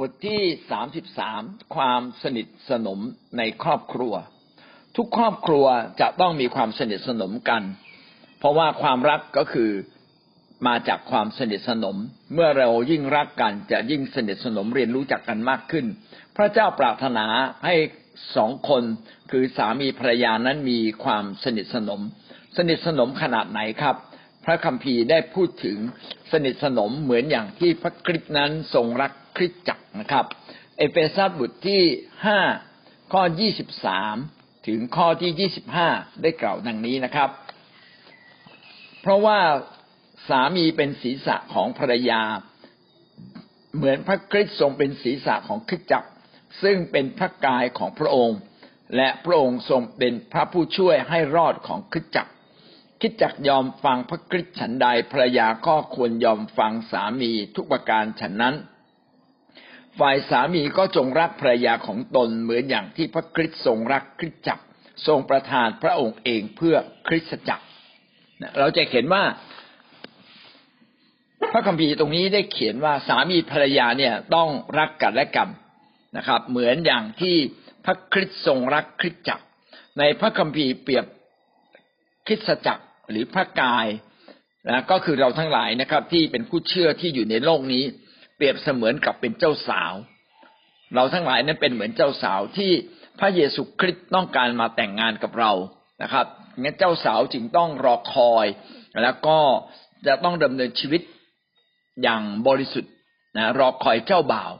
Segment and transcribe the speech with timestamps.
[0.00, 1.42] บทที่สามสิบสาม
[1.76, 3.00] ความสนิทสนม
[3.38, 4.14] ในครอบครัว
[4.96, 5.66] ทุกครอบครัว
[6.00, 7.62] จะต้องมีความสนิทสนมกัน
[8.38, 9.70] เพราะว่าความรักก็คือ
[10.66, 11.96] มาจากความสนิทสนม
[12.34, 15.86] เมื่อเรายิ่งรักกันจะยิ่งสนิทสนมเรียนรู้จักกันมากขึ้น
[16.36, 17.26] พระเจ้าปรารถนา
[17.66, 17.74] ให้
[18.36, 18.82] สองคน
[19.30, 22.00] คือสามีภรรยานั้นมีความสนิทสนม
[22.56, 23.96] สนิทสนมขนาดไหนครับ
[24.44, 25.78] พระคัมภีร์ได้พูดถึง
[26.32, 30.24] สนิทสนมเหมือนอย่างที่พระคริสต์นั้นทรงรัก คริสตจักรนะครับ
[30.78, 31.82] เอเฟซัสบทที่
[32.26, 32.40] ห้า
[33.12, 34.16] ข้อยี่สิบสาม
[34.66, 35.88] ถึงข้อที่ยี่สิบห้า
[36.22, 37.30] ได้กล่าวดังนี้นะครับ
[39.00, 39.38] เพราะว่า
[40.28, 42.22] สามีเป็นศีรษะของภรรยา
[43.76, 46.10] เหมือนพระคริสต์ทรงเป็นศีรษะของคริสตจักร
[46.62, 48.38] ซึ่งเป็นพระกายของพระองค์
[48.96, 52.32] และพระองค์ทรงเป็นพระผู้ช่วยให้รอดของคริสตจักร
[53.00, 58.54] คิดจักยอมฟังพระคริสต์ฉันใดภรรยาก็ควรยอมฟังสามีทุกประการฉันนั้น
[60.00, 64.64] ฝ่ายสามีก็จงรักภรรยาของตนเหมือนอย่างที่พระคริสต์ทรงรักคริสตจักร
[65.06, 66.76] ทรงประทานพระองค์เองเพื่อ
[67.08, 67.64] คริสตจักร
[68.58, 69.24] เราจะเห็นว่า
[71.52, 74.48] พระคัมภีร์ตรงนี้ได้เขียนว่าสามีภรรยาเนี่ยต้อง
[74.78, 75.48] รักกันและกัน
[76.16, 77.36] นะครับ เหมือนอย่างที่
[77.84, 79.44] พระคริสต์ทรงรักคริสตจักร
[79.98, 81.06] ในพระคัมภีร์เปรียบ
[82.26, 83.86] คริสตจักรหรือพระกาย
[84.68, 87.84] นะก็คือเราทั้งหลายนะครับ ที่เป็นผู้เชื่อที่อยู่ในโลกนี้
[88.42, 89.94] รียบเสมือนกับเป็นเจ้าสาว
[90.94, 92.72] เราทั้งหลายนั้นเป็นเหมือนเจ้าสาวที่
[93.18, 95.52] พระเยซูคริสต์ต้องการมาแต่งงานกับเรา
[96.02, 96.26] นะครับ
[96.60, 98.46] งั้นเจ้าสาวจึงต้องรอคอย
[99.02, 99.38] แล้วก็
[100.06, 101.02] จะต้องดำเนินชีวิต
[102.02, 102.92] อย่างบริสุทธิ์
[103.36, 104.52] นะรอคอยเจ้าบ่าว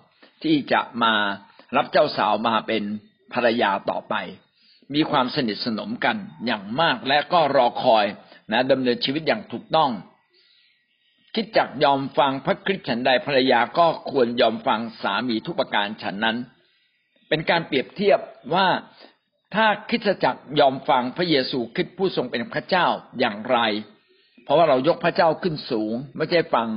[0.42, 1.14] ที่จะมา
[1.76, 2.82] รับเจ้าสาวมาเป็น
[3.32, 4.14] ภรรยาต่อไป
[4.94, 6.16] มีความสนิทสนมกัน
[6.46, 8.04] อย่างมากและก็รอคอย
[8.52, 9.90] นะดำเนินชีวิตอย่างถูกต้อง
[11.34, 16.36] คิดจักยอมฟังพระคริสต์ฉันใดภรรยาก็ควรยอมฟังสามีทุกประการฉันนั้น
[17.28, 18.20] เป็นการเปรียบเทียบ
[18.54, 18.68] ว่า
[19.54, 22.86] ถ้าคิดจักยอมฟังพระเยซูคริสต์ผู้ทรงเป็นพระเจ้า
[23.20, 23.58] อย่างไร
[24.44, 26.68] เพราะว่าเรายกพระเจ้าขึ้นสูง ไม่ใช่ฟัง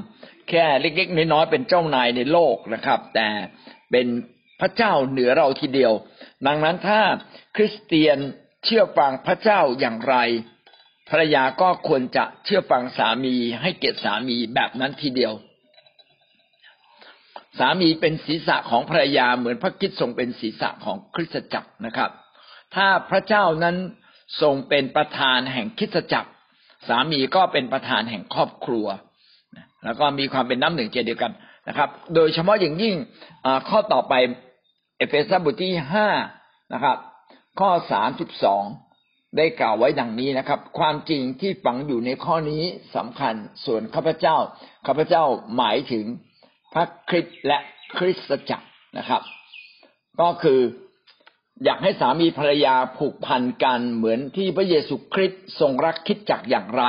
[0.49, 3.27] แค่เล็กๆน้อยๆเป็นเจ้านายในโลกนะครับ แต่
[3.91, 4.07] เป็น
[4.61, 5.93] พระเจ้าเหนือเราทีเดียว
[6.47, 7.01] ดังนั้นถ้า
[7.55, 8.17] คริสเตียน
[8.66, 10.16] เชื่อฟังพระเจ้าอย่างไร
[11.09, 15.33] ภรรยาก็ควรจะเชื่อฟังสามีให้เกียรติสามีแบบนั้นทีเดียว
[17.59, 22.09] สามีเป็นศีรษะของภรรยาเหมือนพระคิดทรงเป็นศีรษะของคริสตจักรนะครับ
[22.75, 23.75] ถ้าพระเจ้านั้น
[24.41, 26.29] ทรงเป็นประธานแห่งคริสตจักร
[26.88, 28.85] สามีก็เป็นประธานแห่งครอบครัว
[29.83, 31.33] แล้วก็มีความเป็นน้ำหนึ่งใจเดียวกัน
[31.67, 32.95] นะครับ โดยเฉพาะอย่างยิ่ง
[33.69, 34.13] ข้อต่อไป
[34.97, 36.09] เอเฟซัสบทที่ห้า
[36.73, 36.97] นะครับ
[37.59, 38.63] ข้อสามสิบสอง
[39.38, 42.63] ได้กล่าวไว้ดังนี้นะครับ ความจริงที่ฝังอยู่ในข้อนี้
[42.96, 43.35] สำคัญ
[43.66, 44.38] ส่วนข้าพเจ้า
[44.88, 45.23] ข้าพเจ้า
[45.57, 46.06] หมายถึง
[46.73, 47.57] พระคริสต์และ
[47.97, 49.22] คริสตจักรนะครับ
[50.22, 50.59] ก็คือ
[51.63, 56.84] อยากให้สามีภรรยาผูกพันกันเหมือนที่พระเยซูคริสต์ทรงรักคิดจักอย่างไร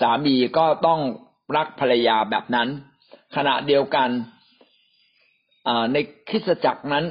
[0.00, 1.00] สามีก็ต้อง
[1.56, 2.68] รักภรรยาแบบนั้น
[3.36, 4.08] ขณะเดียวกัน
[5.92, 5.96] ใน
[6.28, 7.04] คริสตจักรนั้น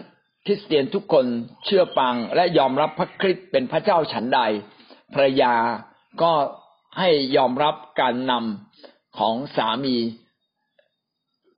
[0.45, 1.25] คริสเตียนทุกคน
[1.65, 4.39] เชื่อฟังและยอมรับพระคริสต์เป็นพระเจ้าฉันใด
[5.13, 5.53] ภรรยา
[6.21, 6.31] ก็
[6.99, 9.97] ให้ยอมรับการนำของสามี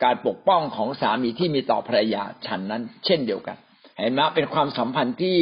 [0.04, 3.58] การปกป้องของสามีที่มีต่อภรรยาฉันนั้น เช่นเดียวกัน
[4.00, 5.38] เห็นไหมเป็นความสัมพันธ์ที่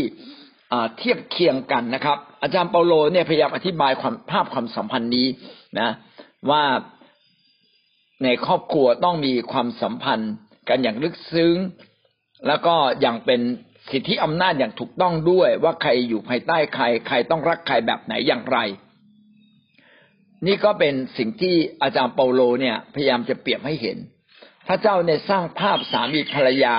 [0.98, 5.28] เทียบเคียงกันนะครับ อาจารย์เปาโลเนี่ยพยายามอธิบายความภาพความสัมพันธ์นี้
[5.80, 5.90] นะ
[6.50, 6.64] ว่า
[8.24, 10.32] ในครอบครัวต้องมีความสัมพันธ์
[10.70, 11.56] กันอย่างลึกซึ้ง
[12.48, 13.42] แล้วก็อย่างเป็น
[13.92, 18.58] สิทธิอำนาจอย่างถูกต้องด้วยว่าใครอยู่ภายใต้ใคร ใครต้องรักใครแบบไหนอย่างไร
[20.48, 23.98] นี่ก็เป็นสิ่งที่อาจารย์เปาโลเนี่ยพยายามจะเปรียบให้เห็น
[24.68, 26.76] พระเจ้าในสร้างภาพสามีภรรยา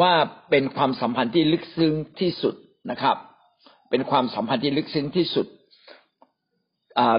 [0.00, 0.12] ว่า
[0.50, 2.54] เป็นความสัมพันธ์ที่ลึกซึ้งที่สุด
[2.90, 3.16] นะครับ
[3.90, 5.46] เป็นความสัมพันธ์ที่ลึกซึ้งที่สุด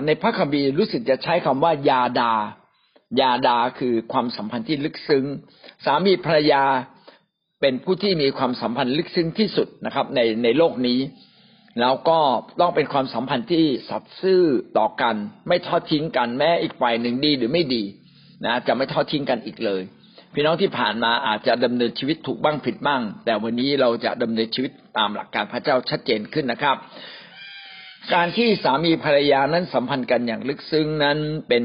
[0.06, 2.34] ในพระคัมภีร์รู้สึกจะใช้คำว่ายาดา
[3.22, 5.26] ยาดาคือความสัมพันธ์ที่ลึกซึ้ง
[5.86, 6.64] สามีภรรยา
[7.64, 11.00] เป็นผู้ที่มีความสัมพันธ์ลึกซึ้งที่สุดนะครับ ในในโลกนี้
[11.82, 12.20] แล้วก็
[12.62, 14.44] ต้องเป็นความสัมพันธ์ที่สัตย์ซื่อ
[14.78, 15.16] ต่อกัน
[15.48, 17.84] ไม่ทอดทิ้งกันแม้อีกฝ่ายหนึ่งดีหรือไม่ดี
[18.46, 19.82] นะจะไม่ทอดทิ้งกันอีกเลย
[20.34, 26.78] พี่น้องที่ผ่านมาอาจจะดำเนินชีวิตถูกบ้างผิดบ้าง แต่วันนี้เราจะดำเนินชีวิตตามหลักการพระเจ้าชัดเจนขึ้นนะครับ
[28.14, 31.18] การที่สามีภรรยานั้นสัมพันธ์กันอย่างลึกซึ้งนั้น
[31.50, 31.64] เป็น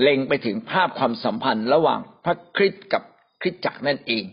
[0.00, 3.02] เล็งไปถึงภาพความสัมพันธ์ระหว่างพระคริสต์กับ
[3.40, 4.24] คริสตจักรนั่นเอง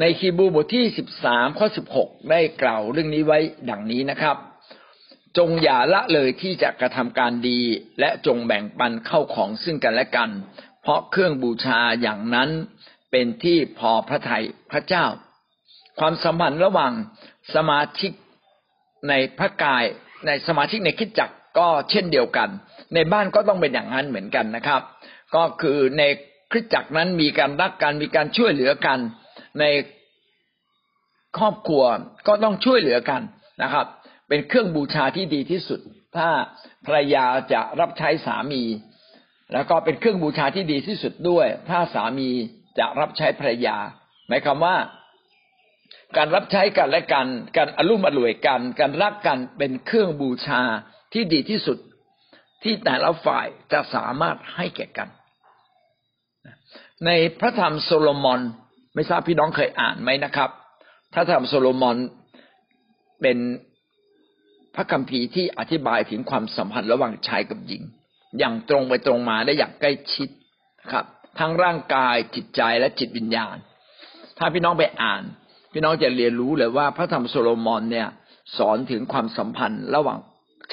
[0.00, 3.38] ในคีบูบทที่สิบสามข้อสิบหกได้กล่าวเรื่องนี้ไว้
[3.70, 4.36] ดังนี้นะครับ
[5.38, 7.60] จงอย่าละเลยที่จะกระทำการดี
[8.00, 10.30] และจงแบ่งปันเข้าของซึ่งกันและกัน
[10.82, 12.50] เพราะเครื่องบูชาอย่างนั้น
[13.10, 15.04] เป็นที่พอพระทัยพระเจ้า
[15.98, 16.92] ความสัมพันธ์ระหว่าง
[17.54, 18.12] สมาชิก
[19.08, 19.84] ในพระกาย
[20.26, 22.48] ในสมาชิกในคริดจักรก็เช่นเดียวกัน
[22.94, 24.82] ในบ้านก็ต้องเป็นอย่างนั้นเหมือนกันนะครับ
[25.34, 26.02] ก็คือใน
[26.50, 28.98] คริสจักรนั้นมีการรักกันมีการช่วยเหลือกัน
[29.60, 29.64] ใน
[31.38, 31.84] ครอบครัว
[32.26, 33.22] ก็ต้องช่วยเหลือกัน
[33.62, 33.86] นะครับ
[34.28, 35.80] เป็นเครื่องบูชาที่ดีที่สุด
[36.16, 36.28] ถ้า
[36.86, 38.62] ภรรยาจะรับใช้สามี
[39.52, 42.30] แล้วก็เป็นเครื่องบูชาที่ดีที่สุดด้วย ถ้าสามี
[42.78, 43.76] จะรับใช้ภรรยา
[44.28, 44.76] หมายความว่า
[46.16, 50.60] การรับใช้กันและกัน การอารมณ์อร่วยกัน การรักกันเป็นเครื่องบูชา
[51.12, 51.78] ที่ดีที่สุด
[52.62, 55.08] ที่แต่ละฝ่ายจะสามารถให้แก่กัน
[57.06, 57.10] ใน
[57.40, 58.40] พระธรรมโซโลมอน
[58.98, 60.50] ไม่ทราบพี่น้องเคยอ่านไหมนะครับ
[61.12, 61.96] พระธรรมโซโลมอน
[63.22, 63.38] เป็น
[64.74, 67.82] พระคัมภีร์ที่อธิบายถึงความสัมพันธ์ระหว่างชายกับหญิง
[68.38, 70.28] อย่างตรงไปตรงมาและอย่างใกล้ชิด
[70.92, 71.04] ครับ
[71.38, 73.56] ทั้งร่างกายจิตใจและจิตวิญญาณ
[74.38, 75.22] ถ้าพี่น้องไปอ่าน
[75.72, 78.08] พี่น้องจะเรียนรู้เลยว่าพระธรรมโซโลมอนเนี่ย
[78.58, 80.18] สอนถึงความสัมพันธ์ระหว่าง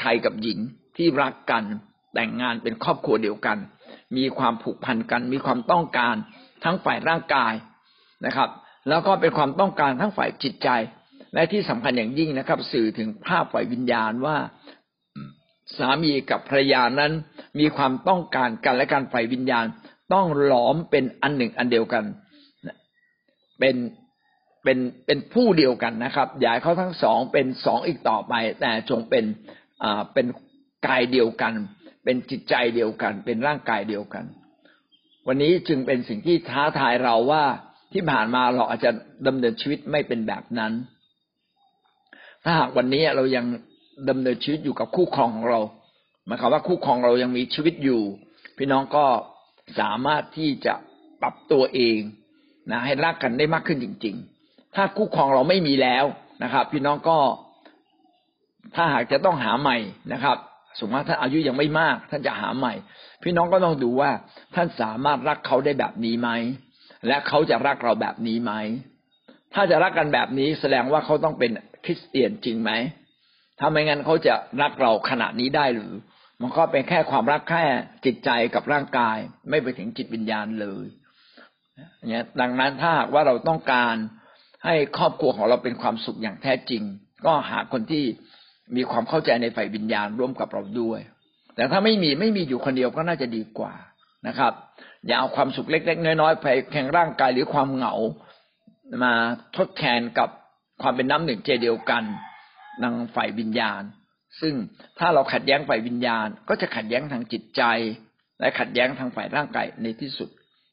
[0.02, 0.60] ชายกับหญิง
[0.98, 1.64] ที่รักกัน
[2.14, 3.58] แต่งงานเป็นครอบครัวเดียวกัน
[4.18, 6.16] มีความผูกพันกัน มีความต้องการ
[6.64, 7.54] ทั้งฝ่ายร่างกาย
[8.26, 8.50] นะครับ
[8.90, 10.70] แล้วก็เป็นความต้องการทั้งฝ่ายจิตใจ
[11.34, 14.38] และที่สำคัญอย่างยิ่งนะครับ สื่อถึงภาพฝ่ายวิญญาณว่า
[15.78, 17.12] สามีกับภรรยานั้น
[17.60, 19.66] มีความต้องการกันและการฝ่ายวิญญาณ
[20.14, 22.04] ต้องหลอมเป็นอันหนึ่งอันเดียวกัน
[23.60, 23.76] เป็น
[24.64, 29.24] เป็นเป็นผู้เดียวกันนะครับอย่าเขาทั้งสองเป็นสองอีกต่อไป แต่จงเป็น
[29.84, 30.26] อ่าเป็น
[30.88, 31.54] กายเดียวกัน
[32.04, 34.26] เป็นจิตใจเดียวกัน เป็นร่างกายเดียวกัน
[35.28, 37.44] วันนี้จึงเป็นสิ่งที่ท้าทายเราว่า
[37.96, 38.92] ที่ผ่านมาเราอาจจะ
[39.28, 40.74] ดำเนินชีวิตไม่เป็นแบบนั้น
[42.44, 43.46] ถ้าหากวันนี้เรายัง
[44.10, 45.60] ดำเนินชีวิตอยู่กับคู่ครองของเรา
[46.26, 48.02] หมายความว่าคู่ครองเรายังมีชีวิตอยู่
[48.58, 49.06] พี่น้องก็
[49.80, 50.74] สามารถที่จะ
[51.22, 51.98] ปรับตัวเอง
[52.72, 54.16] นะให้รักกันได้มากขึ้นจริง
[54.46, 56.06] ๆ ถ้าคู่ครองเราไม่มีแล้ว
[56.44, 57.18] นะครับ พี่น้องก็
[58.76, 59.78] ถ้าหากจะต้องหาใหม่
[60.14, 60.38] นะครับ
[60.80, 62.74] สมมติท่านอายุยังไม่มาก ท่านจะหาใหม่
[63.24, 64.12] พี่น้องก็ต้องดูว่า
[64.56, 66.30] ท่านสามารถรักเขาได้แบบนี้ไหม
[67.08, 68.54] และเขาจะรักเราแบบนี้ไหม
[69.54, 71.52] ถ้าจะรักกันแบบนี้แสดงว่าเขาต้องเป็น
[71.86, 72.72] คริสเตียนจริงไหม
[73.60, 75.94] ถ้าไม่งั้นเขาจะรักเราขนาดนี้ได้หรือ
[76.42, 77.64] มันก็เป็นแค่ความรักแค่
[78.06, 79.18] จิตใจกับร่างกาย
[79.50, 80.86] ไม่ไปถึงจิตวิญญาณเลย
[82.10, 83.96] เนี่ยดังนั้นถ้าหากว่าเราต้องการ
[84.66, 86.84] ให้ครอบครัวของเราเป็นความสุขอย่างแท้จริง
[87.26, 88.04] ก็หาคนที่
[88.76, 91.00] มีความเข้าใจในฝ่ายวิญญาณร่วมกับเราด้วย
[91.56, 93.74] แต่ถ้าไม่มีไม่มีอยู่คนเดียวก็น่าจะดีกว่า
[94.28, 94.54] นะครับ
[95.08, 97.94] อย่าเอาความสุขเล็ก ๆ น้อยๆไปแข่งร่างกายหรือความเหงา
[99.04, 99.14] มา
[99.58, 100.30] ทดแทนกับ
[100.82, 102.04] ความเป็นน้ำหนึ่งใจเดียวกัน
[102.84, 103.82] ทางฝ่ายวิญญาณ
[104.42, 104.54] ซึ่ง
[105.00, 107.62] ถ้าเราขัดแย้งฝ่ายวิญญาณ ก็จะขัดแย้งทางจิตใจ
[108.40, 110.30] และขัดแย้งทางฝ่ายร่างกายในที่สุด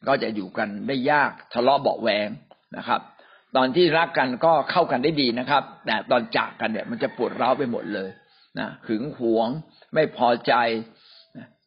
[0.07, 2.29] ก็จะอยู่กันได้ยากทะเลาะเบาแหวง
[2.77, 3.01] นะครับ
[3.57, 8.11] ตอนที่รักกันก็เข้ากันได้ดีนะครับ แต่ตอนจากกันเนี่ยมันจะปวดร้าวไปหมดเลย
[8.59, 9.49] นะหึงหวง
[9.95, 10.53] ไม่พอใจ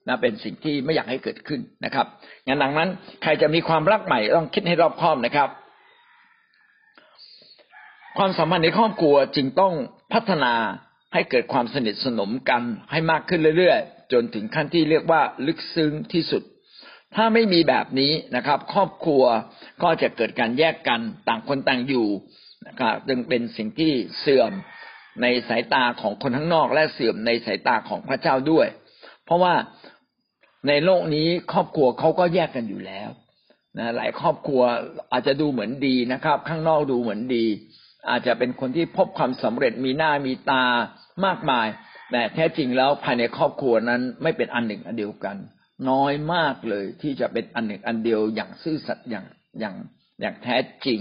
[0.07, 2.07] นะเป็นสิ่งที่ไม่อยากให้เกิดขึ้นนะครับ
[2.47, 2.89] งั้นดังนั้น
[3.23, 5.49] ใครจะมีความรักใหม่ต้องคิดให้รอบคอบนะครับ
[8.17, 9.73] ความสัมพันธ์ในครอบครัวจึงต้อง
[10.13, 10.53] พัฒนา
[11.13, 12.61] ให้เกิดความสนิทสนมกัน
[12.91, 16.43] ให้มากขึ้นเรื่อยๆ จนถึงขั้นที่เรียกว่าลึกซึ้งที่สุด
[17.15, 19.23] ถ้าไม่มีแบบนี้นะครับ ครอบครัว
[19.83, 22.07] ก็จะเกิดการแยกกันต่างคนต่างอยู่
[22.67, 24.51] นะครับจึงเป็นสิ่งที่เสื่อม
[25.21, 28.67] ในสายตาของคนข้างนอกและเสื่อมในสายตาของพระเจ้าด้วย
[29.25, 29.53] เพราะว่า
[30.67, 33.09] ในโลกนี้ครอบครัวเขาก็แยกกันอยู่แล้ว
[33.77, 34.61] นะหลายครอบครัว
[35.11, 37.45] อาจจะดูเหมือนดีนะครับ ข้างนอกดูเหมือนดี
[38.09, 40.63] อาจจะเป็นคนที่พบความสำเร็จมีหน้ามีตา
[41.25, 41.67] มากมาย
[42.11, 45.35] แต่แท้จริงแล้วภายในครอบครัวนั้นไม่เป็นอันหนึ่งอันเดียวกัน
[45.89, 49.25] น้อยมากเลยที่จะเป็นอันหนึ่งอันเดียวอย่างซื่อสัตย์อย่าง
[49.59, 49.75] อย่าง
[50.21, 50.55] อย่างแท้
[50.85, 50.99] จริง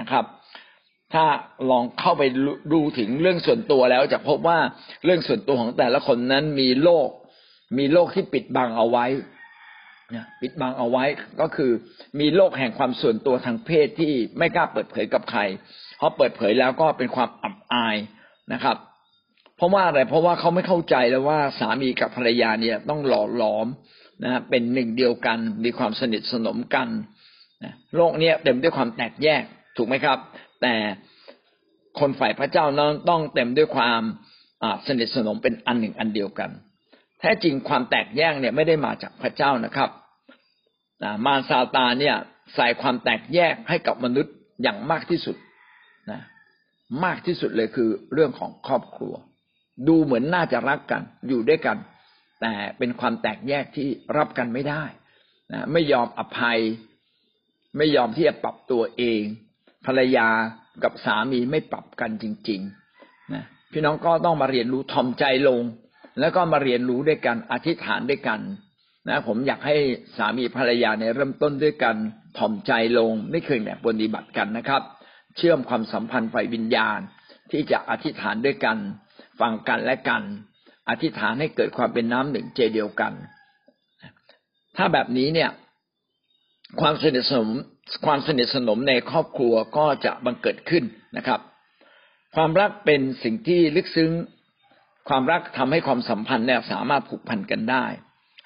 [0.00, 0.24] นะครับ
[1.14, 1.24] ถ้า
[1.70, 2.22] ลองเข้าไป
[2.72, 4.58] ดูถึงเรื่องส่วนตัวแล้วจะพบว่า
[5.04, 7.08] เรื่องส่วนตัวของแต่ละคนนั้นมีโลก
[7.78, 9.06] มีโลกที่ปิดบังเอาไว้
[10.40, 11.04] ปิดบังเอาไว้
[11.40, 11.70] ก็คือ
[12.20, 15.40] มีโลกแห่งความส่วนตัวทางเพศที่ไม่กล้าเปิดเผยกับใคร
[15.96, 17.96] เพราะเปิดเผยแล้วก็เป็นความอับอาย
[18.52, 18.76] นะครับ
[19.56, 23.66] เพราะว่าอะไรเพราะว่าเขาไม่เข้าใจแล้วว่าสามีกับภรรยาเนี่ยต้องหล่อหลอม
[24.24, 26.88] นะเป็นหนึ่งเดียวกันมีความสนิทสนมกัน
[27.64, 29.42] นะโลกนี้ยเต็มด้วยความแตกแยก
[29.76, 30.18] ถูกไหมครับ
[30.62, 30.74] แต่
[31.98, 34.02] คนฝ่ายพระเจ้านั้นต้องเต็มด้วยความ
[34.86, 36.50] สนิทสนมเป็นอันหนึ่งอันเดียวกัน
[37.26, 39.90] ท้จริงความแตกแยกเนี่ยไม่ได้มาจากพระเจ้านะครับ
[41.24, 42.16] มารซาตานเนี่ย
[42.54, 45.36] ใส่ความแตกแยกให้กับมนุษย์อย่างมากที่สุด
[46.10, 46.20] นะ
[47.04, 49.14] มากที่สุดเลยคือเรื่องของครอบครัว
[49.88, 51.76] ดูเหมือนน่าจะรักกันอยู่ด้วยกัน
[52.40, 54.84] แต่เป็นความแตกแยกที่รับกันไม่ได้
[55.52, 56.58] นะไม่ยอมอภัย
[57.76, 59.22] ไม่ยอมที่จะปรับตัวเอง
[59.86, 60.28] ภรรยา
[60.84, 62.60] กับสามีไม่ปรับกันจริง
[62.96, 65.62] ๆนะพี่น้องก็ต้องมาเรียนรู้ทอมใจลง
[66.20, 68.40] แล้วก็มาเรียนรู้ด้วยกันอธิษฐานด้วยกัน
[69.08, 69.76] นะผมอยากให้
[70.16, 71.96] สามีภรรยาเนี่ยเริ่มต้นด้วยกัน
[72.38, 74.82] ถ่อมใจลง ไม่เคยแบบปฏิบัติกันนะครับ
[75.36, 76.98] เชื่อมความสัมพันธ์ไฟวิญญาณ
[77.50, 78.76] ที่จะอธิษฐานด้วยกัน
[79.40, 80.22] ฟังกันและกัน
[80.88, 83.12] อธิษฐานให้เกิดความเป็นน้ำหนึ่งใจเดียวกัน
[84.76, 85.50] ถ้าแบบนี้เนี่ย
[86.80, 87.48] ความสนิทสนม
[88.06, 90.84] ความสนิทสนมในครอบครัวก็จะบังเกิดขึ้น
[91.16, 91.40] นะครับ
[92.34, 94.10] ความรักเป็นสิ่งที่ลึกซึ้ง
[95.08, 97.84] ความรักทำให้ความสัมพันธ์เนี่ยสามารถผูกพันกันได้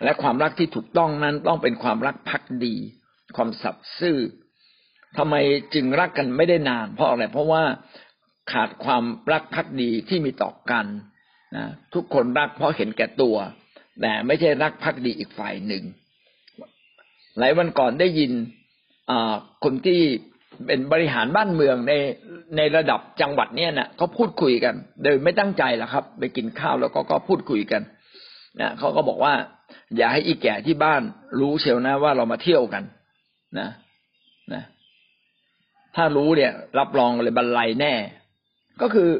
[0.05, 2.75] และความรักที่ถูกต้องนั้นต้องเป็นความรักพักดี
[3.37, 4.19] ความสัตย์ซื่อ
[5.19, 5.35] ทำไม
[5.75, 7.63] จึงรักกันไม่ได้นาน เพราะอะไร เพราะว่า
[8.53, 10.87] ขาดความรักพักดีที่มีต่อกัน
[11.57, 11.65] นะ
[11.95, 13.37] ทุกคนรักเพราะเห็นแก่ตัว
[14.01, 15.85] แต่ไม่ใช่รักพักดีอีกฝ่ายหนึ่ง
[17.39, 18.33] หลายวันก่อนได้ยิน
[19.65, 20.01] คนที่
[20.67, 21.93] เป็นบริหารบ้านเมืองใน
[22.57, 27.83] ในระดับจังหวัดเนี่ยนะเขาพูดคุยกัน โดยไม่ตั้งใจหรอกครับ ไปกินข้าวแล้วก็ก็พูดคุยกัน
[28.61, 29.35] นะเขาก็บอกว่า
[29.97, 31.03] อย่าให้อีแก่ที่บ้าน
[31.41, 32.83] รู้เชียวนะว่าเรามาเที่ยวกัน
[33.59, 33.69] นะ
[34.53, 34.63] นะ
[35.97, 37.95] ถ้ารู้เนี่ย รับรองเลยบรรลัยแน่
[38.83, 39.11] ก็คือ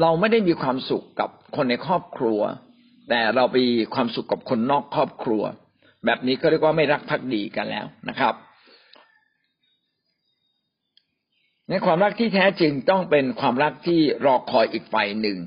[0.00, 2.40] เราไม่ได้มีความสุขกับคนในครอบครัว
[3.08, 3.56] แต่เราไป
[3.94, 5.42] ความสุขกับคนนอกครอบครัว
[6.06, 8.34] แบบนี้ก็เรียกว่าไม่รักภักดีกันแล้วนะครับ
[11.70, 15.38] ในความรักที่แท้จริงต้องเป็นความรักที่รอคอยอีกฝ่ายหนึ่ง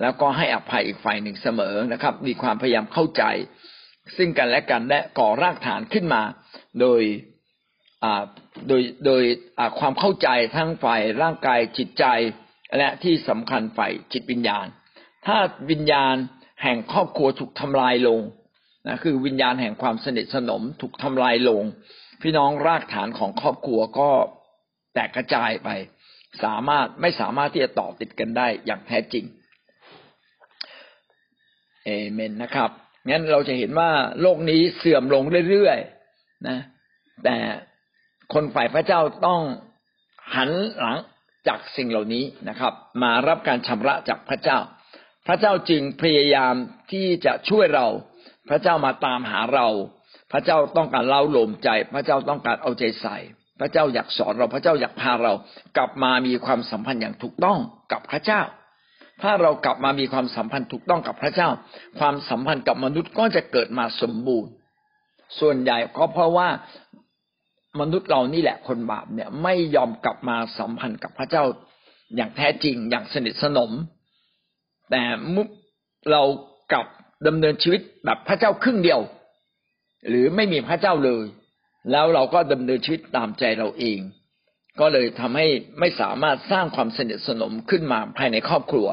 [0.00, 3.24] แล้วก็ให้อภัยอีกฝ่ายหนึ่งเสมอนะครับ มีความพยายามเข้าใจ
[4.16, 6.22] ซึ่งกันและกันและก่อรากฐานขึ้นมา
[6.80, 7.02] โดย
[8.68, 9.22] โดยโดย
[9.78, 12.04] ความเข้าใจทั้งฝ่ายร่างกายจิตใจ
[12.78, 14.66] และที่สำคัญฝ่ายจิตวิญญาณ
[15.26, 15.36] ถ้า
[15.70, 16.14] วิญญาณ
[16.62, 18.20] แห่งครอบครัวถูกทำลายลง
[18.86, 21.62] นะคือวิญญาณแห่งความสนิทสนมถูกทำลายลง
[22.22, 24.10] พี่น้องรากฐานของครอบครัวก็
[24.94, 25.68] แตกกระจายไป
[26.44, 29.24] สามารถไม่สามารถที่จะต่อติดกันได้อย่างแท้จริง
[31.84, 32.70] เอเมนนะครับ
[33.08, 33.90] งั้นเราจะเห็นว่า
[34.20, 36.58] โลกนี้เสื่อมลงเรื่อยๆนะ
[37.24, 37.36] แต่
[38.32, 39.40] คนฝ่ายพระเจ้าต้อง
[40.34, 40.98] หันหลัง
[41.48, 44.58] จากสิ่งเหล่านี้นะครับ มารับการชำระจากพระเจ้า
[45.26, 46.54] พระเจ้าจึงพยายาม
[46.92, 47.86] ที่จะช่วยเรา
[48.48, 49.68] พระเจ้ามาตามหาเรา
[50.32, 53.16] พระเจ้าต้องการเล่าหลมใจ พระเจ้าต้องการเอาใจใส่
[53.60, 55.32] พระเจ้าอยากสอนเราพระเจ้าอยากพาเรา
[55.76, 57.58] กลับมามีความสัมพันธ์อย่างถูกต้อง
[57.92, 58.40] กับพระเจ้า
[59.22, 61.48] ถ้าเรากลับมามีความสัมพันธ์ถูกต้องกับพระเจ้า
[61.98, 64.50] ความสัมพันธ์กับมนุษย์ก็จะเกิดมาสมบูรณ์
[65.40, 66.48] ส่วนใหญ่ก็เพราะว่า
[67.80, 71.44] มนุษย์เรานี่แหละคนบาปเนี่ยไม่ยอมกลับมาสัมพันธ์กับพระเจ้า
[72.16, 73.70] อย่างแท้จริงอย่างสนิทสนม
[74.90, 75.02] แต่
[75.34, 75.42] มุ
[76.10, 76.22] เรา
[76.72, 76.86] กลับ
[77.26, 79.00] ดำเนินชีวิตแบบพระเจ้าครึ่งเดียว
[80.08, 81.24] หรือไม่มีพระเจ้าเลย
[81.90, 83.98] แล้วเราก็ดำเนินชีวิตตามใจเราเอง
[84.80, 85.46] ก็เลยทำให้
[85.80, 88.88] ไม่สามารถสร้างความสนิทสนมขึ้นมาภายในครอบครัว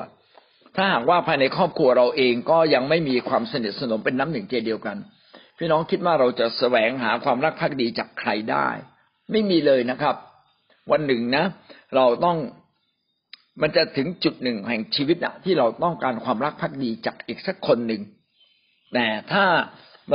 [0.76, 4.98] ถ้าหากว่าภายในครอบครัวเราเองก็ยังไม่มีความสนิทสนมเป็นน้ำหนึ่งใจเดียวกัน
[5.58, 8.68] พี่น้องคิดว่าเราจะแสวงหาความรักภักดีจากใครได้
[9.32, 10.16] ไม่มีเลยนะครับ
[10.92, 11.46] วันหนึ่งนะ
[11.96, 12.38] เราต้อง
[13.62, 18.02] มันจะถึงจุดหนึ่งแห่งชีวิตอะที่เราต้องการความรักภักดีจากอีกสักคนหนึ่ง
[18.94, 19.46] แต่ถ้า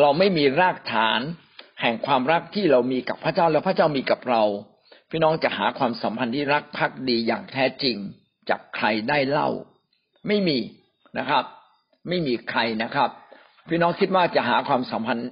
[0.01, 1.21] เราไม่มีรากฐาน
[1.81, 4.43] แห่งความรักที่เรามีกับพระเจ้าแล้วพระเจ้ามีกับเรา
[5.11, 7.97] พี่น้องจะหาความสัมพันธ์ที่รักภักดีอย่างแท้จริง
[8.49, 9.51] จากใครได้เล่า
[10.27, 10.59] ไม่มี
[11.19, 11.45] นะครับ
[12.09, 13.11] ไม่มีใครนะครับ
[13.69, 15.29] พี่น้องคิดว่าจะหาความสัมพันธ์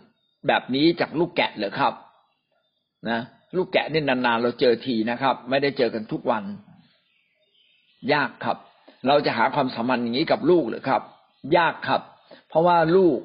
[0.47, 1.95] แบบนี้จากลูกแกะหรือครับ
[3.11, 3.21] นะ
[3.57, 6.45] ลูกแกะนี่นานๆเราเจอทีนะครับ ไม่ได้เจอกันทุกวัน
[8.13, 8.57] ยากครับ
[9.07, 11.03] เราจะหาความสัมพันธ์อย่างนี้กับลูกหรือครับ
[11.57, 12.03] ยากครับ
[12.49, 13.19] เพราะว่าลูก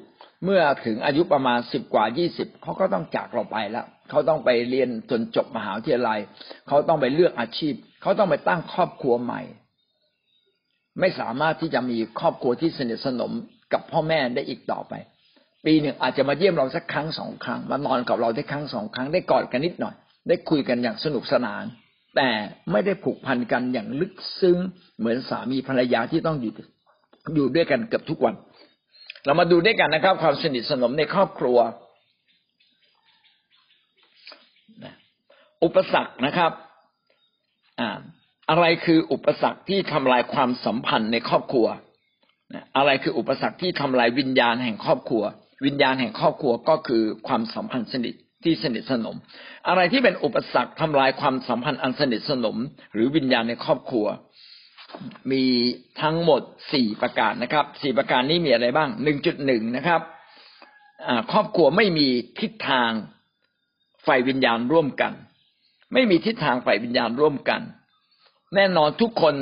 [0.44, 6.18] เมื่อถึงอายุประมาณสิบกว่ายี่สิบเขาก็ต้องจากเราไปแล้วเขาต้องไปเรียนจนจบมหาวิทยาลัย
[6.68, 9.42] เขาต้องไปเลือกอาชีพเขาต้องไปตั้งครอบครัวใหม่
[11.00, 13.32] ไม่สามารถที่จะมีครอบครัวที่สนิทสนม
[13.72, 14.94] กับพ่อแม่ได้อีกต่อไป
[15.64, 19.94] ปีหนึ่งอาจจะมาเยี่ยมเราสักครั้งสองครั้งมานอนกับเราได้ครั้งสองครั้งได้กอดกันนิดหน่อย
[20.28, 21.64] ได้คุยกันอย่างสนุกสนาน
[22.16, 22.28] แต่
[22.72, 24.58] ไม่ได้ผูกพันกันอย่างลึกซึ้ง
[24.98, 26.52] เหมือนสามีภรรยาที่ต้องอยู่
[27.34, 28.34] อยู่ด้วยกันเกือบทุกวัน
[29.24, 31.58] เรามาดูด้วยกันนะครับ ความสนิทสนมในครอบครัว
[35.64, 36.52] อุปสรรคนะครับ
[38.50, 41.66] อะไรคืออุปสรรคที่ทำลายความสัมพันธ์ในครอบครัว
[42.76, 45.22] อะไรคืออุปสรรคที่ทำลายวิญญาณแห่งครอบครัว
[45.66, 48.14] วิญญาณแห่งครอบครัวก็คือความสัมพันธ์สนิท
[48.44, 49.16] ที่สนิทสนม
[49.68, 52.56] อะไรที่เป็นอุปสรรคทำลายความสัมพันธ์อันสนิทสนม
[52.92, 54.06] หรือวิญญาณในครอบครัว
[55.32, 55.44] มี
[56.02, 60.00] ทั้งหมดสี่ประการนะครับสี่ประการนี้มีอะไรบ้างหนึ่งจุดหนึ่งนะครับ
[61.32, 62.08] ครอบครัวไม่มี
[62.40, 62.90] ทิศทาง
[64.06, 65.12] ฝ่ายวิญญาณร่วมกัน
[65.94, 67.60] ไม่มีทิศทางฝ่ายวิญญาณร่วมกัน
[68.54, 69.34] แน่นอนทุกคน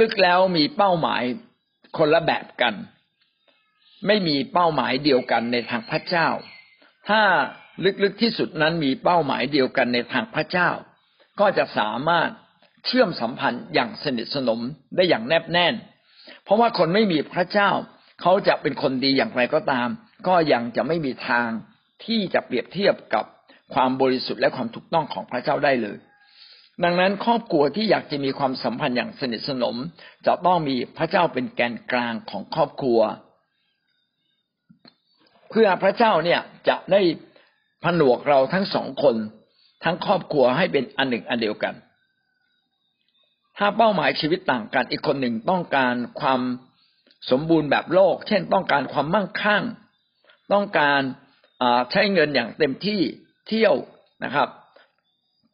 [0.00, 1.22] ลึกๆแล้วมีเป้าหมาย
[1.98, 2.74] คนละแบบกัน
[4.06, 6.28] ไม่มีเป้าหมายเดียวกันในทางพระเจ้า
[7.08, 7.22] ถ้า
[8.04, 10.68] ลึกๆที่สุดนั้นมีเป้าหมายเดียวกันในทางพระเจ้า
[11.40, 12.30] ก็จะสามารถ
[12.86, 14.60] เชื่อมสัมพันธ์อย่างสนิทสนม
[14.96, 15.74] ได้อย่างแนบแน่น
[16.44, 17.70] เพราะว่าคนไม่มีพระเจ้า
[18.20, 19.88] เขาจะเป็นคนดีอย่างไรก็ตาม
[20.28, 21.48] ก็ยังจะไม่มีทาง
[22.04, 23.24] ที่จะเปรียบเทียบกับ
[23.74, 25.98] ความบริสุทธิ์และความถูกต้องของพระเจ้าได้เลย
[26.84, 29.76] ดังนั้นครอบครัวที่อยากจะมีความสัมพันธ์อย่างสนิทสนม
[30.26, 33.00] จะต้องมีพระเจ้าเป็นแกนกลางของครอบครัว
[35.50, 37.00] เพื่อพระเจ้าเนี่ยจะได้
[37.84, 39.16] ผนวกเราทั้งสองคน
[39.84, 41.74] ทั้งครอบครัวให้เป็นอันหนึ่งอันเดียวกัน
[43.62, 46.40] ถ้าเป้าหมายชีวิตต่างกัน อีกคนหนึ่งต้องการความ
[47.30, 49.62] สมบูรณ์แบบโลก เช่น ต้องการความมั่งคั่ง
[50.52, 51.00] ต้องการ
[51.90, 53.00] ใช้เงินอย่างเต็มที่
[53.48, 53.74] เที่ยว
[54.24, 54.48] นะครับ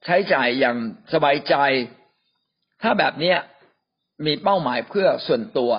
[0.05, 0.77] ใช้จ่ายอย่าง
[1.13, 1.55] สบายใจ
[2.83, 3.39] ถ้าแบบเนี้ย
[4.27, 5.73] มีเป้าหมายเพื่อส่วนตัว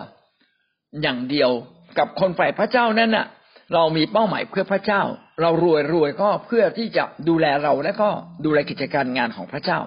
[1.02, 1.52] อย่างเดียว
[1.98, 3.28] กับคนฝ่ายพระเจ้านั่นน่ะ
[3.74, 5.02] เรามีเป้าหมายเพื่อพระเจ้า
[5.42, 8.10] เรารวยรวยก็เพื่อที่จะดูแลเราและก็
[8.46, 9.80] ดูแลกิจการงานของพระเจ้า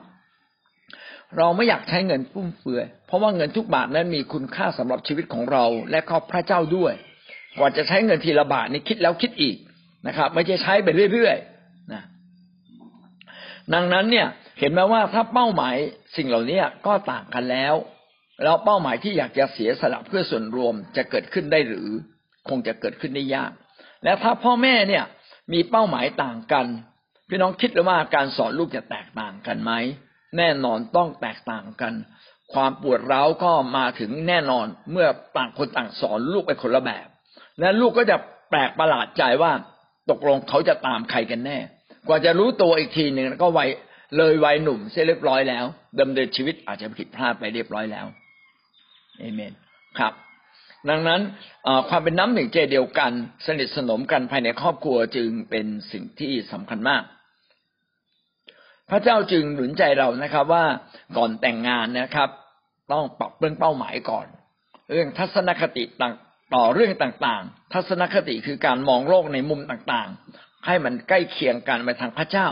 [1.39, 6.93] เราไม่อยากใช้เงินฟุ่มเฟือย เพราะว่าเงินทุกบาทนั้นมีคุณค่าสำหรับชีวิตของเราและก็พระเจ้าด้วย
[7.59, 9.57] กว่าจะใช้เงินทีละบาทนี่คิดแล้วคิดอีก
[10.07, 12.03] นะครับ ไม่ใช่ใช้ไปเรื่อยๆนะ
[13.75, 14.27] ดังนั้นเนี่ย
[14.61, 15.77] เห็นไหมว่าถ้าเป้าหมาย
[16.17, 17.75] สิ่งเหล่านี้ก็ต่างกันแล้ว
[18.43, 21.89] แล้วเป้าหมายที่อยากจะเสียสละเพื่อส่วนรวมจะเกิดขึ้นได้หรือ
[22.49, 23.53] คงจะเกิดขึ้นได้ยาก
[24.05, 25.05] และถ้าพ่อแม่เนี่ย
[25.53, 26.67] มีเป้าหมายต่างกัน
[27.29, 29.73] พี่น้องคิดหรือว่าการสอนลูกจะแตกต่างกันไหม
[30.39, 31.95] แน่นอนต้องแตกต่างกัน
[32.53, 37.07] ความปวดร้าวก็มาถึงแน่นอนเมื่อต่างคนต่างสอนลูกไปคนละแบบ
[37.61, 38.17] และลูกก็จะ
[38.51, 39.53] แปลกประหลาดใจว่า
[40.11, 41.59] ตกลงเขาจะตามใครกันแน่
[42.09, 43.69] กว่าจะรู้ตัวอีกทีหนึ่งก็วัย
[44.17, 45.65] เลยวัยหนุ่มเสียเรียบร้อยแล้ว
[46.01, 48.07] ดำเนินชีวิตอาจจะผิดพลาดไปเรียบร้อยแล้ว
[49.19, 49.53] เอเมน
[49.99, 50.13] ครับ
[50.89, 51.21] ดังนั้น
[51.89, 53.13] ความเป็นน้ำหนึ่งใจเดียวกัน
[53.47, 57.03] สนิทสนมกันภายในครอบครัวจึงเป็นสิ่งที่สำคัญมาก
[58.91, 60.65] พระเจ้าจึงหนุนใจเรานะครับ ว่า
[61.17, 62.29] ก่อนแต่งงานนะครับ
[62.93, 64.27] ต้องปรับเรื่องเป้าหมายก่อน
[64.91, 66.15] เรื่องทัศนคติต่าง
[66.55, 72.47] ต่อเรื่องต่างๆ ทัศนคติคือการมองโลกในมุมต่างๆ ให้มันใกล้เคียงกันไปทางพระเจ้า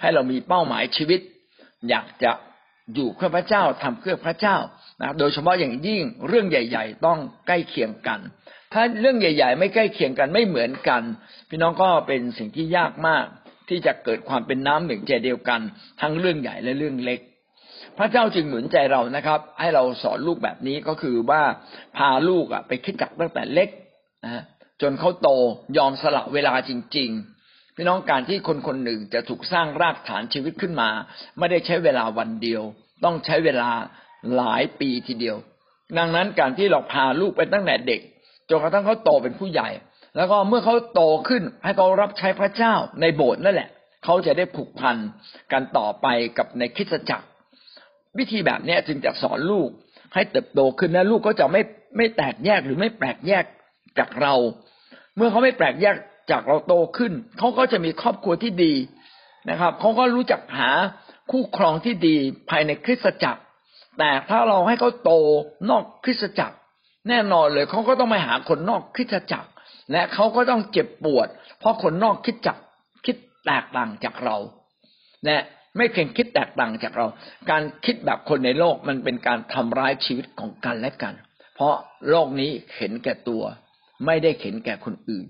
[0.00, 1.20] ให้เรามีเป้าหมายชีวิต
[1.88, 2.32] อยากจะ
[2.94, 4.56] อยู่เพื่อพระเจ้าทำเพื่อพระเจ้า
[5.00, 8.20] นะโดยเฉพาะอย่างยิ่งเรื่องใหญ่ ๆ ต้องใกล้เคียงกัน
[8.72, 11.02] ถ้าเรื่องใหญ่ ๆ ไม่ใกล้เคียงกันไม่เหมือนกัน
[11.48, 13.26] พี่น้องก็เป็นสิ่งที่ยากมาก
[13.68, 15.60] ที่จะเกิดความเป็นน้ำหนึ่งใจเดียวกัน
[16.00, 17.20] ทั้งเรื่องใหญ่และเรื่องเล็ก
[17.98, 21.42] พระเจ้าจึงหนุนใจเรานะครับ ให้เราสอนลูกแบบนี้ก็คือว่า
[21.96, 23.68] พาลูกอะไปคิดจักตั้งแต่เล็ก
[24.24, 24.42] นะ
[24.82, 25.28] จนเขาโต
[25.78, 27.10] ยอมสละเวลาจริง
[27.42, 30.90] ๆ พี่น้องการที่คนคนหนึ่งจะถูกสร้างรากฐานชีวิตขึ้นมา
[31.38, 32.62] ไม่ได้ใช้เวลาวันเดียว
[33.04, 33.70] ต้องใช้เวลา
[34.36, 35.36] หลายปีทีเดียว
[35.98, 38.00] ดังนั้นการที่เราพาลูกไปตั้งแต่เด็ก
[38.50, 39.68] จนกระทั่งเขาโตเป็นผู้ใหญ่
[40.16, 43.68] แล้วก็เมื่อเขาโตขึ้นให้เขารับใช้พระเจ้าในโบสถ์นั่นแหละ
[44.04, 44.96] เขาจะได้ผูกพัน
[45.52, 46.06] กันต่อไป
[46.38, 47.26] กับในคิดจักร
[48.18, 49.68] วิธีแบบนี้จึงจะสอนลูก
[50.14, 51.62] ให้เติบโตขึ้นและลูกก็จะไม่
[51.96, 53.44] ไม่แตกแยกหรือไม่แปลกแยก
[53.98, 54.34] จากเรา
[55.16, 55.96] เมื่อเขาไม่แปลกแยก
[56.30, 58.74] จากเราโตขึ้น เขาก็จะมีครอบครัวที่ดี
[59.50, 60.70] นะครับเขาก็รู้จักหา
[61.30, 62.16] คู่ครองที่ดี
[62.50, 63.40] ภายในคริสตจักร
[63.98, 65.12] แต่ถ้าเราให้เขาโต
[65.70, 66.56] นอกคริสตจักร
[67.08, 69.48] แน่นอนเลยเขาก็ต้องไปหาคนนอกคริสตจักร
[69.92, 72.56] และเขาก็ต้องเจ็บปวด เพราะคนนอกคิดจัก
[73.06, 74.36] คิดแตกต่างจากเรา
[75.24, 75.36] และ
[75.76, 77.06] ไม่เพียงคิดแตกต่างจากเรา
[77.50, 81.14] การคิดแบบคนในโลกมันเป็นการทำร้ายชีวิตของกันและกัน
[81.54, 81.74] เพราะ
[82.10, 83.42] โลกนี้เห็นแก่ตัว
[84.06, 85.26] ไม่ได้เห็นแก่คนอื่น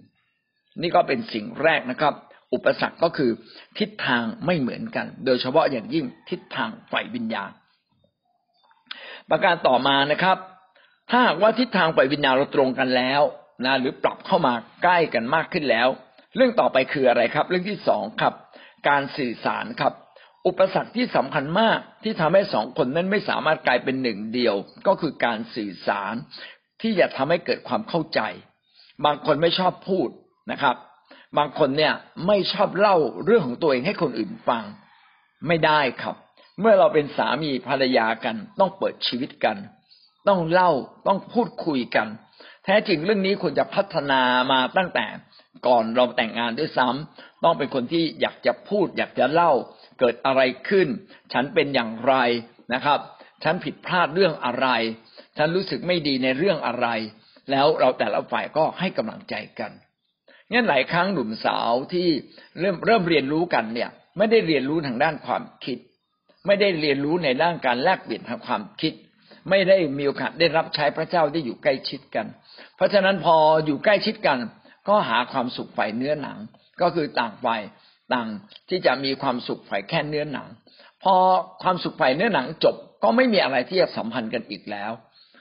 [0.80, 2.14] นี่ก็เป็นสิ่งแรกนะครับ
[2.52, 3.30] อุปสรรคก็คือ
[3.78, 7.50] ทิศทางไม่เหมือนกัน โดยเฉพาะอย่างยิ่งทิศทางฝ่ายวิญญาณ
[9.30, 10.38] ประการต่อมานะครับ
[11.10, 13.22] ถ้าหากว่าทิศทางฝ่ายวิญญาณเราตรงกันแล้ว
[13.64, 15.88] นะหรือปรับเข้ามาใกล้กันมากขึ้นแล้ว
[16.36, 18.34] เรื่องต่อไปคืออะไรครับ เรื่องที่สองครับ
[18.88, 19.92] การสื่อสารครับ
[20.46, 24.54] อุปสรรคที่สำคัญมากที่ทำให้สองคนนั้นไม่สามารถกลายเป็นหนึ่งเดียว
[24.86, 26.14] ก็คือการสื่อสาร
[26.82, 28.20] ที่จะทำให้เกิดความเข้าใจ
[29.04, 30.08] บางคนไม่ชอบพูด
[30.50, 30.76] นะครับ
[31.38, 31.94] บางคนเนี่ย
[32.26, 34.64] ไม่ชอบเล่าเรื่องของตัวเองให้คนอื่นฟัง
[35.46, 36.16] ไม่ได้ครับ
[36.60, 39.56] เมื่อเราเป็นสามีภรรยากัน ต้องเปิดชีวิตกัน
[40.28, 40.70] ต้องเล่า
[41.06, 42.08] ต้องพูดคุยกัน
[42.66, 44.20] แท้จริงเรื่องนี้ควรจะพัฒนา
[44.52, 45.06] มาตั้งแต่
[45.66, 49.52] ก่อนเราแต่งงานด้วยซ้ำต้องเป็นคนที่อยากจะพูด อยากจะเล่า
[50.00, 50.88] เกิดอะไรขึ้น
[51.32, 52.14] ฉันเป็นอย่างไร
[52.74, 52.98] นะครับ
[53.44, 54.66] ฉันผิดพลาดเรื่องอะไร
[55.36, 56.86] ฉันรู้สึกไม่ดีในเรื่องอะไร
[57.50, 59.72] แล้วเราแต่ละฝ่ายก็ให้กำลังใจกัน
[60.52, 62.08] งั้นหลายครั้งหนุ่มสาวที่
[62.60, 65.78] เริ่มเริ่มเรียนรู้กันเนี่ย ไม่ได้เรียนรู้ทางด้านความคิด
[66.46, 68.92] ไม่ได้เรียนรู้ในด้านการแลกเปลี่ยนทางความคิด
[69.50, 72.26] ไม่ได้มีโอกาสได้รับใช้พระเจ้าได้อยู่ใกล้ชิดกัน
[72.76, 74.38] เพราะฉะนั้นพออยู่ใกล้ชิดกัน
[74.88, 76.38] ก็หาความสุขฝ่ายเนื้อหนัง
[76.80, 77.62] ก็คือต่างฝ่าย
[78.12, 78.28] ต่าง
[78.68, 80.48] ที่จะมีความสุขฝ่ายแค่เนื้อหนัง
[81.02, 81.14] พอ
[81.62, 84.92] ความสุขฝ่ายเนื้อหนังจบก็ไม่มีอะไรที่จะสัมพันธ์กันอีกแล้ว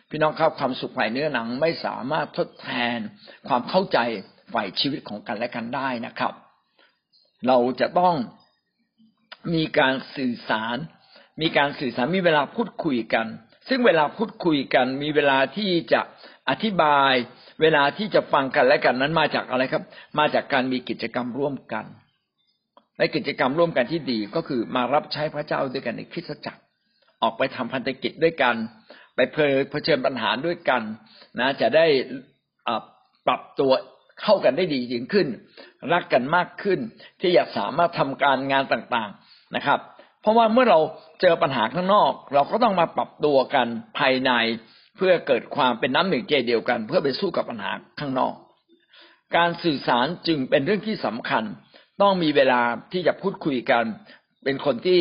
[0.09, 2.99] พี่น้องครับความสุขฝ่ายเนื้อหนังไม่สามารถทดแทน
[3.47, 3.99] ความเข้าใจ
[4.53, 6.33] ฝ่ายชีวิตของกันและกันได้นะครับ
[7.47, 8.15] เราจะต้อง
[9.53, 10.77] มีการสื่อสาร
[11.41, 13.27] มีการสื่อสารมีเวลาพูดคุยกัน
[13.69, 16.01] ซึ่งเวลาพูดคุยกันมีเวลาที่จะ
[16.49, 17.13] อธิบาย
[17.61, 19.83] เวลาที่จะฟังกันและกันนั้นมาจากอะไรครับ
[20.19, 21.85] มาจากการมีกิจกรรมร่วมกัน
[22.97, 26.61] ในกิจกรรมร่วมกันที่ดีก็คือมารับใช้พระเจ้าด้วยกันในคริสตจักร
[27.21, 28.55] ออกไปทำพันธกิจด้วยกัน
[29.15, 29.19] ไป
[29.71, 30.81] เผชิญปัญหาด้วยกัน
[31.39, 31.85] นะจะได้
[33.27, 33.71] ปรับตัว
[34.21, 35.27] เข้ากันได้ดียิ่งขึ้น
[35.93, 36.79] รักกันมากขึ้น
[37.21, 39.79] ที่อยากสามารถทำการงานต่างๆนะครับ
[40.25, 40.79] เพราะว่าเมื่อเรา
[41.21, 44.31] เจอปัญหาข้างนอก เราก็ต้องมาปรับตัวกันภายใน
[44.97, 48.33] เพื่อเกิดความเป็นน้ำหนึ่งใจเดียวกัน เพื่อไปสู้กับปัญหาข้างนอก
[49.35, 51.43] การสื่อสารจึงเป็นเรื่องที่สำคัญ
[52.01, 52.61] ต้องมีเวลา
[52.91, 53.83] ที่จะพูดคุยกัน
[54.43, 54.99] เป็นคนที่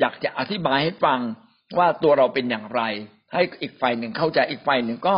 [0.00, 1.20] อยากจะอธิบายให้ฟัง
[1.78, 2.82] ว่าตัวเราเป็นอย่างไร
[3.32, 5.16] ให้อีกฝ่ายหนึ่งเข้าใจอีกฝ่ายหนึ่งก็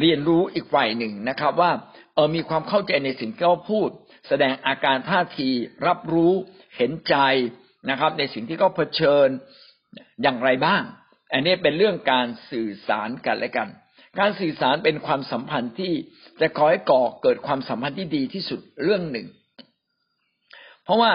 [0.00, 1.70] เรียนรู้อีกฝ่ายหนึ่งนะครับ ว่า
[2.14, 3.88] เออมีความเข้าใจในสิ่งที่เขาพูด
[4.28, 5.48] แสดงอาการท่าที
[5.86, 6.32] รับรู้
[6.76, 7.16] เห็นใจ
[7.90, 9.28] นะครับ ในสิ่งที่เขาเผชิญ
[10.22, 10.82] อย่างไรบ้าง
[11.32, 13.68] อันนี้เป็นเรื่องการสื่อสารกันและกัน
[14.18, 15.92] การสื่อสารเป็นความสัมพันธ์ที่
[16.40, 19.26] จะขอให้ก่อเกิดความสัมพันธ์ที่ดีที่สุดเรื่องหนึ่ง
[20.84, 21.12] เพราะว่า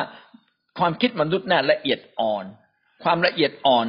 [0.80, 2.46] ความคิดมนุษย์น่ะละเอียดอ่อน
[3.04, 3.88] ความละเอียดอ่อน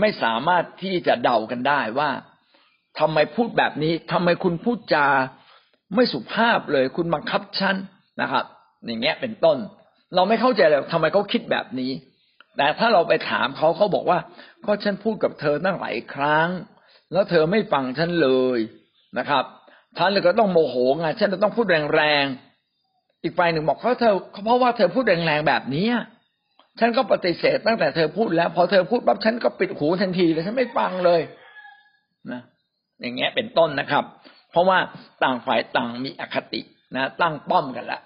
[0.00, 2.10] ไม่สามารถที่จะเดากันได้ว่า
[2.98, 5.06] ทำไมพูดแบบนี้ทำไมคุณพูดจา
[5.94, 7.76] ไม่สุภาพเลย คุณบังคับฉัน
[8.20, 8.44] นะครับ
[8.86, 9.58] อย่างเงี้ยเป็นต้น
[10.14, 11.92] เราไม่เข้าใจเลยทำไมเขาคิดแบบนี้
[12.56, 14.18] แต่ถ้าเราไปถามเขาเขาบอกว่า
[14.66, 16.48] ก็ฉันพูดกับเธอตั้งหลายครั้ง
[17.12, 18.58] แล้วเธอไม่ฟังฉันเลย
[19.18, 19.44] นะครับ
[19.96, 24.14] ท่านเลยก็ต้องโมโหไงฉันจะต้องพูดแรงๆอีกฝ่ายหนึ่งบอกเขาเธอ
[24.44, 25.88] เพราะว่าเธอพูดแรงๆแบบนี้
[26.80, 31.20] ฉันก็ปฏิเสธตั้งแต่เธอพูดแล้ว พอเธอพูดปั๊บฉันก็ปิดหูทันทีเลยฉันไม่ฟังเลย
[32.32, 32.42] นะ
[33.00, 34.04] อย่างเงี้ยเป็นต้นนะครับ
[34.50, 34.78] เพราะว่า
[35.22, 36.60] ต่างฝ่ายต่างมีอคติ
[36.96, 38.00] นะ ตั้งป้อมกันละ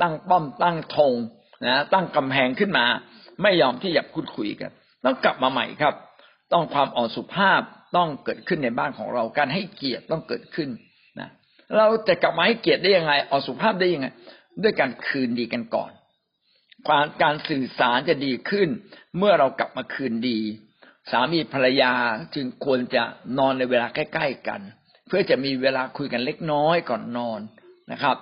[0.00, 1.12] ตั้งป้อมตั้งธง
[1.64, 2.86] นะตั้งกำแพงขึ้นมา
[3.42, 4.70] ไม่ยอมที่จะพูดคุยกัน
[5.04, 5.94] ต้องกลับมาใหม่ครับ
[6.52, 7.60] ต้องความอ่อนสุภาพ
[7.96, 10.68] ต้องเกิดขึ้นในบ้านของเรา การให้เกียรติต้องเกิดขึ้น
[11.20, 11.28] นะ
[11.76, 14.06] เราจะกลับมาให้เกียรติได้ยังไงอ่อนสุภาพได้ยังไง
[14.62, 15.90] ด้วยการคืนดีกันก่อน
[16.88, 18.68] ความการสื่อสารจะดีขึ้น
[19.18, 20.38] เมื่อเรากลับมาคืนดี
[21.10, 21.92] สามีภรรยา
[22.34, 23.02] จึงควรจะ
[23.38, 24.60] นอนในเวลาใกล้ ๆ กัน
[25.06, 27.40] เพื่อจะมีเวลาคุยกันเล็กน้อยก่อนนอน
[27.92, 28.16] นะครับ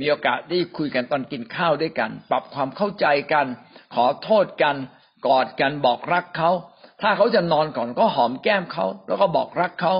[0.00, 3.46] มีโอกาสที่คุยกันตอนกินข้าวด้วยกัน ปรับความเข้าใจกัน
[3.94, 4.76] ขอโทษกัน
[5.26, 6.50] กอดกันบอกรักเขา
[7.02, 9.94] ถ้าเขาจะนอนก่อนก็หอมแก้มเขาแล้วก็บอกรักเขา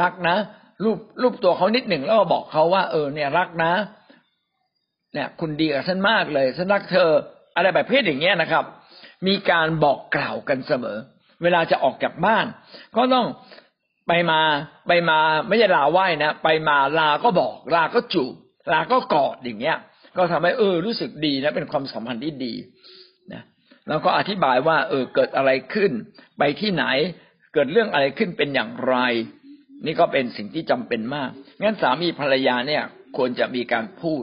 [0.00, 0.36] รักนะ
[0.84, 3.72] รูปรูปตัวเขานิดหนึ่งแล้วก็บอกเขาว่า เออเนี่ยรักนะ
[5.12, 7.10] เนี่ย คุณดีกับฉันมากเลยฉันรักเธอ
[7.56, 8.64] อะไรแบบเพศอย่างเงี้ยนะครับ
[9.26, 10.98] มีการบอกกล่าวกันเสมอ
[11.42, 12.46] เวลาจะออกจากบ้าน
[12.96, 13.26] ก็ต้อง
[14.08, 14.40] ไปมา
[14.88, 18.34] ไปมาไม่ใช่ลาไหว้นะไปมาลาก็บอกลาก็จูบ
[18.72, 19.76] ลาก็กอดอย่างเงี้ย
[20.16, 22.54] ก็ทำให้เออรู้สึกดีนะ เป็นความสัมพันธ์ที่ดี
[23.32, 23.42] นะ
[23.88, 25.90] แล้วก็อธิบายว่า เออเกิดอะไรขึ้น
[26.38, 26.84] ไปที่ไหน
[27.54, 28.96] เกิดเรื่องอะไรขึ้นเป็นอย่างไร
[29.86, 31.30] นี่ก็เป็นสิ่งที่จำเป็นมาก
[31.62, 32.82] งั้นสามีภรรยาเนี่ย
[33.16, 34.22] ควรจะมีการพูด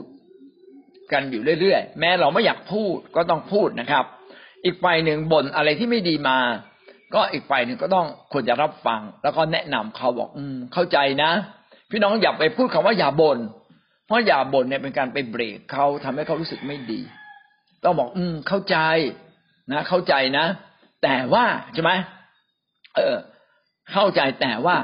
[1.12, 4.04] กันอยู่เรื่อยๆ แม้เราไม่อยากพูดก็ต้องพูดนะครับ
[4.64, 6.38] อีกฝ่ายหนึ่งบ่นอะไรที่ไม่ดีมา
[7.14, 11.30] ก็อีกฝ่ายหนึ่งก็ต้องควรจะรับฟัง แล้วก็แนะนำเขาบอก อืม เข้าใจนะ
[11.90, 13.38] พี่น้องอย่าไปพูดคำว่าอย่าบน่น
[14.06, 17.00] เพราะอย่าบ่นเนี่ยเป็นการไปเบรกเขาทำให้เขารู้สึกไม่ดี
[17.84, 18.76] ต้องบอก อืม เข้าใจ
[19.72, 20.46] นะ เข้าใจนะ
[21.02, 21.92] แต่ว่าใช่ไหม
[22.96, 23.16] เออ
[23.92, 24.76] เข้าใจแต่ว่า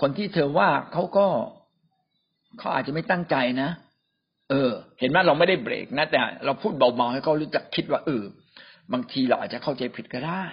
[0.00, 1.26] คนที่เธอว่าเขาก็
[2.58, 3.70] เขาอาจจะไม่ตั้งใจนะ
[4.50, 8.22] เออ เห็นไหมเราไม่ได้เบรกนะ แต่เราพูดเบาๆให้เขารู้จักคิดว่าเออ
[8.92, 10.44] บางทีเราอาจจะเข้าใจผิดก็ได้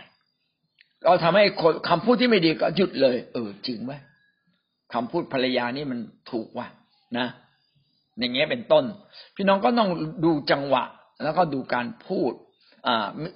[1.05, 1.43] ก็ทำให้
[1.89, 3.93] คำพูดที่ไม่ดีก็หยุดเลย เออ จริงไหม
[4.93, 5.99] คำพูดภรรยานี่มัน
[6.31, 6.67] ถูกว่ะ
[7.17, 7.27] นะ
[8.19, 8.85] อย่างเงี้ยเป็นต้น
[9.35, 9.89] พี่น้องก็ต้อง
[10.25, 10.83] ดูจังหวะ
[11.23, 12.31] แล้วก็ดูการพูด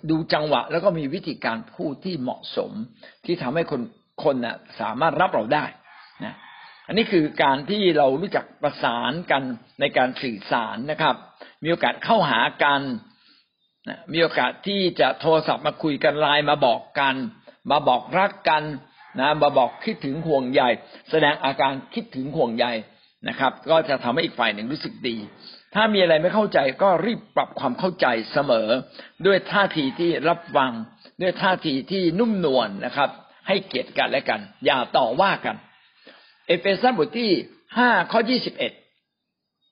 [0.09, 2.71] ดูจังหวะ แล้วก็มีวิธีการพูดที่เหมาะสม
[3.25, 3.81] ที่ทำให้คน
[4.23, 5.65] คนน่ะสามารถรับเราได้
[6.25, 6.35] นะ
[6.87, 9.43] อันนี้คือการที่เรารู้จักประสานกัน
[9.79, 11.15] ในการสื่อสารนะครับ
[11.63, 12.81] มีโอกาสเข้าหากัน
[14.13, 17.15] มีโอกาสที่จะโทรศัพท์มาคุยกันไลน์มาบอกกัน
[17.71, 18.63] มาบอกรักกัน
[19.19, 20.61] นะมาบอกคิดถึงห่วงใย
[21.09, 22.65] แสดงอาการคิดถึงห่วงใย
[23.27, 25.15] นะครับ ก็จะทำให้อีกฝ่ายหนึ่งรู้สึกดี
[25.75, 28.67] ถ้ามีอะไรไม่เข้าใจก็รีบปรับความเข้าใจเสมอ
[29.25, 30.71] ด้วยท่าทีที่รับฟัง
[31.21, 33.09] ด้วยท่าทีที่นุ่มนวลนะครับ
[33.47, 35.55] ให้เกียรติกันและกัน อย่าต่อว่ากัน
[36.47, 37.31] เอเฟซัสบทที่
[37.77, 38.71] ห้าข้อยี่สิบเอ็ด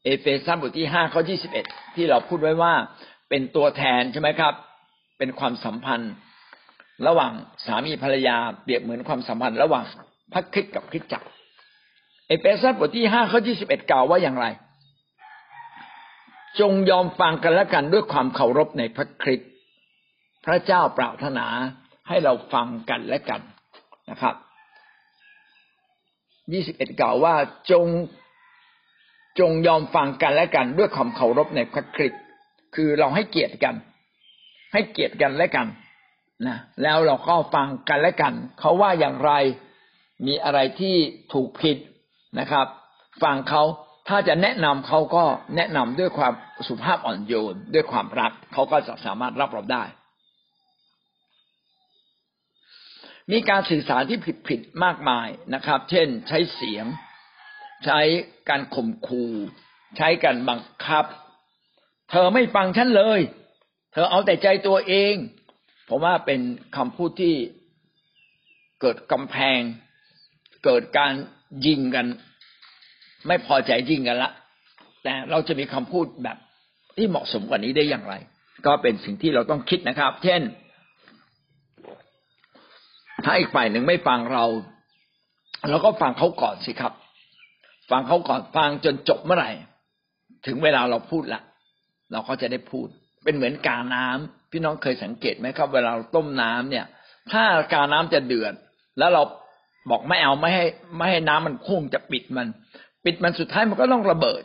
[0.03, 2.73] เอเฟซัสบทที่ห้าข้อยี่สิบเอ็ดที่เราพูดไว้ว่า
[3.29, 4.53] เป็นตัวแทนใช่ไหมครับ
[5.17, 6.13] เป็นความสัมพันธ์
[7.07, 7.33] ระหว่าง
[7.65, 9.83] สามีภรรยาเปรียบเหมือนความสัมพันธ์ ระหว่าง
[10.33, 11.27] พระคริสต์กับคริสตจักร
[12.27, 14.45] เอเฟซัสบทที่ห้าข้อยี่สิบเอ็ดกล่าวว่าอย่างไร
[16.59, 19.49] จงยอมฟังกันและกันด้วยความเคารพในพระคริสต์
[20.45, 21.45] พระเจ้าปรารถนา
[22.07, 23.41] ให้เราฟังกันและกัน
[24.09, 24.35] นะครับ
[26.53, 27.35] ยี่สิบเอ็ดกล่าวว่า
[27.71, 27.85] จง
[29.39, 32.21] จงยอมฟังกันและกันด้วยความเคารพในพระคริสต์
[32.75, 33.75] คือเราให้เกียรติกัน
[34.73, 35.67] ให้เกียรติกันและกัน
[36.47, 39.31] นะแล้วเราก็ฟังกันและกัน เขาว่าอย่างไร
[40.25, 40.95] มีอะไรที่
[41.33, 41.77] ถูกผิด
[42.39, 42.67] นะครับ
[43.23, 43.63] ฟังเขา
[44.07, 45.23] ถ้าจะแนะนำเขาก็
[45.55, 46.33] แนะนำด้วยความ
[46.67, 49.83] สุภาพอ่อนโยน ด้วยความรักเขาก็จะสามารถรับเราได้
[53.31, 56.85] มีการสื่อสารที่ผิดผิดมากมายนะครับ เช่น ใช้เสียง
[57.85, 57.99] ใช้
[58.49, 59.31] การข่มขู่
[59.97, 61.05] ใช้การบังคับ
[62.09, 63.19] เธอไม่ฟังฉันเลย
[63.93, 65.15] เธอเอาแต่ใจตัวเอง
[65.89, 66.41] ผมว่าเป็น
[66.75, 67.35] คำพูดที่
[68.81, 69.59] เกิดกำแพง
[70.65, 71.13] เกิดการ
[71.65, 72.07] ยิงกัน
[73.27, 74.31] ไม่พอใจยิงกันละ
[75.03, 76.37] แต่เราจะมีคำพูดแบบ
[76.97, 78.15] ที่เหมาะสมกว่านี้ได้อย่างไร
[78.65, 80.41] ก็เป็นสิ่งที่เราต้องคิดนะครับ เช่น
[83.25, 84.45] ถ้าอีกฝ่ายหนึ่งไม่ฟังเรา
[85.69, 86.93] เราก็ฟังเขาก่อนสิครับ
[87.91, 89.51] ฟังเขาก่อนฟังจนจบเมื่อไหร่
[90.45, 91.41] ถึงเวลาเราพูดละ
[92.11, 92.87] เราก็จะได้พูด
[93.23, 96.85] เป็นเหมือนกาน้ำพี่น้องเคยสังเกตไหมครับ เวลาเราต้มน้ำเนี่ย
[97.31, 98.53] ถ้ากาน้ำจะเดือด
[98.99, 99.23] แล้วเรา
[99.89, 100.65] บอกไม่เอาไม่ให้
[100.97, 102.47] ไม่ให้น้ำมันพุ่งจะปิดมัน
[103.05, 104.43] ปิดมันสุดท้ายมันก็ต้องระเบิด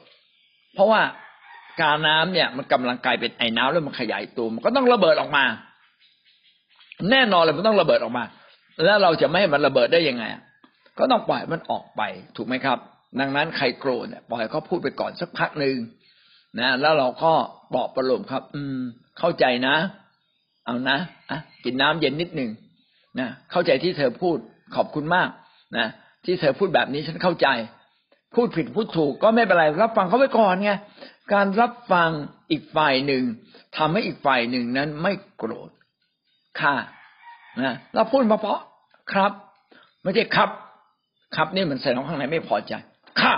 [0.74, 1.00] เพราะว่า
[1.80, 5.44] กาน้ำเนี่ย มันกำลังกลายเป็นไอ้น้ำแล้วมันขยายตัวมันก็ต้องระเบิดออกมา
[7.10, 8.24] แน่นอนเลยมันต้องระเบิดออกมา
[8.84, 10.24] แล้วเราจะไม่ให้มันระเบิดได้ยังไง
[10.98, 12.02] ก็ต้องปล่อยมันออกไป
[12.36, 12.78] ถูกไหมครับ
[13.20, 15.76] ดังนั้นใครโกรธเนี่ยปล่อยเขาพูดไปก่อนสักพักหนึ่ง
[16.60, 17.32] นะแล้วเราก็
[17.74, 18.80] ปลอบประโลมครับ อืม
[19.18, 19.76] เข้าใจนะ
[20.64, 20.98] เอานะ
[21.30, 22.50] อะกินน้ำเย็นนิดหนึ่ง
[23.18, 24.36] นะเข้าใจที่เธอพูด
[24.76, 25.28] ขอบคุณมาก
[25.76, 25.86] นะ
[26.24, 27.48] ที่เธอพูดแบบนี้ฉันเข้าใจ
[28.34, 30.72] พูดผิดพูดถูกก็ไม่เป็นไรรับฟังเขาไว้ก่อนไง
[31.32, 32.10] การรับฟัง
[32.50, 33.22] อีกฝ่ายหนึ่ง
[33.76, 35.70] ทำให้อีกฝ่ายหนึ่งนั้นไม่โกรธ
[36.60, 36.74] ค่ะ
[37.62, 38.60] นะเราพูดมาเพราะ
[39.12, 39.32] ครับ
[40.02, 40.50] ไม่ใช่ครับ
[41.36, 42.72] ครับนี่มันแสดงข้างในไม่พอใจ
[43.22, 43.34] ค่ะ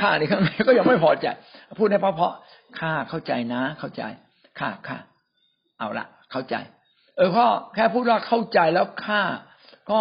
[0.00, 1.26] ข้าในข้างในก็ยังไม่พอใจ
[1.78, 4.02] พูดให้เพราะๆข้าเข้าใจนะ เข้าใจ
[4.58, 4.98] ข้าข้า
[5.78, 6.54] เอาละเข้าใจ
[7.16, 9.22] เออพ่อแค่พูดว่าเข้าใจแล้วข้า
[9.90, 10.00] ก็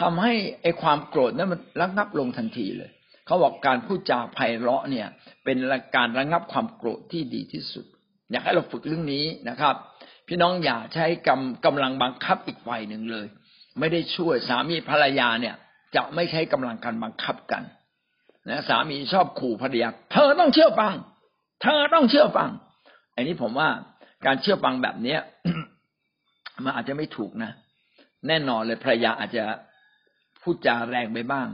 [0.00, 0.32] ทำให้
[0.62, 2.90] ไอ้ความโกรธนั้นมันระงับลงทันทีเลย
[3.26, 5.06] เขาบอกการพูดจาไพเราะเนี่ย
[5.44, 5.56] เป็น
[5.96, 7.84] การระงับความโกรธที่ดีที่สุด
[8.30, 9.74] อยากให้เราฝึกเรื่องนี้นะครับ
[10.28, 13.26] พี่น้องอย่าใช้กำกำลังบังคับอีกฝ่ายหนึ่งเลย
[13.78, 15.54] ไม่ได้ช่วยสามีภรรยาเนี่ย
[15.96, 17.62] จะไม่ใช้กำลังการบังคับกัน
[18.48, 20.92] นะสามีชอบขู่ภรรยาเธอต้องเชื่อฟัง
[21.62, 22.50] เธอต้องเชื่อฟัง
[23.14, 23.68] อันนี้ผมว่า
[24.26, 25.20] การเชื่อฟังแบบเนี้ย
[26.64, 27.52] มันอาจจะไม่ถูกนะ
[28.28, 29.44] แน่นอนเลยภรรยาอาจจะ
[30.46, 31.48] พูดจาแรงไปบ้าง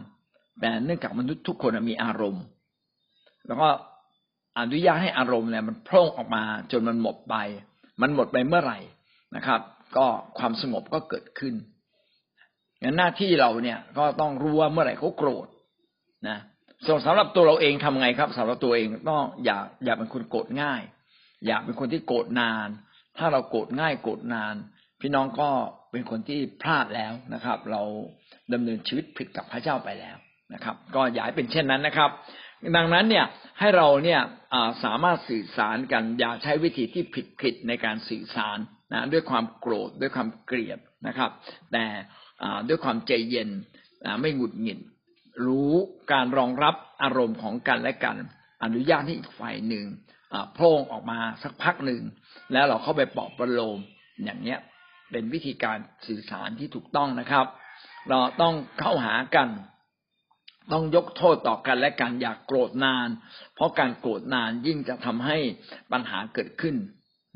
[0.61, 2.45] แต่เนื่องจากมนุษย์ทุกคนมีอารมณ์
[3.47, 3.69] แล้วก็
[4.59, 7.35] อนุญาตให้อารมณ์เนี่ยมันพร่งออกมาจนมันหมดไป
[8.01, 8.79] มันหมดไปเมื่อไหร่
[9.37, 9.61] นะครับ
[9.97, 10.07] ก็
[10.39, 11.55] ความสงบก็เกิดขึ้น
[12.83, 15.47] งั้นหน้าที่เราเนี่ยก็ต้องรู้ว่าเมื่อไหร่เขาโกรธ
[16.29, 16.39] นะ
[16.87, 20.83] ส่วนสำหรับตัวเราเองทำไงครับสำหรับตัวเองต้องอย่าอย่าเป็นคนโกรธง่าย
[21.47, 22.69] อย่าเป็นคนที่โกรธนาน
[23.19, 24.55] ถ้าเราโกรธง่ายโกรธนาน
[25.01, 25.51] พี่น้องก็
[25.93, 27.83] เป็นคนที่พลาดแล้วนะครับ เรา
[28.53, 30.17] ดำเนินชีวิตผิดกับพระเจ้าไปแล้ว
[30.55, 32.11] นะครับ ก็อย่าให้เป็นเช่นนั้นนะครับ
[32.77, 33.27] ดังนั้นเนี่ย
[33.61, 34.21] ให้เราเนี่ย
[34.85, 38.59] สามารถสื่อสารกันอย่าใช้วิธีที่ผิดผิดในการสื่อสาร
[38.93, 41.31] นะด้วยความโกรธด้วยความเกลียดนะครับ
[41.73, 41.85] แต่
[42.69, 43.49] ด้วยความใจเย็น
[44.21, 44.79] ไม่หงุดหงิด
[45.47, 45.73] รู้
[46.13, 48.17] การรองรับอารมณ์ของกันและกัน
[48.65, 49.87] อนุญาตให้อีกฝ่ายหนึ่ง
[50.55, 52.03] โพร่งออกมาสักพักหนึ่ง
[52.53, 53.79] แล้วเราเข้าไปปลอบประโลม
[54.25, 54.59] อย่างเนี้ย
[55.13, 57.47] เป็นวิธีการสื่อสารที่ถูกต้องนะครับ
[58.09, 59.49] เราต้องเข้าหากัน
[60.73, 63.09] ต้องยกโทษต่อกันและกันอย่ากโกรธนาน
[63.55, 65.39] เพราะการโกรธนานยิ่งจะทำให้
[65.93, 66.77] ปัญหาเกิดขึ้น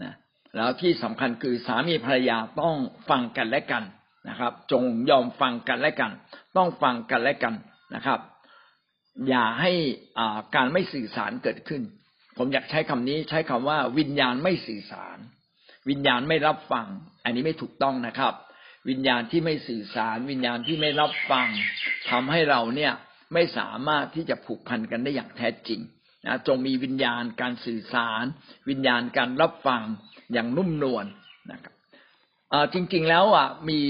[0.02, 0.14] นะ
[0.56, 2.76] แล้วที่สำคัญคือสามีภรรยาต้อง
[3.10, 3.84] ฟังกันและกัน
[4.28, 6.12] นะครับ จงยอมฟังกันและกัน
[6.56, 7.54] ต้องฟังกันและกัน
[7.94, 8.20] นะครับ
[9.28, 9.72] อย่าให้
[10.54, 11.82] การไม่สื่อสารเกิดขึ้น
[12.36, 15.18] ผมอยากใช้คำนี้ใช้คำว่าวิญญาณไม่สื่อสาร
[15.88, 16.86] วิญญาณไม่รับฟัง
[17.26, 18.34] อันนี้ไม่ถูกต้องนะครับ
[18.90, 21.46] วิญญาณที่ไม่สื่อสาร วิญญาณที่ไม่รับฟัง
[22.10, 22.92] ทำให้เราเนี่ย
[23.34, 25.80] ไม่สามารถที่จะผูกพันกันได้อย่างแท้จริง
[26.26, 28.24] นะจงมีวิญญาณการสื่อสาร
[28.68, 29.82] วิญญาณการรับฟัง
[30.32, 31.06] อย่างนุ่มนวล
[31.52, 31.74] นะครับ
[32.74, 33.80] จริง ๆแล้วอะมี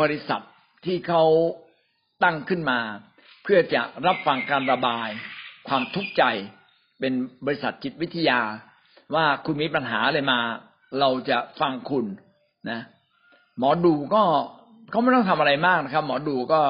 [0.00, 0.42] บริษัท
[0.86, 1.24] ที่เขา
[2.22, 2.80] ตั้งขึ้นมา
[3.42, 5.08] เพื่อจะรับฟังการระบาย
[5.68, 6.24] ความทุกข์ใจ
[7.00, 7.12] เป็น
[7.46, 8.40] บริษัทจิตวิทยา
[9.14, 10.40] ว่าคุณมีปัญหาอะไรมา
[11.00, 12.06] เราจะฟังคุณ
[12.70, 12.80] นะ
[13.58, 14.22] หมอดูก็
[14.90, 16.62] เขาไม่ต้องทำอะไรมากนะครับ หมอดูก็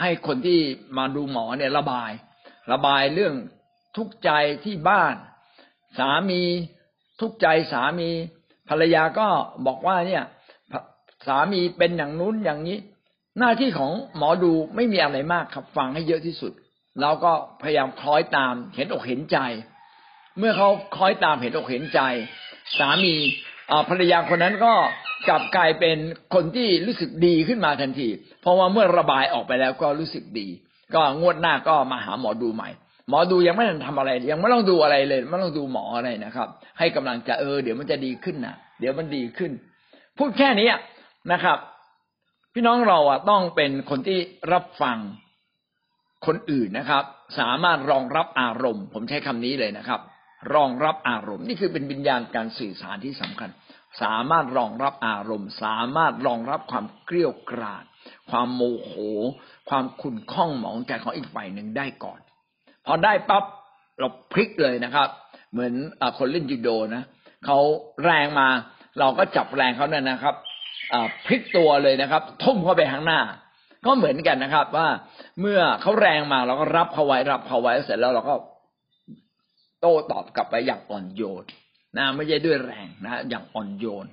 [0.00, 0.60] ให้คนที่
[0.98, 2.10] มาดูหมอเนี่ยระบาย
[2.72, 3.34] ระบายเรื่อง
[3.96, 4.30] ทุกข์ใจ
[4.64, 5.14] ที่บ้าน
[5.98, 6.42] สามี
[7.20, 8.10] ทุกข์ใจสามี
[8.68, 9.28] ภรรยาก็
[9.66, 10.24] บอกว่าเนี่ย
[11.26, 12.78] สามีเป็นอย่างนู้นอย่างนี้
[13.38, 16.52] หน้าที่ของหมอดูไม่มีอะไรมากครับ ฟังให้เยอะที่สุด
[17.00, 19.38] แล้วก็พยายามคล้อยตามเห็นอกเห็นใจ
[20.38, 20.68] เมื่อเขา
[20.98, 22.00] คอยตามเห็นอกเห็นใจ
[22.78, 23.14] สามี
[23.88, 24.72] ภรรยาคนนั้นก็
[25.28, 25.96] กลับกลายเป็น
[26.34, 28.08] คนที่รู้สึกดีขึ้นมาทันที
[28.40, 30.48] เพราะว่าเมื่อระบายออกไปแล้วก็รู้สึกดี
[30.94, 32.68] ก็งวดหน้าก็มาหาหมอดูใหม่
[33.08, 39.52] หมอดูยังไม่ทันทำอะไร ยังไม่ต้องดูอะไรเลย ไม่ต้องดูหมออะไรนะครับ ให้กำลังใจเออเดี๋ยวมันจะดีขึ้นนะเดี๋ยวมันดีขึ้น
[40.18, 40.70] พูดแค่นี้
[41.32, 41.58] นะครับ
[42.54, 44.18] พี่น้องเราอะต้องเป็นคนที่
[44.52, 44.98] รับฟัง
[46.26, 47.04] คนอื่นนะครับ
[47.38, 50.00] สามารถรองรับอารมณ์ ผมใช้คำนี้เลยนะครับ
[50.54, 53.50] รองรับอารมณ์ นี่คือเป็นวิญญาณการสื่อสารที่สำคัญ
[54.02, 57.84] สามารถรองรับอารมณ์ สามารถรองรับความเกลี้ยวกราด
[58.30, 58.92] ความโมโห
[59.68, 62.20] ความขุ่นข้องหมองใจของอีกฝ่ายหนึ่งได้ก่อน
[62.86, 63.44] พอได้ปั๊บ
[63.98, 65.08] เราพลิกเลยนะครับ
[65.52, 67.02] เหมือนอคนเล่นยูโดนะ
[67.44, 67.58] เขา
[68.04, 68.48] แรงมา
[68.98, 70.34] เราก็จับแรงเขาเนี่ยนะครับ
[71.26, 73.20] พลิกตัวเลยนะครับ ทุ่มเข้าไปข้างหน้า
[73.86, 74.88] ก็เหมือนกันนะครับ ว่า
[75.40, 78.34] เมื่อเขาแรงมาเราก็รับเขาไว้รับเขาไว้เสร็จแล้วเราก็
[79.82, 81.44] โต้ตอบกลับไปอย่างอ่อนโยน
[81.96, 84.06] นะไม่ใช่ด้วยแรงนะอย่างอ่อนโยน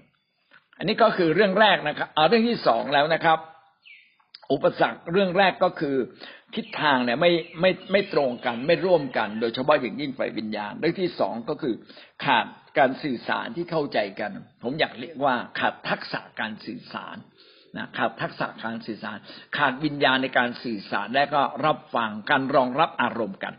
[0.78, 3.40] อันนี้ก็คือเรื่องแรกนะครับเอาเรื่องที่สองแล้วนะครับ
[4.52, 5.96] อุปสรรคเรื่องแรกก็คือ
[6.56, 11.76] ทิศทางเนี่ยไม่ไม่ไม่ตรงกันไม่ร่วมกัน โดยเฉพาะอย่างยิ่งฝ่ายวิญญาณ เรื่องที่สองก็คือ
[12.26, 12.46] ขาด
[12.78, 14.32] การสื่อสารที่เข้าใจกัน
[14.64, 17.18] ผมอยากเรียกว่าขาดทักษะการสื่อสาร
[17.78, 19.18] นะขาดทักษะการสื่อสาร
[19.58, 23.54] ขาดวิญญาณในการสื่อสารและก็รับฟังการรองรับอารมณ์กัน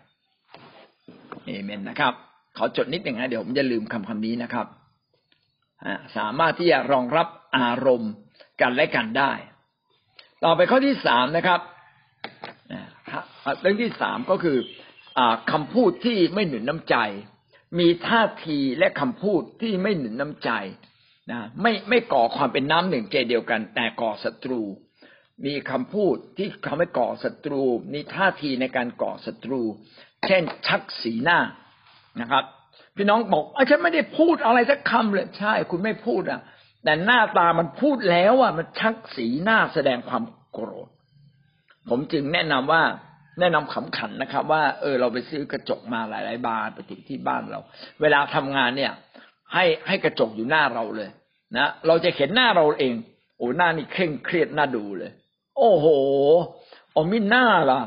[1.46, 2.14] เอเมนนะครับ
[2.56, 4.66] ขอจดนิดหนึ่งนะเดี๋ยวผมจะลืมคำคำนี้นะครับ
[6.16, 8.12] สามารถที่จะรองรับอารมณ์
[8.60, 9.32] กันและกันได้
[10.44, 11.60] ต่อไปข้อที่สามนะครับ
[13.60, 14.58] เรื่องที่สามก็คือ
[15.18, 15.20] อ
[15.52, 16.96] คำพูดที่ไม่หนุนน้ำใจ
[17.78, 20.50] มีท่าทีและคำพูดที่ไม่หนุนน้ำใจ
[21.30, 24.62] นะไม่ไม่ก่อความเป็นน้ำหนึ่งใจเดียวกัน แต่ก่อศัตรู
[25.44, 29.62] มีคำพูดที่ทำให้ก่อศัตรู มีท่าทีในการก่อศัตรู
[30.26, 31.38] เช่นชักสีหน้า
[32.20, 32.44] นะครับ
[32.96, 36.40] พี่น้องบอกอฉันไม่ได้พูดอะไรสักคำเลยใช่ คุณไม่พูดอะ
[36.84, 40.88] แต่หน้าตามันพูดแล้วอะมันชักสีหน้าแสดงความโกรธ
[41.88, 42.82] ผมจึงแนะนำว่า
[43.40, 47.60] แนะนำขำขันนะครับ ว่าเออเราไปซื้อกระจกมาหลาย ๆ บานไปติดที่บ้านเรา
[48.00, 48.92] เวลาทำงานเนี่ย
[49.54, 51.10] ให้ให้กระจกอยู่หน้าเราเลย
[51.56, 52.94] นะเราจะเห็นหน้าเราเอง
[53.36, 55.10] โอ้หน้านี่เคร่งเครียดหน่าดูเลย
[55.58, 55.86] โอ้โห
[56.92, 57.80] โอ้มิหน้าล่ะ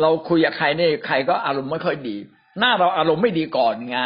[0.00, 2.16] เราคุยกับใครเนี่ยใครก็อารมณ์ไม่ค่อยดี
[2.58, 4.00] หน้าเราอารมณ์ไม่ดีก่อนไง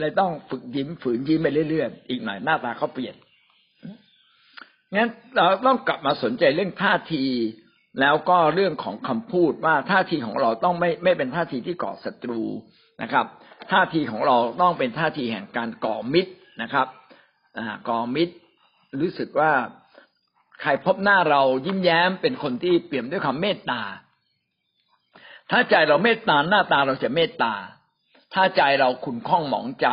[0.00, 3.14] เลยต้องฝึกยิ้มฝืนยิ้มไปเรื่อยๆอีกหน่อยหน้าตาเขาเปลี่ยน
[4.94, 7.24] งั้นเราต้องกลับมาสนใจเรื่องท่าที
[8.00, 12.42] แล้วก็เรื่องของคำพูดว่าท่าทีของเราต้องไม่ไม่เป็นท่าทีที่ก่อศัตรู
[13.02, 13.26] นะครับ
[13.72, 16.86] ท่าทีของเราต้องเป็นท่าทีแห่งการก่อมิตรนะครับ
[17.88, 18.34] ก่อมิตร
[19.00, 19.52] รู้สึกว่า
[20.62, 23.82] ใครพบหน้าเรายิ้มแย้มเป็นคนที่เปี่ยมด้วยความเมตตา
[25.50, 27.54] ถ้าใจเราเมตตาหน้าตาเราจะเมตตา
[28.34, 29.88] ถ้าใจเราขุนข้องหมองใจ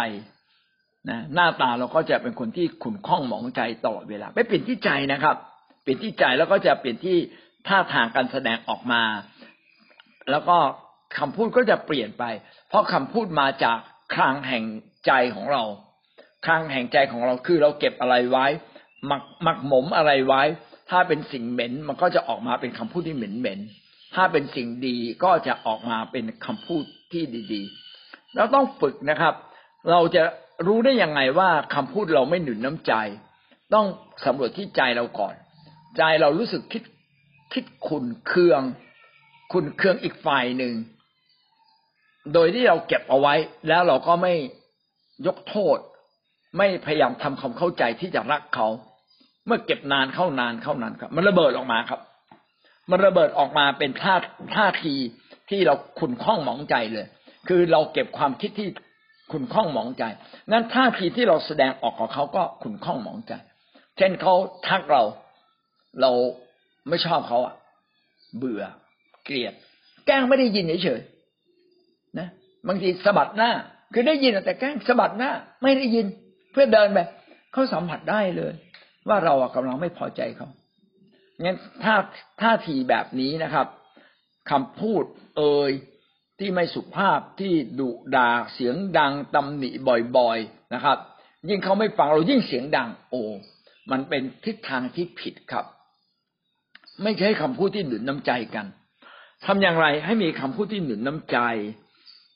[1.10, 5.36] นะหน้าตาเราก็จะเป็นคนที่ขุนข้องหมองใจตลอดเวลาไม่เปลี่ยนที่ใจนะครับ
[5.82, 7.18] เปลี่ยนที่ใจแล้วก็จะเปลี่ยนที่
[7.68, 9.04] ท่าทางการแสดงออกมา
[10.32, 10.58] แล้วก็
[11.18, 12.24] คำพูดก็จะเปลี่ยนไป
[12.68, 13.78] เพราะคำพูดมาจาก
[14.14, 14.66] คลังแห่ง
[15.08, 15.64] ใจของเรา
[16.46, 18.46] คลังแห่งใจของเราคือเราเก็บอะไรไว้
[19.08, 20.44] หมักหมักหมมอะไรไว้
[20.90, 23.60] ถ้าเป็นสิ่งเหม็นมันก็จะออกมาเป็นคำพูดที่เหม็นเหม็น
[24.16, 27.24] ถ้าเป็นสิ่งดีก็จะออกมาเป็นคำพูดที่
[27.54, 29.34] ดีๆเราต้องฝึกนะครับ
[29.92, 30.24] เราจะ
[30.68, 32.94] รู้ได้ยังไงว่าคำพูดเราไม่หนุนน้ำใจ
[33.74, 33.86] ต้อง
[34.26, 35.34] สำรวจที่ใจเราก่อน
[35.98, 36.84] ใจเรารู้สึกคิด
[37.54, 38.62] คิดขุนเคือง
[39.52, 40.74] ขุนเคืองอีกฝ่ายหนึ่ง
[42.34, 43.34] โดยที่เราเก็บเอาไว้
[43.68, 44.34] แล้วเราก็ไม่
[45.28, 45.78] ยกโทษ
[46.58, 48.68] ไม่พยายามทำความเข้าใจที่จะรักเขา
[49.50, 52.00] เมื่อเก็บนานเข้านานเข้านานครับ มันระเบิดออกมาครับ
[52.90, 54.16] มันระเบิดออกมาเป็นท่า
[54.56, 54.96] ท่าที
[55.50, 57.06] ที่เราขุนข้องหมองใจเลย
[57.48, 58.68] คือเราเก็บความคิดที่
[59.32, 60.04] ขุนข้องหมองใจ
[60.52, 63.34] นั้นท่าทีที่เราแสดงออกกับเขาก็ขุนข้องหมองใจ
[63.98, 64.34] เช่นเขา
[64.68, 65.04] ทักเรา
[66.02, 66.12] เรา
[66.90, 67.56] ไม่ชอบเขาอะ
[68.38, 68.64] เบื่อ
[69.26, 69.54] เกลียด
[70.08, 72.28] แกล้งไม่ได้ยินเฉยๆนะ
[72.68, 73.52] บางทีสะบัดหน้า
[73.94, 75.32] คือได้ยินแต่แกล้งสะบัดหน้า
[75.64, 76.06] ไม่ได้ยิน
[76.52, 77.00] เพื่อเดินไป
[77.52, 78.54] เขาสัมผัสได้เลย
[79.08, 80.50] ว่าเรากำลังไม่พอใจเขา
[81.42, 81.96] งั้นถ้า
[82.42, 83.68] ท่าทีแบบนี้นะครับ
[84.52, 85.04] คำพูด
[85.38, 85.72] เอ่ย
[86.40, 89.70] ที่ไม่สุภาพที่ดุด่าเสียงดังตำหนิ
[90.18, 90.98] บ่อยๆนะครับ
[91.50, 93.22] ยิ่งเขาไม่ฟังเรายิ่งเสียงดัง โอ้
[93.92, 95.66] มันเป็นทิศทางที่ผิดครับ
[97.04, 98.66] ไม่ใช่คำพูดที่หนุนน้ำใจกัน
[99.46, 101.38] ทำอย่างไรให้มีคำพูดที่หนุนน้ำใจ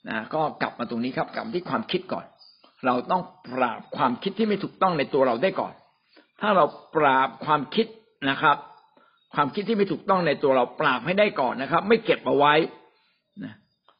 [0.09, 2.26] นะก็กลับมาตรงนี้ครับกลับที่ความคิดก่อน
[2.86, 3.22] เราต้อง
[3.53, 5.74] ปราบความคิดที่ไม่ถูกต้องในตัวเราได้ก่อน
[6.45, 6.65] ถ้าเรา
[6.95, 7.87] ปราบความคิด
[8.29, 8.57] นะครับ
[9.35, 12.53] ความคิดที่ไม่ถูกต้องในตัวเราปราบให้ได้ก่อนนะครับ ไม่เก็บเอาไว้
[13.43, 13.53] นะ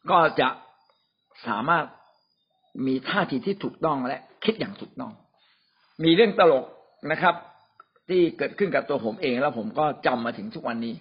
[0.09, 0.49] ก็จะ
[1.47, 1.85] สามารถ
[2.85, 5.11] มีท่าทีที่ถูกต้องและคิดอย่างถูกต้อง
[6.03, 6.65] มีเรื่องตลก
[7.11, 7.35] นะครับ
[8.09, 10.93] ที่เกิดขึ้นกับตัวผมเองแล้วผมก็จำมาถึงทุกวันนี้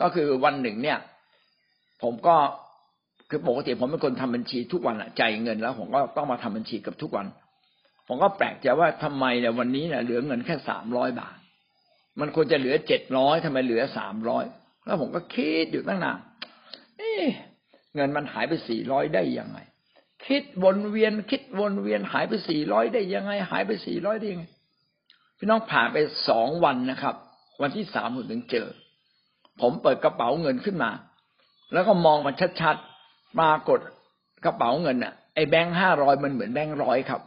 [0.00, 0.98] ก็คือวันหนึ่งเนี่ย
[2.02, 2.36] ผมก็
[3.30, 7.26] คือปกติผมเป็นคนทำบัญชีทุกวันอะจ่ายเงินแล้ว ผมก็ต้องมาทำบัญชีกับทุกวัน
[8.08, 11.38] ผมก็แปลกใจว่าทำไมเนี่ยวันนี้เนี่ยเหลือเงินแค่สามร้อยบาท
[12.20, 14.44] มันควรจะเหลือเจ็ดร้อยทำไมเหลือสามร้อย
[14.84, 16.18] แล้วผมก็คิดอยู่ตั้งนาน
[16.98, 17.12] เอ๊
[17.94, 19.58] เงินมันหายไปสี่ร้อยได้ยังไง
[20.26, 24.46] คิดวนเวียนคิดวนเวียนหายไปสี่ร้อยได้ยังไง หายไปสี่ร้อยได้ยังไง
[25.38, 25.96] พี่น้องผ่านไป
[26.28, 27.14] สองวันนะครับ
[27.62, 28.68] วันที่สามผมถึงเจอ
[29.60, 30.90] ผมเปิดกระเป๋าเงินขึ้นมา
[31.72, 33.78] แล้วก็มองมันชัดๆปรากฏ
[34.44, 37.22] กระเป๋าเงินน่ะไอ้แบงค์ห้าร้อยมันเหมือนแบงค์ร้อยครับ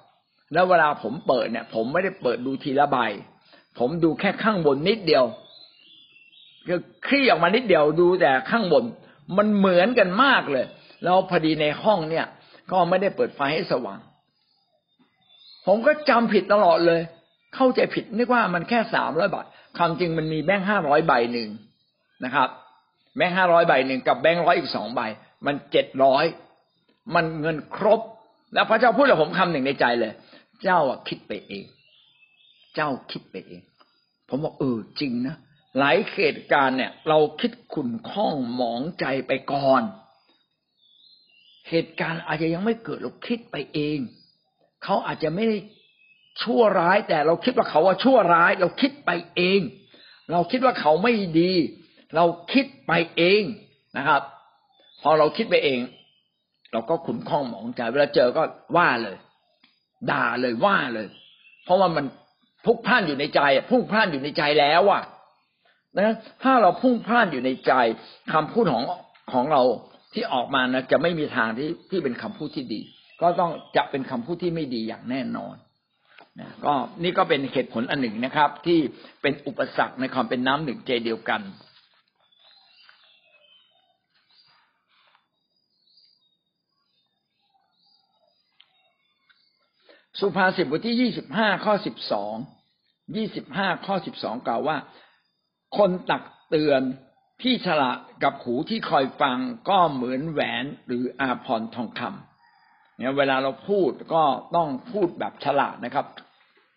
[0.54, 2.98] แล้วเวลาผมเปิดเนี่ย ผมไม่ได้เปิดดูทีละใบ
[3.80, 5.24] ผมดูแค่ข้างบนนิดเดียว
[6.68, 8.84] คือคลี่ออกมานิดเดียวดูแต่ข้างบน
[9.38, 10.66] มันเหมือนกันมากเลย
[11.04, 12.26] แล้วพอดีในห้องเนี่ย
[12.72, 14.00] ก็ไม่ได้เปิดไฟให้สว่าง
[15.68, 17.02] ผมก็จำผิดตลอดเลย
[17.56, 19.46] เข้าใจผิดนึกว่ามันแค่สามร้อยบาท
[19.78, 21.50] ความจริงมันมีแบงค์ห้าร้อยใบหนึ่ง
[22.26, 22.50] นะครับ
[23.16, 25.02] แบงค์ห้าร้อยใบหนึ่งกับแบงค์ร้อยอีกสองใบ
[25.46, 26.26] มันเจ็ดร้อย
[27.16, 28.02] มันเงินครบ
[28.54, 30.12] แล้วพระเจ้าพูดกับผมคำหนึ่งในใจเลย
[30.64, 31.66] เจ้าอะคิดไปเอง
[32.76, 33.62] เจ้าคิดไปเอง
[34.28, 35.36] ผมบอกเออจริงนะ
[35.78, 39.82] หลายเหตุการณ์เนี่ย เราคิดขุนข้องหมองใจไปก่อน
[41.70, 43.98] เหตุการณ์อาจจะยังไม่เกิดเราคิดไปเอง
[44.84, 45.58] เขาอาจจะไม่ได้
[46.42, 49.60] ชั่วร้าย แต่เราคิดว่าเขาว่าชั่วร้าย เราคิดไปเอง
[50.32, 51.52] เราคิดว่าเขาไม่ดี
[52.16, 53.42] เราคิดไปเอง
[53.98, 54.22] นะครับ
[55.02, 55.80] พอเราคิดไปเอง
[56.72, 58.44] เราก็ขุนข้องหมองใจเวลาเจอก็
[58.78, 59.18] ว่าเลย
[60.12, 61.08] ด่าเลยว่าเลย
[61.66, 62.06] เพราะว่ามัน
[62.66, 63.42] พุกพล่านอยู่ในใจ
[63.72, 65.04] พุ่งพล่านอยู่ในใจแล้วอะ
[65.98, 67.74] นะถ้าเราพุ่งพล่านอยู่ในใจ
[68.34, 68.84] คำพูดของ
[69.34, 69.62] ของเรา
[70.14, 72.82] ที่ออกมานะจะไม่มีทางที่ที่เป็นคำพูดที่ดี
[73.22, 75.56] ก็ต้องจะเป็นคำพูดที่ไม่ดีอย่างแน่นอน
[76.40, 76.74] นะก็
[77.04, 78.80] นี่ก็เป็นเหตุผลอันหนึ่งนะครับ ที่
[79.22, 81.42] เป็นอุปสรรคในความเป็นน้ำหนึ่งใจเดียวกัน
[90.20, 92.36] สุภาษิตบทที่ยี่สิบห้าข้อสิบสอง
[93.16, 94.78] ยี่สิบห้าข้อสิบสองกล่าวว่า
[95.78, 96.82] คนตักเตือน
[97.44, 99.38] ที่ฉลาดกับหูที่คอยฟัง
[99.70, 104.24] ก็เหมือนแหวนหรืออาพรทองคำเนี่ยเวลาเราพูดก็
[104.56, 106.06] ต้องพูดแบบฉลาดนะครับ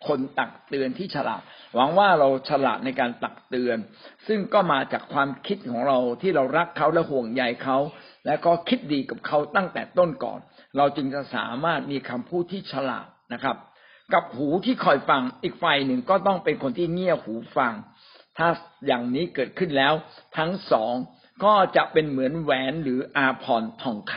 [0.07, 1.43] คนตักเตือนที่ฉลาด
[1.75, 3.79] หวังว่าเราฉลาดในการตักเตือน
[4.27, 7.79] ซึ่งก็มาจากความคิดของเราที่เรารักเขาและห่วงใยเขา
[8.27, 10.41] และก็คิดดีกับเขาตั้งแต่ต้นก่อน
[10.77, 13.57] เราจึงจะสามารถมีคำพูดที่ฉลาด นะครับ
[14.13, 17.73] กับหูที่คอยฟังอีกฝ่ายหนึ่งก็ต้องเป็นคนที่เงี่ยหูฟัง
[18.39, 18.49] ถ้า
[18.87, 19.93] อย่างนี้เกิดขึ้นแล้ว
[20.37, 20.95] ทั้งสอง
[21.45, 24.13] ก็จะเป็นเหมือนแหวนหรืออาพรทองค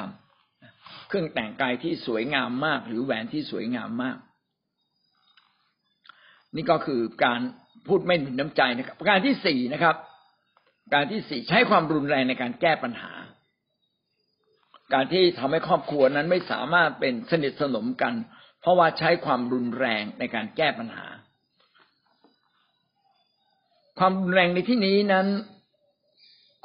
[0.52, 4.18] ำเครื่องแต่งกายที่สวยงามมาก หรือแหวนที่สวยงามมาก
[6.56, 7.40] นี่ก็คือการ
[7.88, 9.96] พูดไม่หนุนน้ำใจนะครับ ประการที่สี่นะครับ
[10.94, 13.14] การที่สี่ใช้ความรุนแรงในการแก้ปัญหา
[14.94, 18.14] การที่ทำให้ครอบครัวนั้นไม่สามารถเป็นสนิทสนมกัน
[18.62, 21.08] เพราะว่าใช้ความรุนแรงในการแก้ปัญหา
[24.00, 25.28] ความรุนแรงในที่นี้นั้น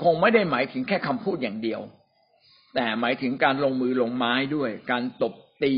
[0.03, 1.80] คงไม่ได้หมายถึงแค่คำพูดอย่างเดียว
[2.74, 5.74] แต่หมายถึงการลงมือลงไม้ด้วย การตบตี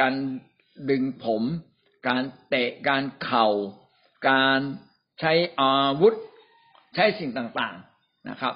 [0.00, 0.14] การ
[0.90, 1.42] ดึงผม
[2.08, 3.48] การเตะการเข่า
[4.28, 4.60] การ
[5.20, 6.14] ใช้อาวุธ
[6.94, 8.54] ใช้สิ่งต่างๆนะครับ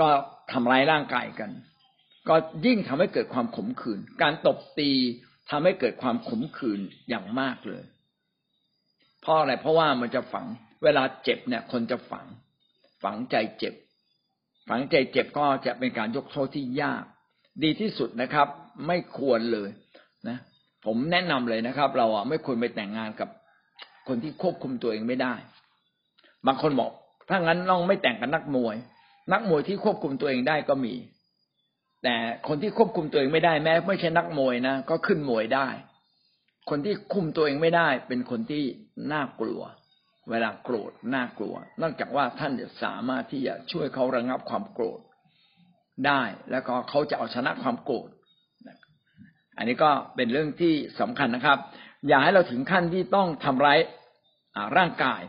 [0.00, 0.08] ก็
[0.52, 1.50] ทำร้ายร่างกายกัน
[2.28, 2.34] ก็
[2.66, 4.90] ยิ่งทำให้เกิดความขมขื่นการตบตี
[5.50, 7.84] ทำให้เกิดความขมขื่นอย่างมากเลย
[9.20, 10.46] เพราะอะไรเพราะว่ามันจะฝัง
[10.84, 12.26] เวลาเจ็บเนี่ย คนจะฝัง
[13.02, 13.74] ฝังใจเจ็บ
[14.68, 17.04] ฝังใจเจ็บก็จะเป็นการยกโทษที่ยาก
[17.62, 18.48] ดีที่สุดนะครับ
[18.86, 19.70] ไม่ควรเลย
[20.28, 20.38] นะ
[20.84, 23.28] ผมแนะนำเลยนะครับ เราอะไม่ควรไปแต่งงานกับ
[24.08, 25.34] คนที่ควบคุมตัวเองไม่ได้
[26.46, 26.90] บางคนบอก
[27.28, 28.76] ถ้างั้นน้องไม่แต่งกับนักมวย
[29.32, 30.94] นักมวยที่ควบคุมตัวเองได้ก็มี
[32.02, 32.16] แต่
[32.48, 35.68] คนที่ควบคุมตัวเองไม่ได้แม้ ไม่ใช่นักมวยนะก็ขึ้นมวยได้
[36.70, 38.64] คนที่คุมตัวเองไม่ได้ เป็นคนที่
[39.12, 39.60] น่ากลัว
[40.30, 45.00] เวลาโกรธน่ากลัว นอกจากว่าท่านจะสามารถที่จะช่วยเขาระงับความโกรธ
[46.06, 48.08] ได้ แล้วก็เขาจะเอาชนะความโกรธ
[49.56, 51.58] อันนี้ก็เป็นเรื่องที่สำคัญนะครับ
[52.08, 53.78] อย่าให้เราถึงขั้นที่ต้องทำร้าย
[54.76, 55.22] ร่างกาย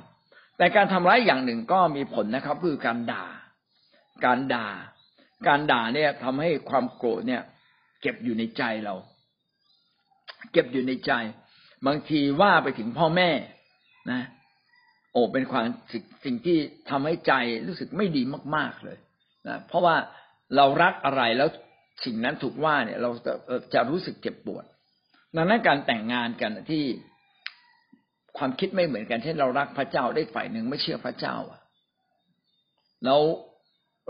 [0.57, 3.25] แต่การทำร้ายอย่างหนึ่งก็มีผลนะครับ คือการด่า
[4.25, 4.67] การด่า
[5.47, 7.41] การด่าเนี่ยทำให้ความโกรธเนี่ย
[8.01, 8.95] เก็บอยู่ในใจเรา
[10.51, 11.11] เก็บอยู่ในใจ
[11.87, 13.29] บางทีว่าไปถึงพ่อแม่
[14.11, 14.21] นะ
[15.11, 15.65] โอ้เป็นความ
[16.25, 16.57] สิ่งที่
[16.89, 17.33] ทำให้ใจ
[17.67, 18.21] รู้สึกไม่ดี
[18.55, 18.97] มาก ๆเลย
[19.47, 19.95] นะเพราะว่า
[20.55, 21.49] เรารักอะไรแล้ว
[22.05, 23.33] สิ่งนั้นถูกว่าเนี่ย เราจะ
[23.73, 24.65] จะรู้สึกเจ็บปวด
[25.35, 26.83] ดังนั้นการแต่งงานกันที่
[28.37, 31.61] ความคิดไม่เหมือนกันเช่นเรารักพระเจ้าได้ฝ่ายหนึ่งไม่เชื่อพระเจ้าอะ
[33.05, 33.21] แล้ว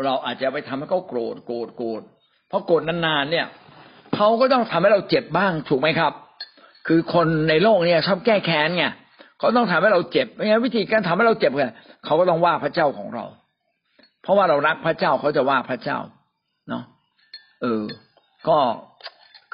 [0.06, 2.02] เราอาจจะไปทำให้เขาโกรธโกรธโกรธ
[2.48, 3.48] เพราะโกรธนานๆเนี่ย
[4.16, 6.14] เขาก็ต้องทำให้เราเจ็บบ้างถูกไหมครับ
[6.88, 8.86] คือคนในโลกเนี่ยชอบแก้แค้นไง
[9.40, 11.74] เขาต้องทำให้เราเจ็บไม่งั้นวิธีการทำให้เราเจ็บกัน
[12.06, 13.26] เขาก็ต้องว่าพระเจ้าของเรา
[14.22, 15.98] เพราะว่าเรารักพระเจ้าเขาจะว่าพระเจ้า
[16.70, 16.84] เนาะ
[17.62, 17.84] เออ
[18.48, 18.58] ก็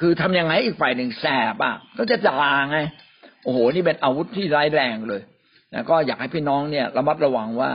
[0.00, 2.78] คือทำยังไงอีกฝ่ายหนึ่งแสบอะก็จะด่าไง
[3.44, 5.22] โอ้โหนี่เป็นอาวุธที่ร้ายแรงเลย
[5.72, 7.70] แล้วก็อยากให้พี่น้องเนี่ยระมัดระวังว่า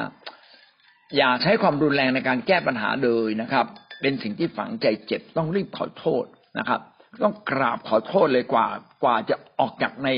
[1.17, 3.65] อย่าใช้ความรุนแรงในการแก้ปัญหาเลยนะครับ
[4.01, 6.25] เป็นสิ่งที่ฝังใจเจ็บต้องรีบขอโทษ
[6.59, 6.81] นะครับ
[7.23, 8.67] ต้องกราบขอโทษเลยกว่า
[9.03, 10.09] กว่าจะออกจากใน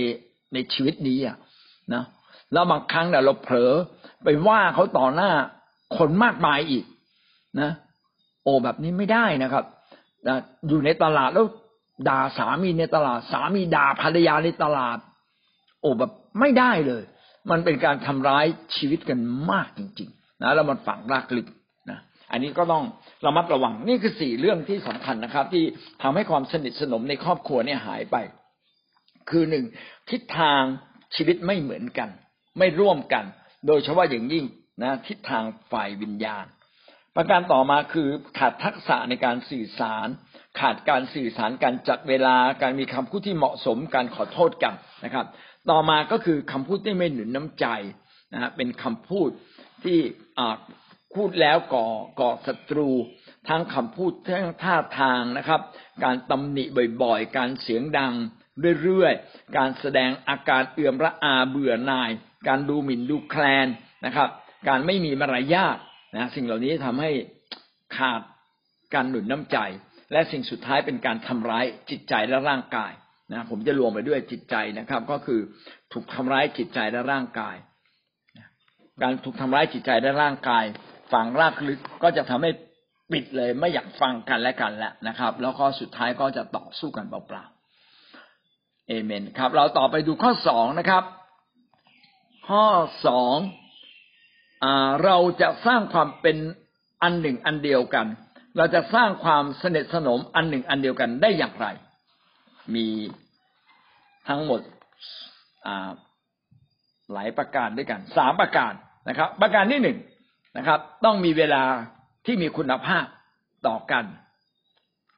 [0.53, 1.37] ในชีวิตนี้อะ
[1.93, 2.03] นะ
[2.53, 3.71] แล้วบางครั้งเนี่ยเราเผลอ
[4.23, 5.31] ไปว่าเขาต่อหน้า
[5.97, 6.85] คนมากมายอีก
[7.61, 7.71] นะ
[8.43, 9.65] โอ้แบบนี้ไม่ได้นะครับ
[10.67, 11.45] อยู่ในตลาดแล้ว
[12.09, 14.97] ด่าสามีในตลาด สามีด่าภรรยาในตลาด
[15.81, 17.03] โอ้แบบไม่ได้เลย
[17.51, 19.19] มันเป็นการทำร้ายชีวิตกัน
[19.51, 20.09] มากจริง
[20.41, 21.47] นะแล้วมันฝังรากลึก
[21.89, 21.99] นะ
[22.31, 22.83] อันนี้ก็ต้อง
[23.25, 25.63] ระมัดระวังนี่คือสี่เรื่องที่สำคัญนะครับ ที่
[26.01, 28.15] ทำให้ความสนิทสนมในครอบครัวเนี่ยหายไป
[29.29, 29.65] คือหนึ่ง
[30.09, 30.61] ทิศทาง
[31.15, 32.09] ชีวิตไม่เหมือนกัน
[32.59, 33.25] ไม่ร่วมกัน
[33.67, 34.45] โดยเฉพาะอย่างยิ่ง
[34.83, 36.45] นะทิศทางฝ่ายวิญญาณ
[37.15, 38.07] ประการต่อมาคือ
[38.39, 40.07] ขาดทักษะในการสื่อสาร
[40.59, 44.73] ขาดการสื่อสารการจัดเวลาการมีคำพูดที่เหมาะสมการขอโทษกัน
[45.05, 45.25] นะครับ
[45.71, 47.65] ต่อมาก็คือคำพูดที่ไม่หนุนน้ำใจ
[48.33, 49.29] นะฮะเป็นคำพูด
[49.83, 49.99] ที่
[51.15, 51.87] พูดแล้วก่อ
[52.19, 52.89] ก่อศัตรู
[53.49, 55.61] ทั้งคำพูดทั้งท่าทางนะครับ
[56.03, 56.63] การตำหนิ
[57.03, 58.13] บ่อยๆ การเสียงดัง
[58.83, 62.11] เรื่อยๆ การแสดงอาการเอื่อมระอาเบื่อหน่าย
[62.47, 63.67] การดูหมิ่นดูแคลน
[64.05, 64.29] นะครับ
[64.67, 65.77] การไม่มีมารยาท
[66.15, 67.11] นะสิ่งเหล่านี้ทำให้
[67.97, 68.21] ขาด
[68.93, 69.57] การหนุนน้ำใจ
[70.11, 72.91] และสิ่งสุดท้ายเป็นการทำร้ายจิตใจและร่างกาย
[73.31, 75.39] นะผมจะรวมไปด้วยจิตใจนะครับ ก็คือ
[75.93, 77.55] ถูกทำร้ายจิตใจและร่างกาย
[79.01, 80.65] การถูกทำร้ายจิตใจและร่างกาย
[81.11, 82.51] ฝังรากลึกก็จะทำให้
[83.11, 91.03] ปิดเลยไม่อยากฟังกันและกันแล้วนะครับ แล้วก็สุดท้ายก็จะต่อสู้กันเปล่าๆเอเมนครับ เราต่อไปดูข้อสองนะครับ
[92.49, 92.65] ข้อ
[93.07, 93.35] สอง
[95.05, 96.37] เราจะสร้างความเป็น
[97.03, 98.07] อันหนึ่งอันเดียวกัน
[98.57, 101.67] เราจะสร้างความสนิทสนมอันหนึ่งอันเดียวกันได้อย่างไร
[102.75, 102.87] มี
[104.27, 104.61] ทั้งหมด
[107.13, 108.73] หลายประการด้วยกันสามประการ
[109.09, 109.97] นะครับ ประการที่หนึ่ง
[110.57, 111.63] นะครับ ต้องมีเวลา
[112.25, 113.05] ที่มีคุณภาพ
[113.67, 114.05] ต่อกัน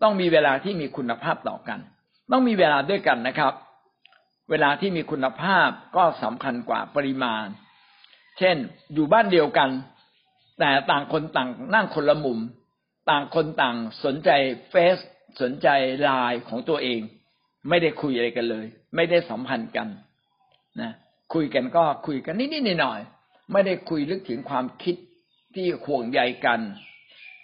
[0.04, 1.80] ต้องมีเวลาที่มีคุณภาพต่อกัน
[2.32, 3.54] ต้องมีเวลาด้วยกันนะครับ
[4.50, 7.46] เวลาที่มีคุณภาพก็สำคัญกว่าปริมาณ
[8.38, 8.58] เช่น
[8.94, 9.70] อยู่บ้านเดียวกัน
[10.60, 12.40] แต่ต่างคนต่างนั่งคนละมุม
[13.10, 13.76] ต่างคนต่าง
[14.06, 14.30] สนใจ
[14.70, 14.98] เฟซ
[15.42, 15.68] สนใจ
[16.02, 17.00] ไลน์ของตัวเอง
[17.70, 18.66] ไม่ได้คุยอะไรกันเลย
[18.96, 19.88] ไม่ได้สัมพันธ์กัน
[20.82, 20.92] นะ
[21.34, 23.19] คุยกันก็คุยกันนิดๆหน่อยๆ
[23.52, 24.96] ไม่ได้คุยลึกถึงความคิด
[25.56, 26.60] ที่ห่วงใยกัน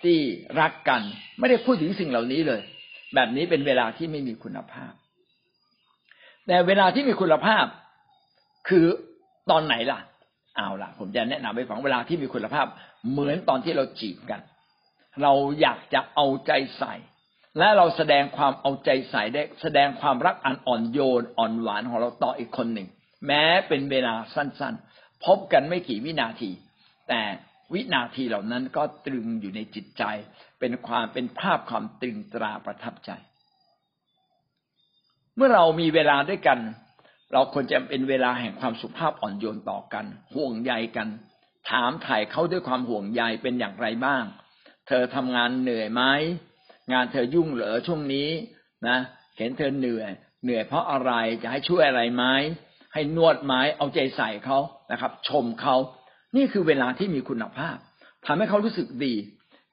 [0.04, 0.18] ที่
[0.60, 1.02] รักกัน
[1.40, 2.62] ไม่ได้พูดถึงสิ่งเหล่านี้เลย
[3.16, 4.94] แบบนี้เป็นเวลาที่ไม่มีคุณภาพ
[6.48, 7.66] แต่เวลาที่มีคุณภาพ
[8.70, 8.86] คือ
[9.52, 10.00] ตอนไหนล่ะ
[10.58, 12.66] เอาล่ะ ผมจะแนะนำไปฟังเวลาที่มีคุณภาพ
[13.12, 14.42] เหมือนตอนที่เราจีบกัน
[15.22, 16.94] เราอยากจะเอาใจใส่
[17.58, 22.88] และเราแสดงความเอาใจใส่ได้ แสดงความรักอันอ่อนโยนอ่อนหวานของเราต่ออีกคนหนึ่ง
[23.28, 24.95] แม้เป็นเวลาสั้นๆ
[25.26, 26.52] พบกันไม่กี่วินาที
[27.10, 27.22] แต่
[27.74, 30.04] วินาทีเหล่านั้นก็ตรึงอยู่ในจิตใจ
[30.60, 33.12] เป็นความเป็นภาพความตรึงตราประทับใจ
[35.36, 36.60] เมื่อเรามีเวลาด้วยกัน
[37.34, 41.08] เราควรจะเป็นเวลาแห่งความสุภาพอ่อนโยนต่อกัน ห่วงใยกัน
[41.70, 44.24] ถามถ่ายเขาด้วยความห่วงใยเป็นอย่างไรบ้าง
[44.88, 46.04] เธอทำงานเหนื่อยไหม
[46.94, 48.30] งานเธอยุ่งเหรอช่วงนี้
[48.88, 48.98] นะ
[49.38, 50.12] เห็นเธอเหนื่อย
[50.44, 51.12] เหนื่อยเพราะอะไร
[51.42, 52.26] จะให้ช่วยอะไรไหม
[52.96, 54.60] ให้นวดไหมเอาใจใส่เขา
[54.92, 55.76] นะครับ ชมเขา
[56.36, 57.76] นี่คือเวลาที่มีคุณภาพ
[58.26, 59.14] ทำให้เขารู้สึกดี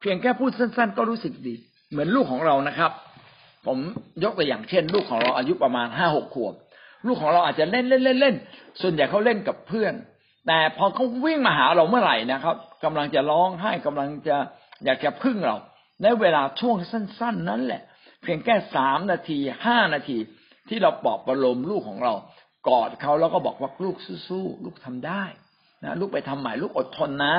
[0.00, 1.54] เพียงแค่พูดสั้น ๆ ก็รู้สึกดี
[1.90, 2.92] เหมือนลูกของเรานะครับ
[3.66, 3.78] ผม
[4.24, 6.54] ยกตัวอย่างเช่น ลูกของเราอายุประมาณห้าหกขวบ
[7.06, 8.34] ลูกของเราอาจจะเล่นเล่นเล่นเล่น
[8.80, 9.94] ส่วนใหญ่เขาเล่นกับเพื่อน
[10.46, 14.36] แต่พอเขาวิ่งมาหาเราเมื่อไหร่นะครับกำลังจะร้องไห้กำลังจะ
[14.84, 15.56] อยากจะพึ่งเรา
[16.02, 17.82] ในเวลาช่วงสั้น ๆ นั้นแหละ
[18.22, 20.18] เพียงแค่สามนาทีห้านาที
[20.68, 22.12] ที่เราปลอบประโลมลูกของเรา
[22.68, 23.96] กอดเขาแล้วก็บอกว่าลูก
[24.28, 25.22] สู้ๆลูกทำได้
[25.84, 27.36] นะลูกไปทำใหม่ลูกอดทนนะ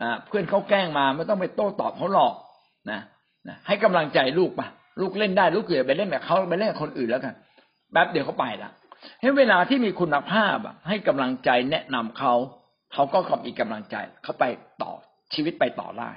[0.00, 2.34] อ่าเพื่อนเขาแกล้งมาไม่ต้องไปโต้ตอบเขาหรอก
[2.90, 3.00] นะ
[3.48, 4.68] นะให้กำลังใจลูกปะ
[5.00, 7.34] ลูกเล่นได้ลูกเกิดไปเล่นแบบเขาไปเล่นกับคนอื่นแล้วกัน
[7.92, 8.70] แป๊บเดียวเขาไปละ
[9.20, 12.34] ให้เวลาที่มีคุณภาพอะให้กำลังใจแนะนำเขา
[12.92, 14.44] เขาก็มีกกำลังใจเขาไป
[14.82, 14.92] ต่อ
[15.34, 16.10] ชีวิตไปต่อได้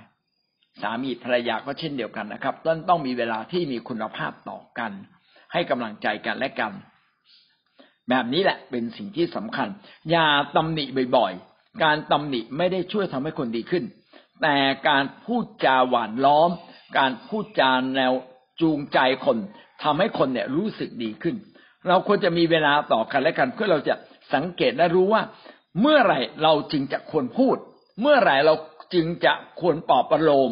[0.81, 4.91] สามีภรรยาก็เช่นเดียวกันนะครับ ต้องต้องมีเวลาที่มีคุณภาพต่อกัน
[5.53, 6.71] ให้กำลังใจกันและกัน
[8.09, 9.67] แบบนี้แหละเป็นสิ่งที่สำคัญ
[10.11, 10.85] อย่าตำหนิ
[11.17, 13.83] บ่อยๆ การตำหนิไม่ได้ช่วยทำให้คนดีขึ้น
[14.41, 14.57] แต่
[14.89, 16.49] การพูดจาหวานล้อม
[16.97, 18.13] การพูดจาแนว
[18.61, 19.37] จูงใจคน
[19.83, 21.35] ทำให้คนเนี่ยรู้สึกดีขึ้น
[21.87, 23.95] เราควรจะมีเวลาต่อกันและกัน เพื่อเราจะ
[24.33, 25.21] สังเกตและรู้ว่า
[25.81, 27.55] เมื่อไหร่เราจึงจะควรพูด
[28.01, 28.53] เมื่อไหร่เรา
[28.93, 30.51] จึงจะควรปลอบประโลม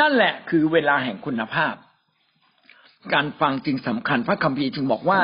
[0.00, 1.74] นั่นแหละคือเวลาแห่งคุณภาพ
[3.14, 5.20] การฟังจึงสำคัญพระคัมภีร์จึงบอกว่า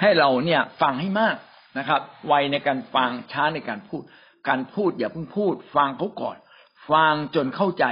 [0.00, 1.36] ให้เราเนี่ยฟังให้มาก
[1.78, 4.02] นะครับ ไวในการฟังช้าในการพูด
[4.48, 6.36] การพูดอย่าเพิ่งพูด ฟังเขาก่อน
[6.90, 7.84] ฟังจนเข้าใจ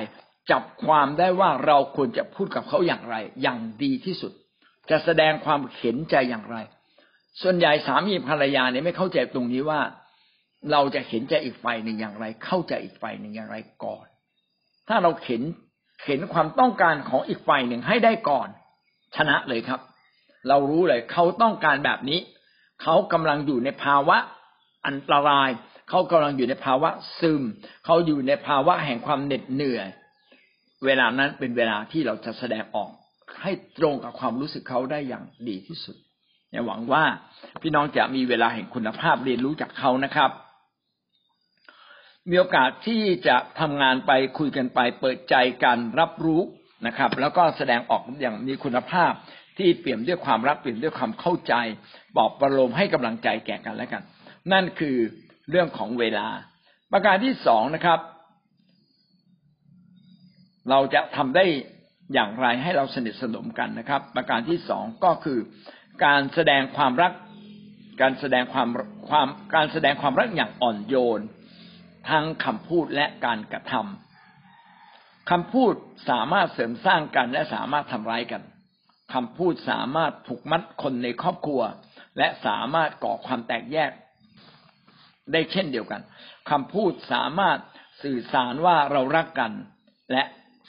[0.50, 4.32] จับความได้ว่าเราควรจะพูดกับเขาอย่างไร อย่างดีที่สุด
[4.90, 6.56] จะแสดงความเข็นใจอย่างไร
[7.42, 9.80] ส่วนใหญ่สามีภรรยาเนี่ยไม่เข้าใจตรงนี้ว่า
[10.72, 14.06] เราจะเข็นใจอีกฝ่ายหนึ่งอย่างไร เข้าใจอีกฝ่ายหนึ่งอย่างไรก่อน
[14.88, 15.42] ถ้าเราเข็น
[16.02, 18.48] เข็นความต้องการของอีกฝ่ายหนึ่งให้ได้ก่อน
[19.16, 19.80] ชนะเลยครับ
[20.48, 22.20] เรารู้เลยเขาต้องการแบบนี้
[22.82, 24.16] เขากำลังอยู่ในภาวะ
[24.86, 25.50] อันตราย
[25.88, 26.90] เขากำลังอยู่ในภาวะ
[27.20, 27.42] ซึม
[27.84, 29.88] เขาอยู่ในภาวะแห่งความเหน็ดเหนื่อย
[30.84, 32.90] เวลานั้นเป็นเวลาที่เราจะแสดงออก
[33.42, 35.96] ให้ตรงกับความรู้สึกเขาได้อย่างดีที่สุด
[36.66, 37.04] หวังว่า
[37.62, 40.30] พี่น้องจะมีเวลาแห่งคุณภาพเรียนรู้จากเขานะครับ
[42.30, 45.34] มีโอกาสที่จะทำงานไปคุยกันไป เปิดใจ
[45.64, 46.42] กันรับรู้
[46.86, 49.12] นะครับ แล้วก็แสดงออกอย่างมีคุณภาพ
[49.58, 51.54] ที่เปี่ยมด้วยความรักเปี่ยมด้วยความเข้าใจ
[52.16, 54.02] บอกประโลมให้กำลังใจแก่กันและกัน
[54.52, 54.96] นั่นคือ
[55.50, 56.26] เรื่องของเวลา
[56.92, 57.98] ประการที่สองนะครับ
[60.70, 61.44] เราจะทำได้
[62.14, 65.38] อย่างไรให้เราสนิทสนมกันนะครับ ประการที่สองก็คือ
[66.04, 67.12] การแสดงความรัก
[68.02, 68.68] การแสดงความ
[69.08, 71.20] ความการแสดงความรักอย่างอ่อนโยน
[72.10, 74.03] ทั้งคำพูดและการกระทำ
[75.30, 75.74] คำพูด
[76.10, 78.42] สามารถเสริมสร้างกันและสามารถทำร้ายกัน
[79.14, 81.62] คำพูดสามารถผูกมัดคนในครอบครัว
[82.18, 83.90] และสามารถก่อความแตกแยก
[85.32, 86.02] ได้เช่นเดียวกัน
[86.50, 87.58] คำพูดสามารถ
[88.02, 89.52] สื่อสารว่าเรารักกัน
[90.12, 90.22] และ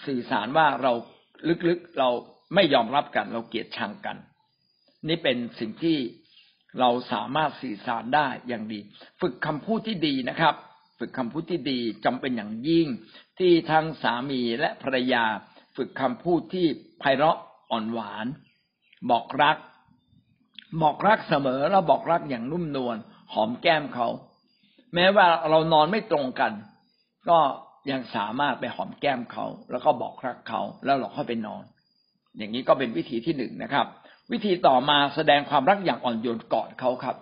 [0.06, 0.93] สื่อสารว่าเรา
[1.68, 2.10] ลึกๆเรา
[2.56, 4.18] ไม่ยอมรับกันเราเกลียดชังกัน
[5.08, 5.97] นี่เป็นสิ่งที่
[6.80, 8.80] เราสามารถสื่อสารได้อย่างดี
[9.22, 10.56] ฝึกคำพูดที่ดีนะครับ
[11.00, 12.88] ฝึกคำพูดที่ดีจำเป็นอย่างยิ่ง
[13.39, 15.26] ที่ทั้งสามีและภรรยา
[15.76, 16.66] ฝึกคำพูดที่
[17.00, 17.38] ไพเราะ
[17.72, 18.26] อ่อนหวาน
[19.12, 19.58] บอกรัก
[20.82, 22.98] บอกรักเสมอแล้วบอกรักอย่างนุ่มนวล
[23.34, 24.08] หอมแก้มเขา
[24.96, 26.52] แม้ว่าเรานอนไม่ตรงกัน
[27.30, 27.39] ก็
[27.91, 31.64] ยังสามารถไปหอมแก้มเขา แล้วก็บอกรักเขาแล้วเราค่อยไปนอน
[32.38, 33.86] อย่างนี้ก็เป็นวิธีที่หนึ่งนะครับ
[34.32, 37.16] วิธีต่อมาแสดงความรักอย่างอ่อนโยนกอดเขาครับ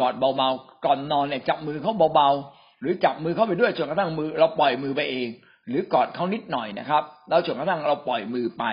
[0.00, 5.28] กอดเบาๆก่อนนอนเนี่ยจับมือเขาเบาๆ หรือจับมือเขาไปด้วยจนกระทั่งมือ เราปล่อยมือไปเอง
[5.68, 8.64] หรือกอดเขานิดหน่อยนะครับแล้วจนกระทั่งเราปล่อยมือไป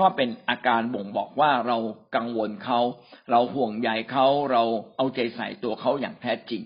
[0.00, 1.78] ก็เป็นอาการบ่งบอกว่าเรา
[2.16, 2.80] กังวลเขา
[3.30, 4.62] เราห่วงใยเขาเรา
[4.96, 6.62] เอาใจใส่ตัวเขาอย่างแท้จริง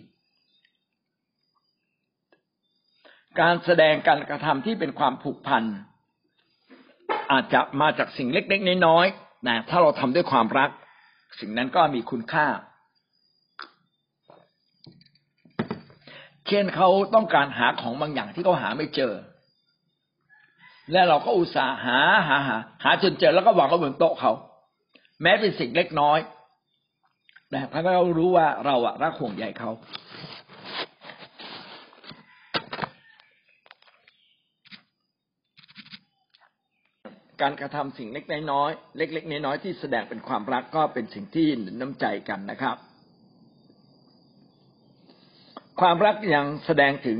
[3.40, 5.64] การแสดงการกระทำที่เป็นความผูกพัน
[7.32, 10.70] อาจจะมาจากสิ่งเล็กๆน้อยๆนะถ้าเราทำด้วยความรัก
[11.40, 12.46] สิ่งนั้นก็มีคุณค่า
[16.48, 19.12] เช่นเขาต้องการหาของบางอย่างที่เขาหาไม่เจอ
[20.92, 24.32] และเราก็อุตส่าห์หาหาหาหาจนเจอแล้วก็วางไว้บนโต๊ะเขา
[25.22, 26.18] แม้เป็นสิ่งเล็กน้อย
[27.50, 29.70] แต่พระเรารู้ว่าเราอะรักห่วงใยเขา
[37.40, 42.76] การกระทำสิ่งเล็กน้อยเล็ก ๆ น้อยๆที่แสดงเป็นความรักก็เป็นสิ่งที่นุนน้ำใจกันนะครับ
[45.86, 47.18] ความรักยังแสดงถึง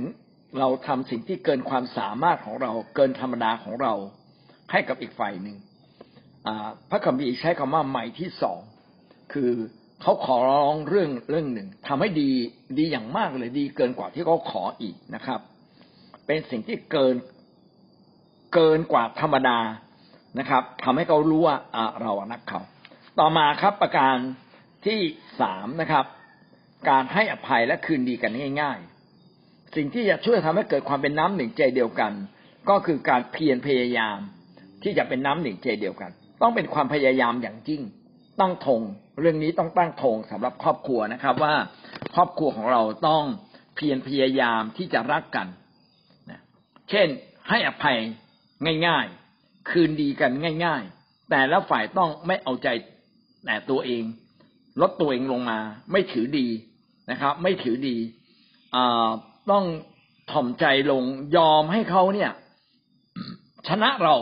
[0.59, 3.93] เราทำสิ่งที่เกินความสามารถของเรา เกินธรรมดาของเรา
[4.71, 5.57] ให้กับอีกฝ่ายหนึ่ง
[6.91, 8.61] พระคัมภีร์ใช้คำว่าใหม่ที่สอง
[9.33, 9.51] คือ
[10.03, 12.31] เขาขอร้องเรื่องเรื่องหนึ่งทำให้ดี
[12.79, 15.41] ดีอย่างมากเลยดีเกินกว่าที่เขาขออีกนะครับ
[16.27, 17.15] เป็นสิ่งที่เกิน
[18.55, 19.59] เกินกว่าธรรมดา
[20.39, 21.57] นะครับทำให้เขารู้ว่า
[22.03, 22.61] เรารักเขา
[23.19, 24.17] ต่อมาครับประการ
[24.87, 24.99] ที่
[25.41, 26.07] สามนะครับ
[26.89, 28.79] การให้อภัยและคืนดีกันง่าย
[29.27, 32.13] ๆ สิ่งที่จะช่วยทำให้เกิดความเป็นน้ำหนึ่งใจเดียวกัน
[32.69, 34.19] ก็คือการเพียรพยายาม
[34.83, 36.11] ที่จะเป็นน้ำหนึ่งใจเดียวกัน
[36.43, 37.83] ต้องเป็นความพยายามอย่างยิ่ง
[38.41, 38.81] ตั้งธง
[39.21, 41.55] เรื่องนี้ต้องตั้งธงสำหรับครอบครัวนะครับ ว่า
[42.15, 43.25] ครอบครัวของเราต้อง
[43.77, 45.47] เพียรพยายามที่จะรักกัน
[46.91, 47.09] เช่น
[47.49, 47.99] ให้อภัย
[48.87, 49.07] ง่าย
[49.39, 50.31] ๆ คืนดีกัน
[50.65, 52.69] ง่าย ๆ แต่แล้วฝ่ายต้องไม่เอาใจ
[53.47, 54.03] แต่ตัวเอง
[54.81, 55.59] ลดตัวเองลงมา
[55.93, 56.49] ไม่ถือดี
[57.11, 57.97] นะครับ ไม่ถือดี
[59.51, 59.65] ต้อง
[60.31, 61.03] ถ่อมใจลง
[61.37, 62.31] ยอมให้เขาเนี่ย
[63.69, 64.17] ชนะเรา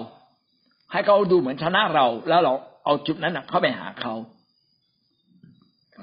[0.92, 2.52] ให้เขาดูเหมือนชนะเรา แล้วเรา
[2.84, 4.14] เอาจุดนั้นเข้าไปหาเขา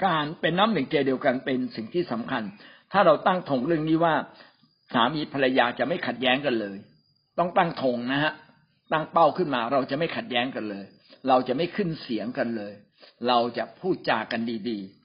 [0.06, 2.44] การเป็นน้ำหนึ่งใจเดียวกันเป็นสิ่งที่สำคัญ
[2.92, 4.14] ถ้าเราตั้งถงเรื่องนี้ว่า
[4.94, 6.78] สามีภรรยาจะไม่ขัดแย้งกันเลย
[7.40, 8.34] ต้องตั้งธงนะฮะ
[8.92, 10.86] ตั้งเป้าขึ้นมา เราจะไม่ขัดแย้งกันเลย
[11.28, 12.74] เราจะไม่ขึ้นเสียงกันเลย
[13.28, 14.97] เราจะพูดจากันดีๆ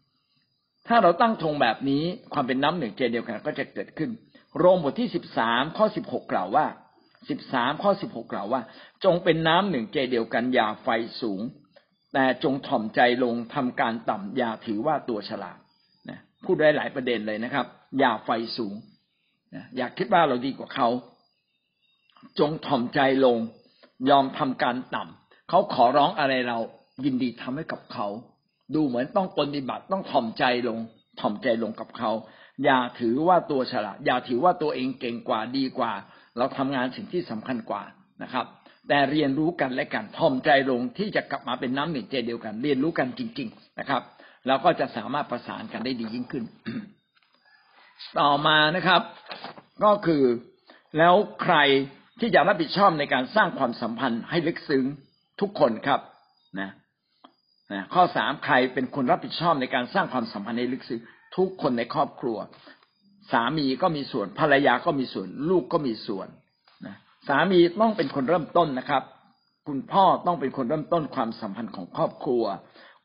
[0.88, 4.10] ถ้าเราตั้งธงแบบนี้ความเป็นน้ำหนึ่งใจเดียวกันก็จะเกิดขึ้น
[4.58, 6.66] โรมบทที่สิบสามข้อสิบหกกล่าวว่า
[7.28, 8.60] สิบสามข้อสิบหกกล่าวว่า
[9.04, 10.88] จงเป็นน้ำหนึ่งใจเดียวกันอย่าไฟ
[11.20, 11.40] สูง
[12.14, 15.58] แต่จงถ่อมใจลงทำการต่ำอย่าถือว่าตัวฉลาด
[16.10, 17.66] นะพูดได้หลายประเด็นเลยนะครับ
[17.98, 18.74] อย่าไฟสูง
[19.76, 20.88] อยากคิดว่าเราดีกว่าเขา
[22.38, 23.38] จงถ่อมใจลง
[24.10, 26.58] ยอมทำการต่ำเขาขอร้องอะไรเรา
[27.04, 28.06] ยินดีทำให้กับเขา
[28.74, 30.78] ดูเหมือนต้องปฏิบัติต้องถ่อมใจลง
[31.20, 32.10] ถ่อมใจลงกับเขา
[32.64, 35.92] อย่าถือว่าตัวฉลาด อย่าถือว่าตัวเองเก่งกว่าดีกว่า
[36.38, 37.82] เราทำงานสิ่งที่สำคัญกว่า
[38.22, 38.46] นะครับ
[38.88, 44.02] แต่เรียนรู้กันและกันถ่อมใจลงที่จะกลับมาเป็นน้ำหนึ่งใจเดียวกัน เรียนรู้กันจริง ๆนะครับ
[44.46, 46.44] เราก็จะสามารถประสานกันได้ดียิ่งขึ้น
[48.20, 49.02] ต่อมานะครับ
[49.84, 50.22] ก็คือ
[50.98, 51.56] แล้วใคร
[52.20, 54.84] ที่จะรับผิดชอบในการสร้างความสัมพันธ์ให้ลึกซึ้ง
[55.40, 56.00] ทุกคนครับ
[56.60, 56.70] นะ
[57.72, 61.00] นะข้อสามใครเป็นคนรับผิดชอบในการสร้างความสัมพันธ์ให้ลึกซึ้ง
[61.36, 62.38] ทุกคนในครอบครัว
[63.32, 66.28] สามีก็มีส่วนภรรยาก็มีส่วน ลูกก็มีส่วน
[66.86, 66.96] นะ
[67.28, 69.02] สามีต้องเป็นคนเริ่มต้นนะครับ
[69.68, 72.44] คุณพ่อต้องเป็นคนเริ่มต้นความสัมพันธ์ของครอบครัว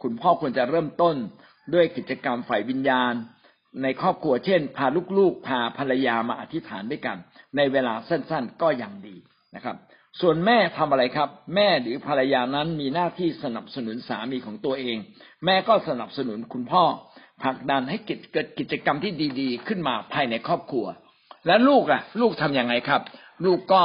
[0.04, 1.16] คุณพ่อควรจะเริ่มต้น
[1.74, 3.14] ด้วยกิจกรรมฝ่ายวิญญาณ
[3.84, 4.88] ในครอบครัวเช่น พา
[5.18, 7.18] ลูกๆ พาภรรยามาอธิษฐานด้วยกัน
[7.56, 9.16] ในเวลาสั้นๆก็ยังดี
[9.56, 9.76] นะครับ
[10.22, 14.98] ส่วนแม่ทำอะไรครับ แม่หรือภรรยานั้นมีหน้าที่สนับสนุนสามีของตัวเอง
[15.46, 16.84] แม่ก็สนับสนุนคุณพ่อ
[17.44, 20.86] ผลักดันให้เกิดกิจกรรมที่ดีๆ ขึ้นมาภายในครอบครัว
[21.48, 23.02] และลูกอะ ลูกทํำยังไงครับ
[23.46, 23.82] ลูกก็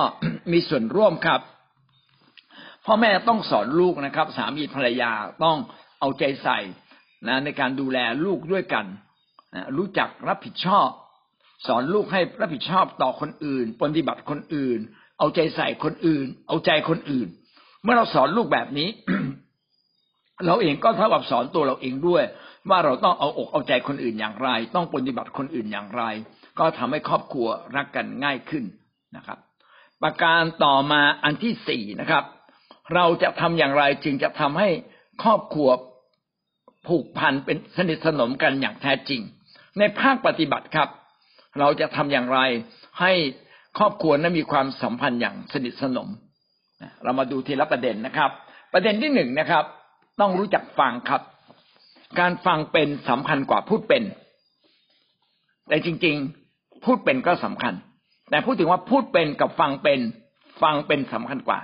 [0.53, 1.41] มีส่วนร่วมครับ
[2.87, 5.13] พ่อแม่ต้องสอนลูกนะครับ สามีภรรยา
[5.45, 5.57] ต้อง
[6.01, 6.59] เอาใจใส่
[7.29, 8.87] นะในการดูแลลูกด้วยกัน
[9.77, 10.89] รู้จักรับผิดชอบ
[11.67, 14.81] สอนลูกให้รับผิดชอบต่อคนอื่น ปฏิบัติคนอื่น
[15.23, 17.29] เอาใจใส่คนอื่น เอาใจคนอื่น
[17.83, 18.89] เมื่อเราสอนลูกแบบนี้
[20.47, 22.25] เราเองก็เท่ากับสอนตัวเราเองด้วย
[22.71, 26.03] ว่าเราต้องเอาอกเอาใจคนอื่นอย่างไร ต้องปฏิบัติคนอื่นอย่างไร
[26.59, 28.65] ก็ทำให้ครอบครัวรักกันง่ายขึ้น
[29.17, 29.39] นะครับ
[30.03, 32.25] ประการต่อมาอันที่สี่นะครับ
[32.95, 34.69] เราจะทำอย่างไรจึงจะทำให้
[35.23, 35.69] ครอบครัว
[36.87, 39.21] ผูกพันเป็นสนิทสนมกันอย่างแท้จริง
[39.79, 40.89] ในภาคปฏิบัติครับ
[41.59, 42.41] เราจะทำอย่างไร
[43.01, 43.13] ให้
[43.79, 46.09] ครอบครัวนั้นมีความสัมพันธ์อย่างสนิทสนม
[47.03, 48.31] เรามาดูทีละประเด็นนะครับ
[48.73, 49.65] ประเด็นที่หนึ่งนะครับ
[50.21, 51.23] ต้องรู้จักฟังครับ
[52.21, 54.03] การฟังเป็นสำคัญกว่าพูดเป็น
[55.69, 56.17] แต่จริง
[56.51, 57.75] ๆ พูดเป็นก็สำคัญ
[58.31, 60.01] แต่พูดถึงว่าพูดเป็นกับฟังเป็น
[60.63, 61.61] ฟังเป็นสำคัญกว่า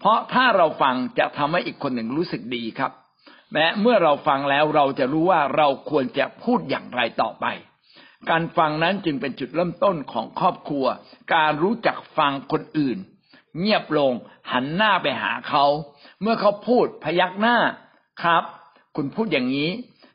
[0.00, 2.92] เพราะถ้าเราฟังจะทำให้อีกคนหนึ่งรู้สึกดีครับ
[3.52, 7.46] แม้เมื่อเราฟังแล้วเราจะรู้ว่าเราควรจะพูดอย่างไรต่อไป
[8.30, 10.86] การฟังนั้นจึงเป็นจุดเริ่มต้นของครอบครัว
[11.34, 12.98] การรู้จักฟังคนอื่น
[13.58, 14.12] เงียบลง
[14.52, 15.64] หันหน้าไปหาเขา
[16.22, 17.56] เมื่อเขาพูดพยักหน้า
[18.22, 18.42] ครับ
[18.96, 19.70] คุณพูดอย่างนี้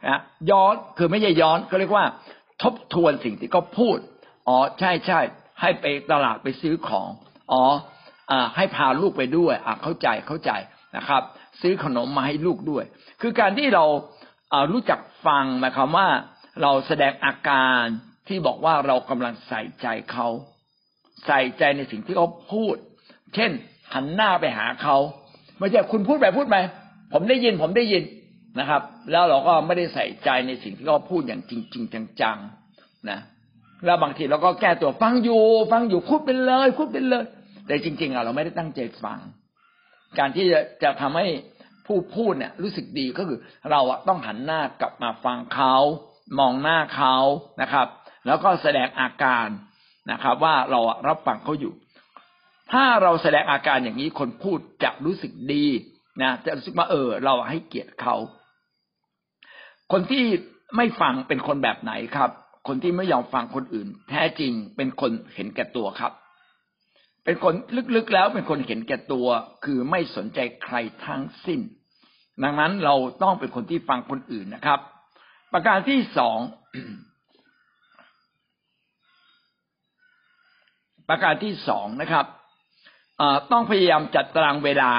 [0.07, 2.05] นะย้อนคือไม่ใช่ย้อนก็เรียกว่า
[2.62, 3.97] ทบทวนสิ่งที่เขาพูด
[4.47, 5.20] อ๋อใช่ใช่
[5.62, 7.09] ให้ไปตลาดไปซื้อของ
[7.51, 7.64] อ๋อ
[8.32, 10.51] อให้พาลูกไปด้วยอ่าเข้าใจเข้าใจ
[10.97, 11.22] นะครับ
[11.62, 12.84] ซื้อขนมมาให้ลูกด้วย
[13.22, 13.86] คือการที่เรา
[14.72, 16.07] รู้จักฟังหมายความว่า
[16.62, 17.84] เราแสดงอาการ
[18.28, 20.28] ที่บอกว่าเรากำลังใส่ใจเขา
[21.26, 22.76] ใส่ใจในสิ่งที่เขาพูด
[23.36, 23.52] เช่น
[23.93, 24.97] หันหน้าไปหาเขา
[25.60, 26.58] ไม่ใช่คุณพูดไปพูดไป
[27.14, 28.04] ผมได้ยินผมได้ยิน
[28.60, 28.82] นะครับ
[29.12, 31.84] แล้วเราก็ไม่ได้ใส่ใจในสิ่งที่เขาพูดอย่างจริงจริง
[32.22, 33.20] จังๆนะ
[33.86, 37.26] แล้วบางทีเราก็แก้ตัวฟังอยู่ ฟังอยู่พูดไปเลยพูดไปเลย
[37.68, 39.20] แต่จริง ๆอะเราไม่ได้ตั้งใจฟัง
[40.20, 41.28] การที่จะจะทำให้
[41.88, 43.39] ผู้พูดเนี่ยรู้สึกดีก็คือ
[43.72, 45.76] เราอะต้องหันหน้ากลับมาฟังเขา
[46.40, 47.16] มองหน้าเขา
[47.62, 47.88] นะครับ
[48.26, 49.48] แล้วก็แสดงอาการ
[50.12, 51.74] นะครับ ว่าเรารับฟังเขาอยู่
[52.72, 55.66] ถ้าเราแสดงอาการอย่างนี้คนพูดจะรู้สึกดี
[56.22, 58.16] นะจะรู้สึกว่าเออ เราให้เกียรติเขา
[59.92, 60.24] คนที่
[60.78, 62.32] ไม่ฟังเป็นคนแบบไหนครับ
[62.68, 66.12] คนที่ไม่ยอมฟังคนอื่น แท้จริงเป็นคนเห็นแก่ตัวครับ
[67.26, 67.54] เป็นคน
[67.96, 69.28] ลึกๆแล้วเป็นคนเห็นแก่ตัว
[69.66, 70.76] คือไม่สนใจใคร
[71.06, 71.60] ทั้งสิ้น
[72.44, 74.80] ดังนั้นเราต้องเป็นคนที่ฟังคนอื่นนะครับ
[75.54, 76.39] ประการที่สอง
[81.10, 82.26] ประการที่สองนะครับ
[83.52, 84.91] ต้องพยายามจัดตารางเวลา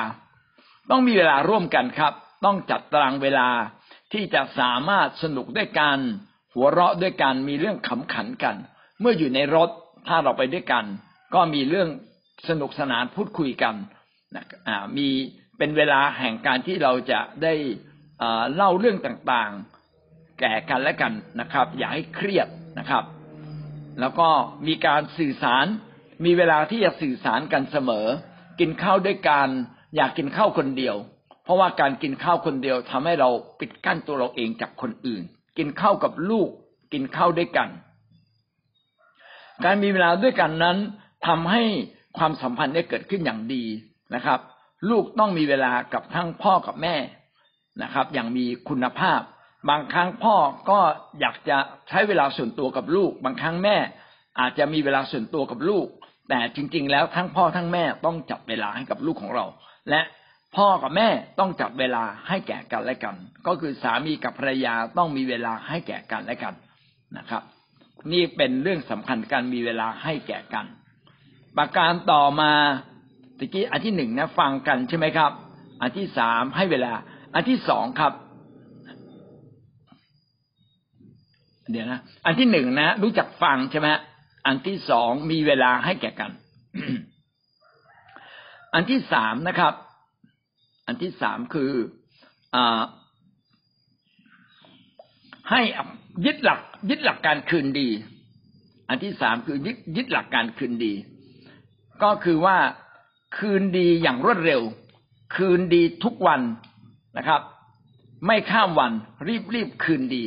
[0.91, 2.13] ต้องมีเวลาร่วมกันครับ
[2.45, 3.49] ต้องจัดตารางเวลา
[4.13, 5.99] ที่จะสามารถสนุกด้วยกัน
[6.55, 8.57] หัวเราะด้วยกันมีเรื่องขำขันกัน
[9.01, 9.71] เมื่ออยู่ในรถ
[10.09, 10.85] ถ้าเราไปด้วยกัน
[11.35, 11.89] ก็มีเรื่อง
[12.49, 13.75] สนุกสนานพูดคุยกัน
[14.37, 14.45] นะ
[14.97, 15.09] มี
[15.59, 17.55] เป็นเวลาแห่งการที่เราจะได้
[18.55, 19.72] เล่าเรื่องต่างๆ
[20.43, 23.05] แก่กันและกันนะครับ อย่าให้เครียดนะครับ
[24.01, 24.29] แล้วก็
[24.67, 25.67] มีการสื่อสาร
[26.25, 28.07] มีเวลาที่จะสื่อสารกันเสมอ
[28.61, 29.49] กินข้าวด้วยกัน
[29.97, 30.97] อยากกินข้าวคนเดียว
[31.45, 33.29] เพราะว่าการกินข้าวคนเดียวทำให้เรา
[33.61, 35.23] ปิดกั้นตัวเราเองจากคนอื่น
[35.59, 36.49] กินข้าวกับลูก
[36.93, 37.69] กินข้าวด้วยกัน
[39.65, 40.77] การมีเวลาด้วยกันนั้น
[41.27, 41.63] ทำให้
[42.19, 43.65] ความสัมพันธ์ได้เกิดขึ้นอย่างดี
[44.15, 44.41] นะครับ
[44.91, 46.97] ลูกต้องมีเวลากับทั้งพ่อกับแม่
[47.83, 49.21] นะครับ อย่างมีคุณภาพ
[49.69, 50.37] บางครั้งพ่อ
[50.71, 50.79] ก็
[51.21, 51.59] อยากจะ
[51.89, 53.77] ใช้เวลาส่วนตัวกับลูก บางครั้งแม่
[54.41, 55.87] อาจจะมีเวลาส่วนตัวกับลูก
[56.29, 59.47] แต่จริง ๆ แล้วทั้งพ่อทั้งแม่ต้องจับเวลาให้กับลูกของเรา
[59.91, 60.01] และ
[60.57, 61.09] พ่อกับแม่
[61.39, 66.55] ต้องจับเวลาให้แก่กันและกัน ก็คือสามีกับภรรยาต้องมีเวลาให้แก่กันและกัน
[67.17, 67.43] นะครับ
[68.13, 70.67] นี่เป็นเรื่องสำคัญการมีเวลาให้แก่กัน
[71.57, 72.53] ประการต่อมา
[73.39, 75.33] ตะกี้อันที่หนึ่งนะฟังกันใช่ไหมครับ
[75.81, 76.93] อันที่สามให้เวลา
[77.35, 78.13] อันที่สองครับ
[81.71, 83.89] เดี๋ยวนะ อันที่หนึ่งนะ รู้จักฟังใช่ไหม
[84.47, 86.31] อันที่สองมีเวลาให้แก่กัน
[88.75, 89.75] อันที่สามนะครับ
[90.87, 91.71] อันที่สามคือ
[92.55, 92.57] อ
[95.51, 95.61] ให้
[96.25, 96.61] ยึดหลัก
[96.91, 97.89] ยึดหลักการคืนดี
[98.89, 100.93] อันที่สามคือยึดยึดหลักการคืนดี
[102.03, 102.57] ก็คือว่า
[103.39, 104.63] คืนดีอย่างรวดเร็ว
[105.37, 106.41] คืนดีทุกวัน
[107.19, 107.41] นะครับ
[108.27, 108.93] ไม่ข้ามวัน
[109.29, 110.23] รีบรีบคืนดี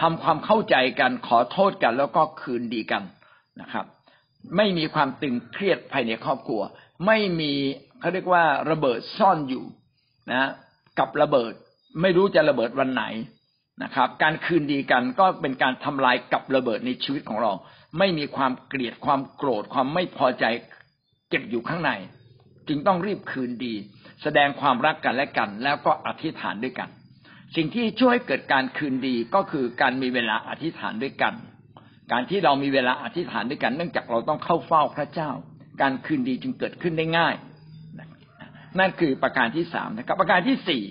[0.00, 3.02] ทำความเข้าใจกันขอโทษกัน แล้วก็คืนดีกัน
[3.60, 3.86] นะครับ
[4.56, 6.62] ไม่มีความตึงเครียดภายในครอบครัว
[7.06, 7.52] ไม่มี
[8.00, 9.64] เขาเรียกว่าระเบิดซ่อนอยู่
[10.32, 10.50] นะ
[10.98, 11.52] กับระเบิด
[12.00, 13.04] ไม่รู้จะระเบิดวันไหน
[13.82, 17.52] นะครับ การคืนดีกันก็เป็นการทำลายกับระเบิดในชีวิตของเรา
[17.98, 20.44] ไม่มีความเกลียดความโกรธความไม่พอใจ
[21.28, 21.90] เก็บอยู่ข้างใน
[22.68, 23.74] จึงต้องรีบคืนดี
[24.22, 26.88] แสดงความรักกันและกัน แล้วก็อธิษฐานด้วยกัน
[27.54, 31.34] สิ่งที่ช่วยเกิดการคืนดีก็คือการมีเวลาอธิษฐานด้วยกัน
[32.12, 35.30] การที่เรามีเวลาอธิษฐานด้วยกัน เนื่องจากเราต้องเข้าเฝ้าพระเจ้า
[35.82, 37.34] การคืนดีจึงเกิดขึ้นได้ง่าย
[38.78, 40.82] นั่นคือประการที่สามนะครับ ประการที่สี่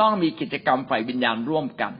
[0.00, 1.92] ต้องมีกิจกรรมฝ่ายวิญญาณร่วมกัน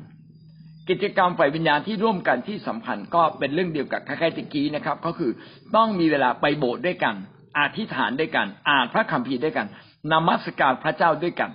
[0.90, 5.30] กิจกรรมฝ่ายวิญญาณที่ร่วมกันที่สำคัญก็เป็นเรื่องเดียวกับคล้ายๆตะกี้นะครับ ก็คือ
[5.76, 7.14] ต้องมีเวลาไปโบสถ์ด้วยกัน
[7.58, 9.66] อธิษฐานด้วยกัน อ่านพระคัมภีร์ด้วยกัน
[10.12, 11.50] นมัสการพระเจ้าด้วยกัน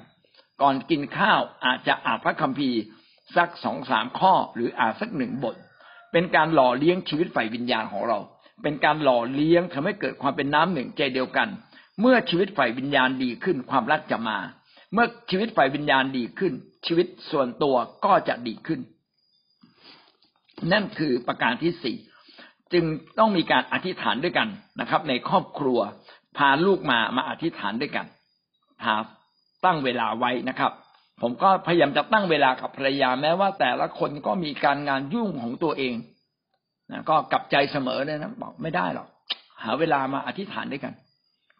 [0.61, 2.79] ก่อนกินข้าวอาจจะอ่านพระคัมภีร์
[3.35, 5.55] สักสองสามข้อหรืออ่านสักหนึ่งบท
[6.11, 8.19] เป็นการหล่อเลี้ยงชีวิตฝ่ายวิญญาณของเรา
[8.63, 11.49] เป็นการหล่อเลี้ยงทำให้เกิดความเป็นน้ำหนึ่งใจเดียวกัน
[12.01, 14.37] เมื่อชีวิตฝ่ายวิญญาณดีขึ้นความรักจะมา
[14.93, 16.53] เมื่อชีวิตฝ่ายวิญญาณดีขึ้น
[16.85, 18.79] ชีวิตส่วนตัวก็จะดีขึ้น
[20.71, 21.97] นั่นคือประการที่สี่
[22.73, 22.85] จึง
[23.19, 24.47] ต้องมีการอธิษฐานด้วยกัน
[24.79, 25.79] นะครับ ในครอบครัว
[26.37, 28.05] พาลูกมามาอธิษฐานด้วยกัน
[28.83, 28.95] พา
[29.65, 30.71] ตั้งเวลาไว้นะครับ
[31.21, 35.95] ผมก็พยายามจะตั้งเวลากับภรรยาแม้ว่าแต่ละคนก็มีการงานยุ่งของตัวเอง
[36.91, 39.07] นะก็กลับใจเสมอเลยนะบอกไม่ได้หรอก
[39.63, 40.93] หาเวลามาอธิษฐานด้วยกัน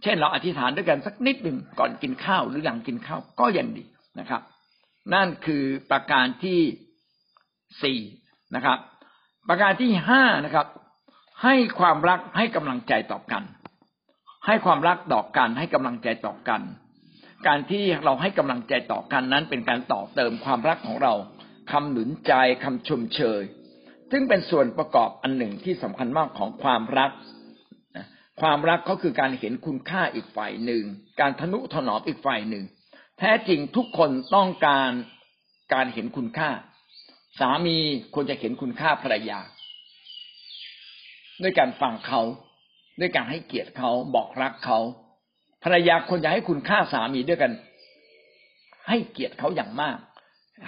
[0.03, 3.83] เช่นเราอธิษฐานด้วยกันสักนิดหนึ่งก่อนกินข้าวหรือหลังกินข้าวก็ยังดี
[4.19, 4.41] นะครับ
[5.13, 6.59] นั่นคือประการที่
[7.83, 7.99] สี่
[8.55, 8.77] นะครับ
[9.49, 10.67] ประการที่ห้านะครับ
[11.43, 13.43] ให้ความรักให้กำลังใจต่อกัน
[14.45, 16.61] ให้ความรักต่อกัน ให้กำลังใจต่อกัน
[17.47, 21.13] การที่เราให้กำลังใจต่อกันนั้นเป็นการต่อเติมความรักของเรา
[21.71, 22.33] คำหนุนใจ
[22.63, 23.41] คำชมเชย
[24.11, 27.11] ซึ่งเป็นส่วนประกอบอันหนึ่งที่สำคัญมากของความรัก
[28.41, 30.83] ความรักก็คือการเห็นคุณค่าอีกฝ่ายหนึ่ง
[31.19, 32.65] การทนุถนอมอีกฝ่ายหนึ่ง
[33.19, 34.91] แท้จริงทุกคนต้องการ
[35.73, 36.49] การเห็นคุณค่า
[37.39, 37.77] สามี
[38.13, 39.39] ควรจะเห็นคุณค่าภรรยา
[41.41, 42.21] ด้วยการฟังเขา
[42.99, 44.79] ด้วยการให้เกียรติเขาบอกรักเขา
[45.63, 47.51] ภรรยาควรจะให้คุณค่าสามีด้วยกัน
[48.87, 49.97] ให้เกียรติเขาอย่างมาก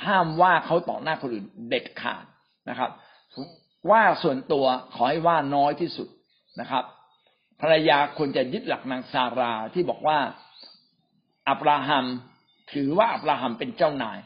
[0.05, 2.25] ห้ามว่าเขาต่อหน้าคนอื่นเด็ดขาด
[2.69, 2.91] นะครับ
[3.89, 4.65] ว่าส่วนตัว
[4.95, 6.07] ขอให้ว่าน้อยที่สุด
[6.59, 6.83] นะครับ
[7.61, 10.19] ภรรยาควรจะยึดหลักนางซาราที่บอกว่า
[11.49, 12.05] อับราฮัม
[12.73, 14.19] ถือว่าอับราฮัมเป็นเจ้านาย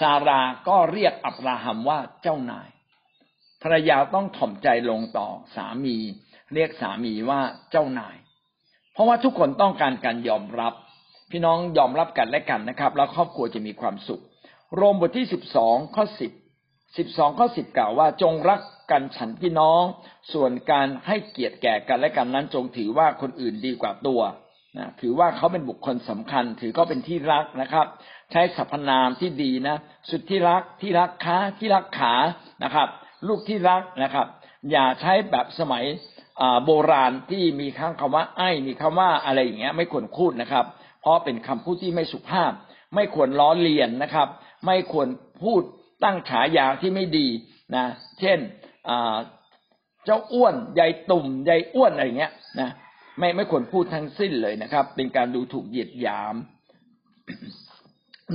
[0.00, 2.68] ซาราก็เรียกอับราฮัมว่าเจ้านาย
[3.62, 5.96] ภรรยาต้องถ่อมใจลงต่อสามี
[6.54, 7.40] เรียกสามีว่า
[7.70, 8.16] เจ้านาย
[8.92, 10.74] เพราะว่าทุกคนต้องการการยอมรับ
[11.30, 14.22] พี่น้องยอมรับกันและกันนะครับ แล้วครอบครัวจะมีความสุข
[14.76, 16.32] โรมบทที่สิบสองข้อสิบ
[16.98, 18.60] สิบสองข้อสิบกล่าวว่าจงรัก
[18.90, 19.82] กันฉันพี่น้อง
[20.32, 24.20] ส่วนการให้เกียรติแก่กันและกันนั้น จงถือว่าคนอื่นดีกว่าตัว
[24.78, 27.86] นะถือว่าเขาเป็นบุคคลสำคัญ ถือเขาเป็นที่รักนะครับ
[28.32, 29.76] ใช้สรรพนามที่ดีนะ
[30.10, 32.14] สุดที่รักที่รักค้าที่รักขา
[32.64, 32.88] นะครับ
[33.28, 34.26] ลูกที่รักนะครับ
[34.70, 35.84] อย่าใช้แบบสมัย
[36.64, 40.64] โบราณที่มีคำคำว่า ไอ้มีคำว่าอะไรอย่างเงี้ย ไม่ควรพูดนะครับ
[41.00, 42.52] เพราะเป็นคำพูดที่ไม่สุภาพ
[42.94, 44.28] ไม่ควรล้อเลียนนะครับ
[44.66, 45.08] ไม่ควร
[45.42, 45.62] พูด
[46.04, 47.26] ตั้งฉายาที่ไม่ดี
[47.76, 47.84] นะ
[48.20, 48.38] เช่น
[50.04, 52.70] เจ้าอ้วนใหญ่ตุ่มใหญ่อ้วนอะไรเงี้ยนะ
[53.18, 56.34] ไม่ไม่ควรพูดทั้งสิ้นเลยนะครับ เป็นการดูถูกเหยียดหยาม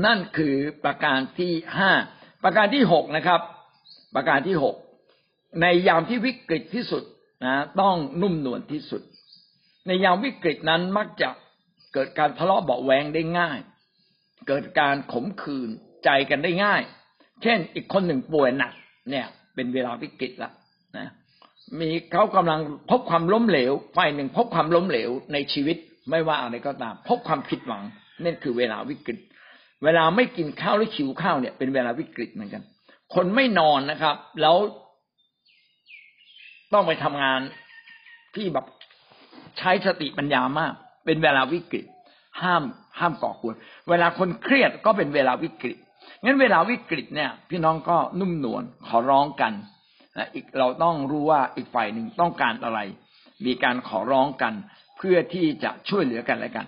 [0.05, 1.91] นั่นคือประการที่ห้า
[2.43, 3.41] ประการที่หกนะครับ
[4.15, 4.75] ประการที่หก
[5.61, 7.03] ในยามที่วิกฤตที่สุด
[7.43, 9.01] นะต้องนุ่มนวลที่สุด
[9.87, 11.29] ในยามวิกฤตนั้นมักจะ
[11.93, 13.59] เกิดการทะเลาะเบาแวงได้ง่าย
[14.47, 15.69] เกิดการขมขื่น
[16.05, 16.81] ใจกันได้ง่าย
[17.43, 18.73] เช่นอีกคนหนึ่งป่วยหนัก
[19.09, 20.51] เนี่ย เป็นเวลาวิกฤตละ
[20.97, 21.07] นะ
[21.79, 22.59] มีเขากำลัง
[22.89, 25.77] พบความล้มเหลวฝ่ายหนึ่งพบความล้มเหลวในชีวิต
[26.09, 27.83] ไม่ว่าอะไรก็ตาม พบความผิดหวัง
[28.23, 29.19] นั่นคือเวลาวิกฤต
[29.83, 32.63] เวลาไม่กินข้าวหรือขิวข้าวเนี่ยเป็นเวลาวิกฤตเหมือนกัน
[33.15, 34.55] คนไม่นอนนะครับ แล้ว
[36.75, 37.41] ต้องไปทำงาน
[38.35, 38.65] ที่แบบ
[39.57, 40.73] ใช้สติปัญญามาก
[41.05, 41.85] เป็นเวลาวิกฤต
[42.41, 42.63] ห้าม
[42.99, 43.55] ห้ามก่อกวน
[43.89, 45.77] เวลาคนเครียดก็เป็นเวลาวิกฤต
[46.23, 49.53] งั้นเวลาวิกฤตเนี่ย พี่น้องก็นุ่มนวลขอร้องกัน
[50.17, 52.79] นะอีกเราต้องรู้ว่าอีกฝ่ายหนึ่งต้องการอะไร
[53.45, 54.53] มีการขอร้องกัน
[54.97, 56.65] เพื่อที่จะช่วยเหลือกันและกัน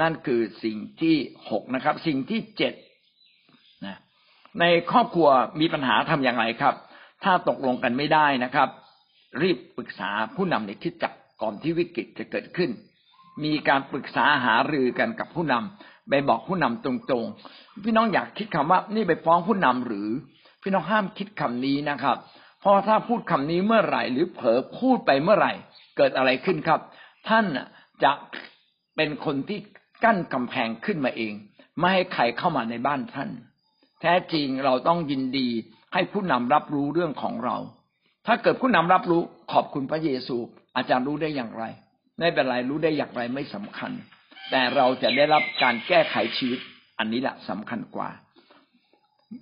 [0.00, 1.16] นั่นคือสิ่งที่
[1.50, 2.74] หกนะครับ สิ่งที่เจ็ด
[3.86, 3.98] นะ
[4.60, 5.28] ในครอบครัว
[5.60, 6.74] มีปัญหาทำอย่างไรครับ
[7.24, 8.68] ถ้าตกลงกันไม่ได้นะครับ
[9.42, 11.12] รีบปรึกษาผู้นำในคิดจัก
[11.42, 12.70] ก่อนที่วิกฤตจะเกิดขึ้น
[13.44, 20.08] มีการปรึกษาหารือกันกับผู้นำไปบอกผู้นำตรงๆ พี่น้องอยากคิดคำว่า นี่ไปฟ้องผู้นำหรือ
[20.62, 22.16] พี่น้องห้ามคิดคำนี้นะครับ
[22.60, 25.52] เพราะถ้าพูดคำนี้เมื่อไหร่ หรือเผลอพูดไปเมื่อไหร่
[25.96, 26.80] เกิดอะไรขึ้นครับ
[27.28, 27.46] ท่าน
[28.04, 28.12] จะ
[28.96, 29.58] เป็นคนที่
[30.04, 31.32] กั้นกำแพงขึ้นมาเอง
[31.78, 33.30] ไม่ให้ใครเข้ามาในบ้านท่าน
[34.00, 35.48] แท้จริงเราต้องยินดี
[35.92, 37.56] ให้ผู้นำรับรู้เรื่องของเรา
[38.30, 39.22] ถ้าเกิดผู้นำรับรู้
[39.52, 40.36] ขอบคุณพระเยซู
[40.76, 41.64] อาจารย์รู้ได้อย่างไร
[42.18, 43.92] ไม่เป็นไรรู้ได้อย่างไรไม่สำคัญ
[44.50, 46.60] แต่เราจะได้รับการแก้ไขชีวิต
[46.98, 48.10] อันนี้แหละสำคัญกว่า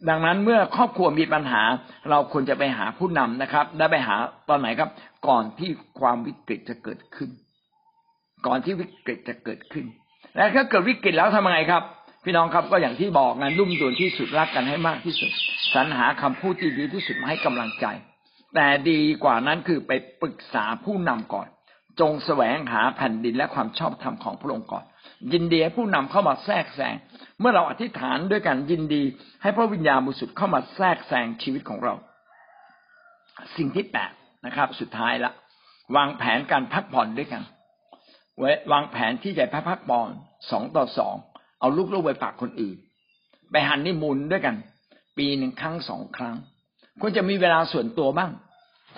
[0.09, 1.63] ดังนั้นเมื่อครอบครัวมีปัญหา
[2.11, 4.17] เราควรจะไปหาผู้นำนะครับ ได้ไปหา
[4.49, 4.91] ตอนไหนครับ
[5.29, 5.71] ก่อนที่
[6.01, 7.31] ความวิกฤตจะเกิดขึ้น
[8.47, 9.85] ก่อนที่วิกฤตจะเกิดขึ้น
[10.37, 11.83] และถ้าเกิดวิกฤตแล้วทำยังไงครับ
[12.25, 15.31] พี่น้องครับก็อย่างที่บอกงานรุ่มด่วนที่สุดรักกันให้มากที่สุด
[15.75, 17.87] สรรหาคำพูดที่ดีที่สุดมาให้กำลังใจ
[18.57, 19.93] แต่ดีกว่านั้นคือไป
[20.23, 21.49] ปรึกษาผู้นำก่อน
[22.01, 24.85] จงแสวงหาแผ่นดินและความชอบธรรมของพระองค์ก่อน
[25.33, 26.95] ยินดีให้ผู้นำเข้ามาแทรกแซง
[27.41, 29.03] เมื่อเราอธิษฐานด้วยกันยินดี
[29.43, 31.95] ให้พระวิญญาณบริสุทธิ์เข้ามาแทรกแซงชีวิตของเรา
[33.57, 34.13] สิ่งที่แปด
[34.47, 35.33] นะครับ สุดท้ายละ
[35.97, 37.43] วางแผนการพักผ่อนด้วยกัน
[38.73, 40.11] วางแผนที่จะพักพักผ่อน
[40.51, 41.17] สองต่อสอง
[41.61, 42.77] เอาลูกๆไปฝากคนอื่น
[43.51, 44.57] ไปหันนิมูลด้วยกัน
[45.19, 46.37] ปีหนึ่งครั้งสองครั้ง
[47.01, 48.31] ควรจะมีเวลาส่วนตัวบ้าง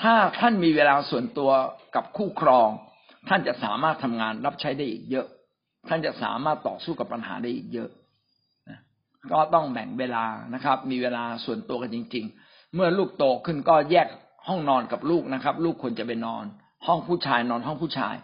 [0.02, 1.50] ถ้าท่านมีเวลาส่วนตัว
[1.94, 2.68] กับคู่ครอง
[3.28, 5.26] ท่านจะสามารถทำงานรับใช้ได้อีกเยอะ
[5.88, 7.90] ท่านจะสามารถต่อสู้กับปัญหาได้อีกเยอะ
[9.32, 10.24] ก็ต้องแบ่งเวลา
[10.54, 14.08] นะครับ มีเวลาส่วนตัวกันจริง ๆ เมื่อลูกโตขึ้นก็แยก
[14.48, 16.44] ห้องนอนกับลูกนะครับ ลูกควรจะไปนอน
[16.86, 18.14] ห้องผู้ชายนอนห้องผู้ชาย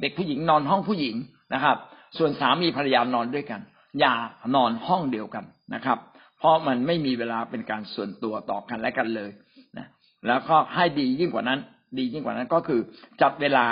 [0.00, 1.16] เด็กผู้หญิงนอนห้องผู้หญิง
[1.54, 1.76] นะครับ
[2.18, 3.60] ส่วนสามีภรรยานอนด้วยกัน
[4.00, 4.14] อย่า
[4.56, 5.98] นอนห้องเดียวกันนะครับ
[6.38, 9.30] เพราะมันไม่มีเวลาเป็นการส่วนตัวต่อกันและกันเลย
[10.26, 11.60] แล้วก็ให้ดียิ่งกว่านั้น
[11.98, 12.80] ดียิ่งกว่านั้นก็คือ
[13.22, 13.66] จัดเวลา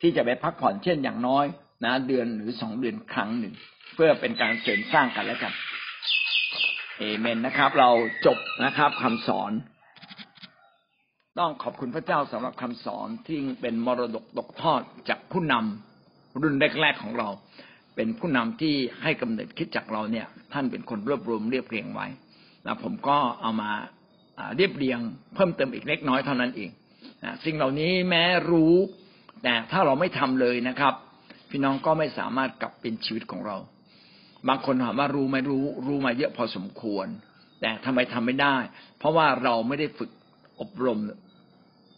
[0.00, 1.44] ที่จะไปพักผ่อนเช่นอย่างน้อย
[1.84, 3.54] นะเดือนหรือสองเดือนครั้งหนึ่ง
[3.94, 5.52] เพื่อเป็นการเสริมสร้างกันและกัน
[6.98, 7.90] เอเมนนะครับ เรา
[8.26, 9.52] จบนะครับคำสอน
[11.38, 17.28] ต้องขอบคุณพระเจ้าสำหรับคำสอนที่เป็นมรดกตกทอดจากผู้นำรุ่นแรกๆของเรา
[17.96, 22.06] เป็นผู้นำที่ให้กำเนิดคิดจากเราเนี่ย ท่านเป็นคนรวบรวมเรียบเรียงไว้
[22.64, 23.70] แล้วผมก็เอามา
[24.56, 25.00] เรียบเรียง
[25.34, 26.70] เพิ่มเติมอีกเล็กน้อยเท่านั้นเอง
[27.44, 28.74] สิ่งเหล่านี้แม้รู้
[29.42, 30.94] แต่ถ้าเราไม่ทำเลยนะครับ
[31.50, 33.56] พี่น้องก็ไม่สามารถกลับเป็นชีวิตของเรา
[34.48, 37.06] บางคนถามว่ารู้ไหมรู้รู้มาเยอะพอสมควร
[37.60, 38.56] แต่ทำไมทำไม่ได้
[38.98, 40.10] เพราะว่าเราไม่ได้ฝึก
[40.60, 40.98] อบรม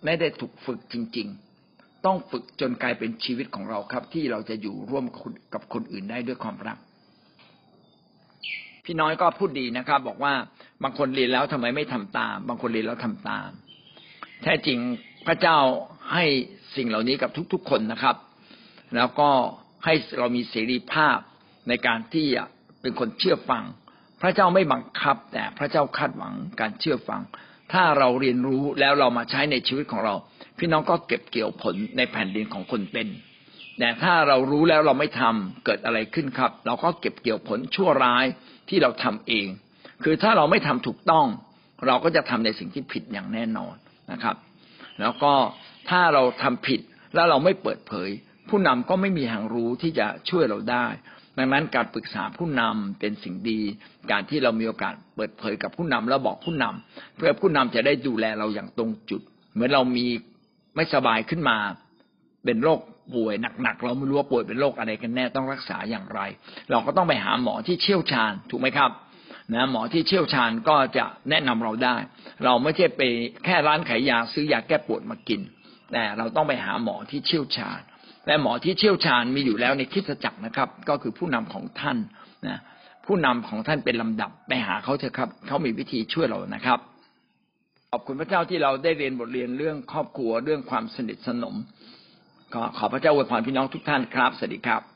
[0.04, 1.28] ไม่ได้ถูกฝึกจริง
[1.66, 5.04] ๆ ต้องฝึกจนกลายเป็นชีวิตของเราครับ ที่เราจะอยู่ร่วม
[5.54, 6.78] กับคนอื่นได้ด้วยความรัก
[8.84, 10.34] พี่น้อยก็พูดดีนะครับ บอกว่า
[10.82, 13.50] บางคนเรียนแล้วทำไมไม่ทำตาม บางคนเรียนแล้วทำตาม
[14.42, 14.78] แท้จริง
[15.26, 15.58] พระเจ้า
[16.12, 16.24] ให้
[16.76, 18.16] สิ่งเหล่านี้กับทุก ๆ คนนะครับ
[18.96, 19.30] แล้วก็
[19.84, 21.18] ให้เรามีเสรีภาพ
[21.68, 22.44] ในการที่จะ
[22.80, 23.64] เป็นคนเชื่อฟัง
[24.22, 27.20] พระเจ้าไม่บังคับ แต่พระเจ้าคาดหวังการเชื่อฟัง
[27.72, 30.14] ถ้าเราเรียนรู้แล้วเรามาใช้ในชีวิตของเรา
[30.58, 33.08] พี่น้องก็เก็บเกี่ยวผลในแผ่นดินของคนเป็น
[33.78, 38.24] แต่ถ้าเรารู้แล้วเราไม่ทำเกิดอะไรขึ้นครับ เราก็เก็บเกี่ยวผลชั่วร้าย
[38.68, 39.46] ที่เราทำเอง
[40.04, 41.26] คือถ้าเราไม่ทำถูกต้อง
[41.86, 43.74] เราก็จะทำในสิ่งที่ผิดอย่างแน่นอน
[44.12, 44.36] นะครับ
[45.00, 45.32] แล้วก็
[45.90, 46.80] ถ้าเราทำผิด
[47.14, 48.08] แล้วเราไม่เปิดเผย
[48.48, 50.86] ผู้นำก็ไม่มีทางรู้ที่จะช่วยเราได้
[51.38, 53.60] ดังนั้นการปรึกษาผู้นำเป็นสิ่งดี
[54.10, 59.22] การที่เรามีโอกาสเปิดเผยกับผู้นำแล้วบอกผู้นำเพื่อผู้นำจะได้ดูแลเราอย่างตรงจุด
[59.52, 60.06] เหมือนเรามี
[60.76, 61.56] ไม่สบายขึ้นมา
[62.44, 62.80] เป็นโรค
[63.14, 66.20] ป่วยหนักๆเราไม่รู้ว่าป่วยเป็นโรคอะไรกันแน่ต้องรักษาอย่างไร
[66.70, 68.90] เราก็ต้องไปหาหมอที่เชี่ยวชาญถูกไหมครับ
[69.54, 71.96] นะหมอที่เชี่ยวชาญก็จะแนะนำเราได้
[72.44, 73.02] เราไม่ใช่ไป
[73.44, 75.40] แค่ร้านขายยาซื้อยาแก้ปวดมากิน
[75.92, 77.80] แต่เราต้องไปหาหมอที่เชี่ยวชาญ
[78.26, 81.98] และหมอที่เชี่ยวชาญมีอยู่แล้วในคริสตจักรนะครับ ก็คือผู้นำของท่าน
[82.48, 82.58] นะ
[83.06, 86.78] ผู้นำของท่านเป็นลำดับไปหาเขาเถอะครับเขามีวิธีช่วยเรานะครับ
[87.90, 91.56] ขอบคุณพระเจ้าที่เราได้เรียนบทเรียนเรื่องครอบครัวเรื่องความสนิทสนม
[92.54, 94.91] ก็ขอพระเจ้าอวยพรพี่น้องทุกท่านครับสวัสดีครับ